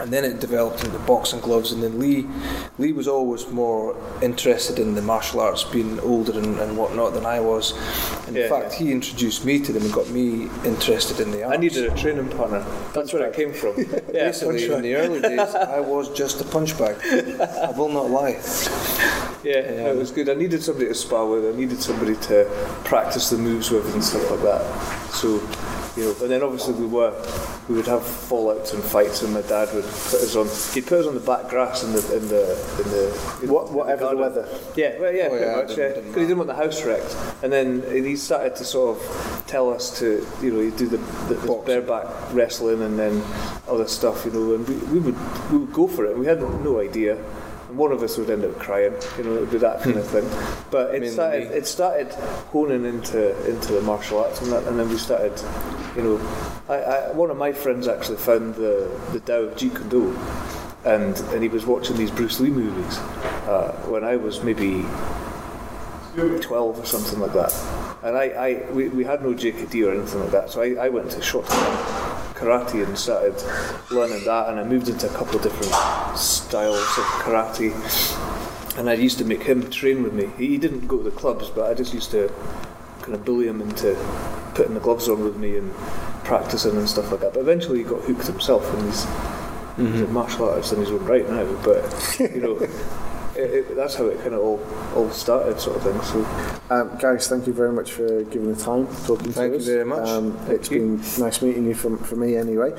and 0.00 0.12
then 0.12 0.24
it 0.24 0.40
developed 0.40 0.84
into 0.84 0.98
boxing 1.00 1.40
gloves. 1.40 1.72
And 1.72 1.82
then 1.82 1.98
Lee, 1.98 2.26
Lee 2.78 2.92
was 2.92 3.08
always 3.08 3.48
more 3.48 3.96
interested 4.22 4.78
in 4.78 4.94
the 4.94 5.02
martial 5.02 5.40
arts, 5.40 5.64
being 5.64 5.98
older 6.00 6.38
and, 6.38 6.58
and 6.60 6.76
whatnot 6.76 7.14
than 7.14 7.26
I 7.26 7.40
was. 7.40 7.72
And 8.26 8.36
Yeah, 8.36 8.44
in 8.44 8.48
fact, 8.50 8.74
he 8.74 8.92
introduced 8.92 9.44
me 9.44 9.58
to 9.60 9.72
them 9.72 9.82
and 9.82 9.92
got 9.92 10.08
me 10.10 10.48
interested 10.64 11.20
in 11.20 11.30
the 11.30 11.42
arts. 11.44 11.56
I 11.56 11.60
needed 11.60 11.92
a 11.92 11.96
training 11.96 12.28
partner. 12.30 12.64
That's 12.94 13.12
where 13.12 13.24
it 13.26 13.34
came 13.34 13.52
from. 13.52 13.74
Yeah, 14.08 14.26
Basically, 14.28 14.64
in 14.64 14.82
the 14.82 14.94
early 14.94 15.20
days, 15.20 15.38
I 15.54 15.80
was 15.80 16.08
just 16.10 16.40
a 16.40 16.44
punch 16.44 16.76
bag. 16.78 16.96
I 17.40 17.70
will 17.76 17.88
not 17.90 18.10
lie. 18.10 18.40
Yeah, 19.44 19.70
no, 19.76 19.92
it 19.92 19.96
was 19.96 20.10
good. 20.10 20.28
I 20.28 20.34
needed 20.34 20.62
somebody 20.62 20.86
to 20.88 20.94
spar 20.94 21.26
with. 21.26 21.44
I 21.44 21.56
needed 21.56 21.80
somebody 21.80 22.16
to 22.16 22.44
practice 22.84 23.30
the 23.30 23.38
moves 23.38 23.70
with 23.70 23.92
and 23.94 24.02
stuff 24.02 24.30
like 24.30 24.40
that. 24.42 25.10
So, 25.12 25.38
you 25.98 26.04
know, 26.04 26.14
and 26.22 26.30
then 26.30 26.42
obviously 26.42 26.74
we 26.74 26.86
were, 26.86 27.12
we 27.68 27.74
would 27.74 27.86
have 27.86 28.02
fallouts 28.02 28.72
and 28.72 28.82
fights, 28.82 29.22
and 29.22 29.34
my 29.34 29.42
dad 29.42 29.68
would 29.74 29.84
put 29.84 30.20
us 30.22 30.36
on. 30.36 30.46
He'd 30.74 30.86
put 30.86 31.00
us 31.00 31.06
on 31.06 31.14
the 31.14 31.20
back 31.20 31.48
grass 31.48 31.82
in 31.82 31.92
the 31.92 32.16
in 32.16 32.28
the 32.28 32.42
in 32.82 32.90
the 32.90 33.38
you 33.40 33.46
know, 33.48 33.52
What, 33.54 33.72
whatever 33.72 34.06
the 34.06 34.14
garden. 34.14 34.20
weather. 34.20 34.58
Yeah, 34.76 34.98
well, 35.00 35.12
yeah, 35.12 35.24
Oh, 35.24 35.30
pretty 35.30 35.44
yeah, 35.44 35.56
much. 35.56 35.68
didn't- 35.68 35.78
Yeah, 35.96 36.00
because 36.02 36.14
he 36.14 36.20
didn't 36.28 36.38
want 36.38 36.48
the 36.48 36.54
house 36.54 36.84
wrecked, 36.84 37.16
and 37.42 37.52
then 37.52 37.82
he 37.90 38.14
started 38.16 38.54
to 38.56 38.64
sort 38.64 38.96
of 38.96 39.44
tell 39.46 39.70
us 39.72 39.98
to, 39.98 40.24
you 40.42 40.50
know, 40.52 40.70
do 40.76 40.86
the, 40.86 40.98
the, 41.28 41.34
the 41.34 41.62
bareback 41.66 42.06
wrestling 42.32 42.80
and 42.82 42.98
then 42.98 43.22
other 43.68 43.88
stuff, 43.88 44.24
you 44.24 44.30
know, 44.30 44.54
and 44.54 44.68
we, 44.68 44.74
we 44.92 44.98
would 45.00 45.16
we 45.50 45.58
would 45.58 45.72
go 45.72 45.88
for 45.88 46.04
it. 46.06 46.16
We 46.16 46.26
had 46.26 46.40
no 46.40 46.80
idea. 46.80 47.18
One 47.68 47.92
of 47.92 48.02
us 48.02 48.16
would 48.16 48.30
end 48.30 48.44
up 48.44 48.58
crying, 48.58 48.94
you 49.18 49.24
know, 49.24 49.36
it 49.36 49.40
would 49.40 49.50
be 49.50 49.58
that 49.58 49.82
kind 49.82 49.96
of 49.96 50.06
thing. 50.06 50.28
But 50.70 50.94
it 50.94 51.00
Mainly 51.00 51.08
started, 51.10 51.50
me. 51.50 51.56
it 51.56 51.66
started 51.66 52.12
honing 52.52 52.84
into 52.84 53.48
into 53.48 53.72
the 53.72 53.82
martial 53.82 54.18
arts 54.24 54.40
and 54.40 54.50
that, 54.52 54.64
and 54.64 54.78
then 54.78 54.88
we 54.88 54.96
started, 54.96 55.32
you 55.94 56.02
know, 56.02 56.18
I, 56.68 56.76
I, 56.76 57.12
one 57.12 57.30
of 57.30 57.36
my 57.36 57.52
friends 57.52 57.86
actually 57.86 58.16
found 58.18 58.54
the 58.54 58.88
the 59.12 59.20
Tao 59.20 59.42
of 59.42 59.54
Jeet 59.56 59.76
Kune 59.76 59.88
Do, 59.88 60.18
and 60.84 61.16
and 61.32 61.42
he 61.42 61.48
was 61.48 61.66
watching 61.66 61.96
these 61.96 62.10
Bruce 62.10 62.40
Lee 62.40 62.50
movies 62.50 62.98
uh, 63.46 63.72
when 63.88 64.02
I 64.04 64.16
was 64.16 64.42
maybe 64.42 64.84
12 66.16 66.78
or 66.80 66.84
something 66.86 67.20
like 67.20 67.32
that. 67.34 67.52
And 68.02 68.16
I, 68.16 68.24
I 68.28 68.70
we, 68.72 68.88
we 68.88 69.04
had 69.04 69.22
no 69.22 69.34
JKD 69.34 69.86
or 69.86 69.92
anything 69.94 70.20
like 70.20 70.30
that, 70.30 70.50
so 70.50 70.62
I, 70.62 70.86
I 70.86 70.88
went 70.88 71.10
to 71.12 71.18
Shotokan 71.20 72.07
karate 72.38 72.86
and 72.86 72.96
started 72.96 73.34
learning 73.90 74.24
that, 74.24 74.48
and 74.48 74.60
I 74.60 74.64
moved 74.64 74.88
into 74.88 75.10
a 75.10 75.12
couple 75.12 75.36
of 75.36 75.42
different 75.42 75.72
styles 76.16 76.76
of 76.76 77.04
karate. 77.22 77.74
And 78.78 78.88
I 78.88 78.94
used 78.94 79.18
to 79.18 79.24
make 79.24 79.42
him 79.42 79.68
train 79.70 80.04
with 80.04 80.12
me. 80.12 80.30
He 80.38 80.56
didn't 80.56 80.86
go 80.86 80.98
to 80.98 81.04
the 81.04 81.10
clubs, 81.10 81.50
but 81.50 81.68
I 81.68 81.74
just 81.74 81.92
used 81.92 82.12
to 82.12 82.32
kind 83.02 83.14
of 83.14 83.24
bully 83.24 83.48
him 83.48 83.60
into 83.60 83.96
putting 84.54 84.74
the 84.74 84.80
gloves 84.80 85.08
on 85.08 85.24
with 85.24 85.36
me 85.36 85.56
and 85.56 85.74
practicing 86.24 86.76
and 86.76 86.88
stuff 86.88 87.10
like 87.10 87.20
that. 87.20 87.34
But 87.34 87.40
eventually 87.40 87.78
he 87.78 87.84
got 87.84 88.02
hooked 88.02 88.26
himself, 88.26 88.72
and 88.74 88.86
he's, 88.86 89.02
he's 89.02 90.00
mm-hmm. 90.00 90.04
a 90.04 90.08
martial 90.08 90.48
artist 90.48 90.72
in 90.72 90.80
his 90.80 90.90
own 90.90 91.04
right 91.04 91.28
now. 91.28 91.44
But 91.64 92.16
you 92.20 92.40
know, 92.40 92.54
it, 93.38 93.50
it, 93.70 93.76
that's 93.76 93.94
how 93.94 94.06
it 94.06 94.20
kind 94.20 94.34
of 94.34 94.40
all 94.40 94.60
all 94.94 95.10
started, 95.10 95.60
sort 95.60 95.76
of 95.76 95.82
thing. 95.82 96.00
So. 96.02 96.58
Um, 96.70 96.98
guys, 96.98 97.28
thank 97.28 97.46
you 97.46 97.52
very 97.54 97.72
much 97.72 97.92
for 97.92 98.24
giving 98.24 98.52
the 98.52 98.62
time, 98.62 98.86
talking 99.06 99.32
Thank 99.32 99.32
to 99.32 99.32
us. 99.32 99.34
Thank 99.34 99.52
you 99.52 99.58
us. 99.58 99.66
very 99.66 99.84
much. 99.86 100.08
Um, 100.08 100.32
Thank 100.38 100.50
it's 100.50 100.70
you. 100.70 100.78
been 100.80 100.96
nice 101.24 101.40
meeting 101.40 101.64
you 101.64 101.74
from 101.74 101.96
for 101.98 102.16
me 102.16 102.36
anyway. 102.36 102.70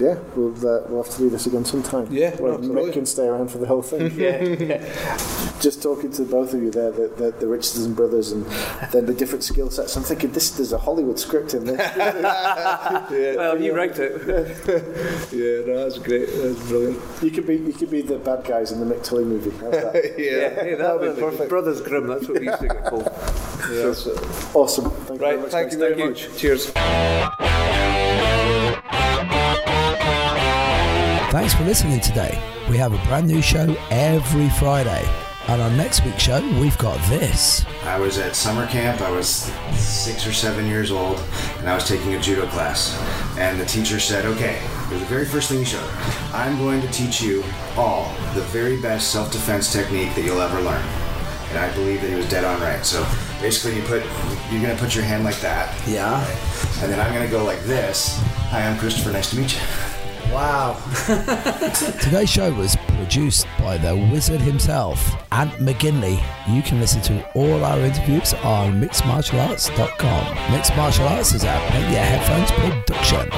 Yeah, 0.00 0.18
we'll 0.34 0.56
uh, 0.56 0.82
we'll 0.88 1.02
have 1.02 1.12
to 1.12 1.18
do 1.18 1.30
this 1.30 1.46
again 1.46 1.64
sometime. 1.64 2.08
Yeah, 2.10 2.34
well. 2.40 2.58
Mick 2.58 2.92
can 2.92 3.06
stay 3.06 3.26
around 3.26 3.50
for 3.50 3.58
the 3.58 3.66
whole 3.66 3.82
thing. 3.82 4.10
Yeah, 4.20 4.42
yeah. 4.42 5.58
Just 5.60 5.82
talking 5.82 6.10
to 6.12 6.24
both 6.24 6.52
of 6.52 6.62
you 6.62 6.70
there, 6.70 6.90
the, 6.90 7.08
the, 7.08 7.30
the 7.30 7.46
Richardson 7.46 7.94
brothers, 7.94 8.32
and 8.32 8.44
then 8.92 9.06
the 9.06 9.14
different 9.14 9.44
skill 9.44 9.70
sets. 9.70 9.96
I'm 9.96 10.02
thinking 10.02 10.32
this 10.32 10.50
there's 10.50 10.72
a 10.72 10.78
Hollywood 10.78 11.18
script 11.18 11.54
in 11.54 11.64
this. 11.64 11.78
Well, 13.40 13.60
you 13.60 13.74
wrote 13.74 13.98
it. 13.98 14.12
Yeah, 15.32 15.72
no, 15.72 15.84
that's 15.84 15.98
great. 15.98 16.26
That's 16.26 16.68
brilliant. 16.68 17.00
you 17.22 17.30
could 17.30 17.46
be 17.46 17.56
you 17.56 17.72
could 17.72 17.90
be 17.90 18.02
the 18.02 18.18
bad 18.18 18.44
guys 18.44 18.72
in 18.72 18.80
the 18.80 18.94
Mick 18.94 19.04
Tully 19.04 19.24
movie. 19.24 19.50
How's 19.94 20.02
that? 20.02 20.18
Yeah, 20.18 20.64
yeah, 20.64 20.74
that 20.76 21.00
would 21.00 21.14
be 21.16 21.20
perfect. 21.22 21.48
Brothers 21.48 21.80
Grimm, 21.80 22.06
that's 22.06 22.28
what 22.28 22.40
we 22.40 22.46
used 22.46 22.60
to 22.60 22.68
get 22.68 22.84
called. 22.84 23.10
Yeah, 23.70 23.82
that's 23.86 24.06
it. 24.06 24.18
awesome. 24.56 24.90
Thank 24.90 25.10
you 25.10 25.16
very 25.18 25.32
Right, 25.36 25.42
much. 25.42 25.50
thank 25.52 25.66
guys. 25.70 25.72
you 25.74 25.78
very 25.78 26.08
much. 26.08 26.36
Cheers. 26.36 26.70
Thanks 31.30 31.54
for 31.54 31.62
listening 31.64 32.00
today. 32.00 32.42
We 32.68 32.76
have 32.78 32.92
a 32.92 32.98
brand 33.06 33.28
new 33.28 33.40
show 33.40 33.76
every 33.90 34.48
Friday. 34.50 35.08
And 35.46 35.62
on 35.62 35.76
next 35.76 36.04
week's 36.04 36.22
show, 36.22 36.40
we've 36.60 36.76
got 36.78 36.98
this. 37.08 37.64
I 37.84 37.98
was 37.98 38.18
at 38.18 38.34
summer 38.34 38.66
camp. 38.66 39.00
I 39.00 39.10
was 39.10 39.28
six 39.74 40.26
or 40.26 40.32
seven 40.32 40.66
years 40.66 40.90
old, 40.90 41.22
and 41.58 41.68
I 41.68 41.74
was 41.74 41.86
taking 41.88 42.14
a 42.14 42.20
judo 42.20 42.46
class. 42.48 42.98
And 43.38 43.58
the 43.60 43.64
teacher 43.64 43.98
said, 44.00 44.26
"Okay, 44.26 44.60
it 44.90 44.94
was 44.94 45.00
the 45.00 45.06
very 45.06 45.24
first 45.24 45.48
thing 45.48 45.58
he 45.60 45.64
showed. 45.64 45.88
I'm 46.34 46.58
going 46.58 46.80
to 46.82 46.88
teach 46.88 47.20
you 47.22 47.44
all 47.76 48.12
the 48.34 48.42
very 48.42 48.80
best 48.80 49.12
self-defense 49.12 49.72
technique 49.72 50.14
that 50.16 50.24
you'll 50.24 50.40
ever 50.40 50.60
learn." 50.60 50.82
And 51.50 51.58
I 51.58 51.72
believe 51.74 52.00
that 52.02 52.08
he 52.08 52.14
was 52.16 52.28
dead 52.28 52.44
on 52.44 52.60
right. 52.60 52.84
So 52.84 53.04
basically, 53.40 53.76
you 53.76 53.82
put 53.82 54.02
you're 54.52 54.62
gonna 54.62 54.76
put 54.76 54.94
your 54.94 55.04
hand 55.04 55.24
like 55.24 55.40
that, 55.40 55.74
Yeah. 55.86 56.24
and 56.82 56.92
then 56.92 57.00
I'm 57.00 57.12
gonna 57.12 57.28
go 57.30 57.44
like 57.44 57.62
this. 57.64 58.18
Hi, 58.50 58.66
I'm 58.66 58.78
Christopher. 58.78 59.10
Nice 59.12 59.30
to 59.30 59.36
meet 59.36 59.52
you. 59.54 59.60
Wow. 60.32 60.76
Today's 62.00 62.30
show 62.30 62.52
was 62.52 62.76
produced 62.86 63.48
by 63.58 63.78
the 63.78 63.96
wizard 64.12 64.40
himself, 64.40 64.98
Ant 65.32 65.50
McGinley. 65.54 66.22
You 66.48 66.62
can 66.62 66.78
listen 66.78 67.00
to 67.02 67.28
all 67.34 67.64
our 67.64 67.80
interviews 67.80 68.32
on 68.44 68.80
mixedmartialarts.com. 68.80 70.52
Mixed 70.52 70.76
Martial 70.76 71.08
Arts 71.08 71.34
is 71.34 71.42
a 71.42 71.60
Put 71.72 71.80
Your 71.80 72.00
Headphones 72.00 72.52
production. 72.52 73.28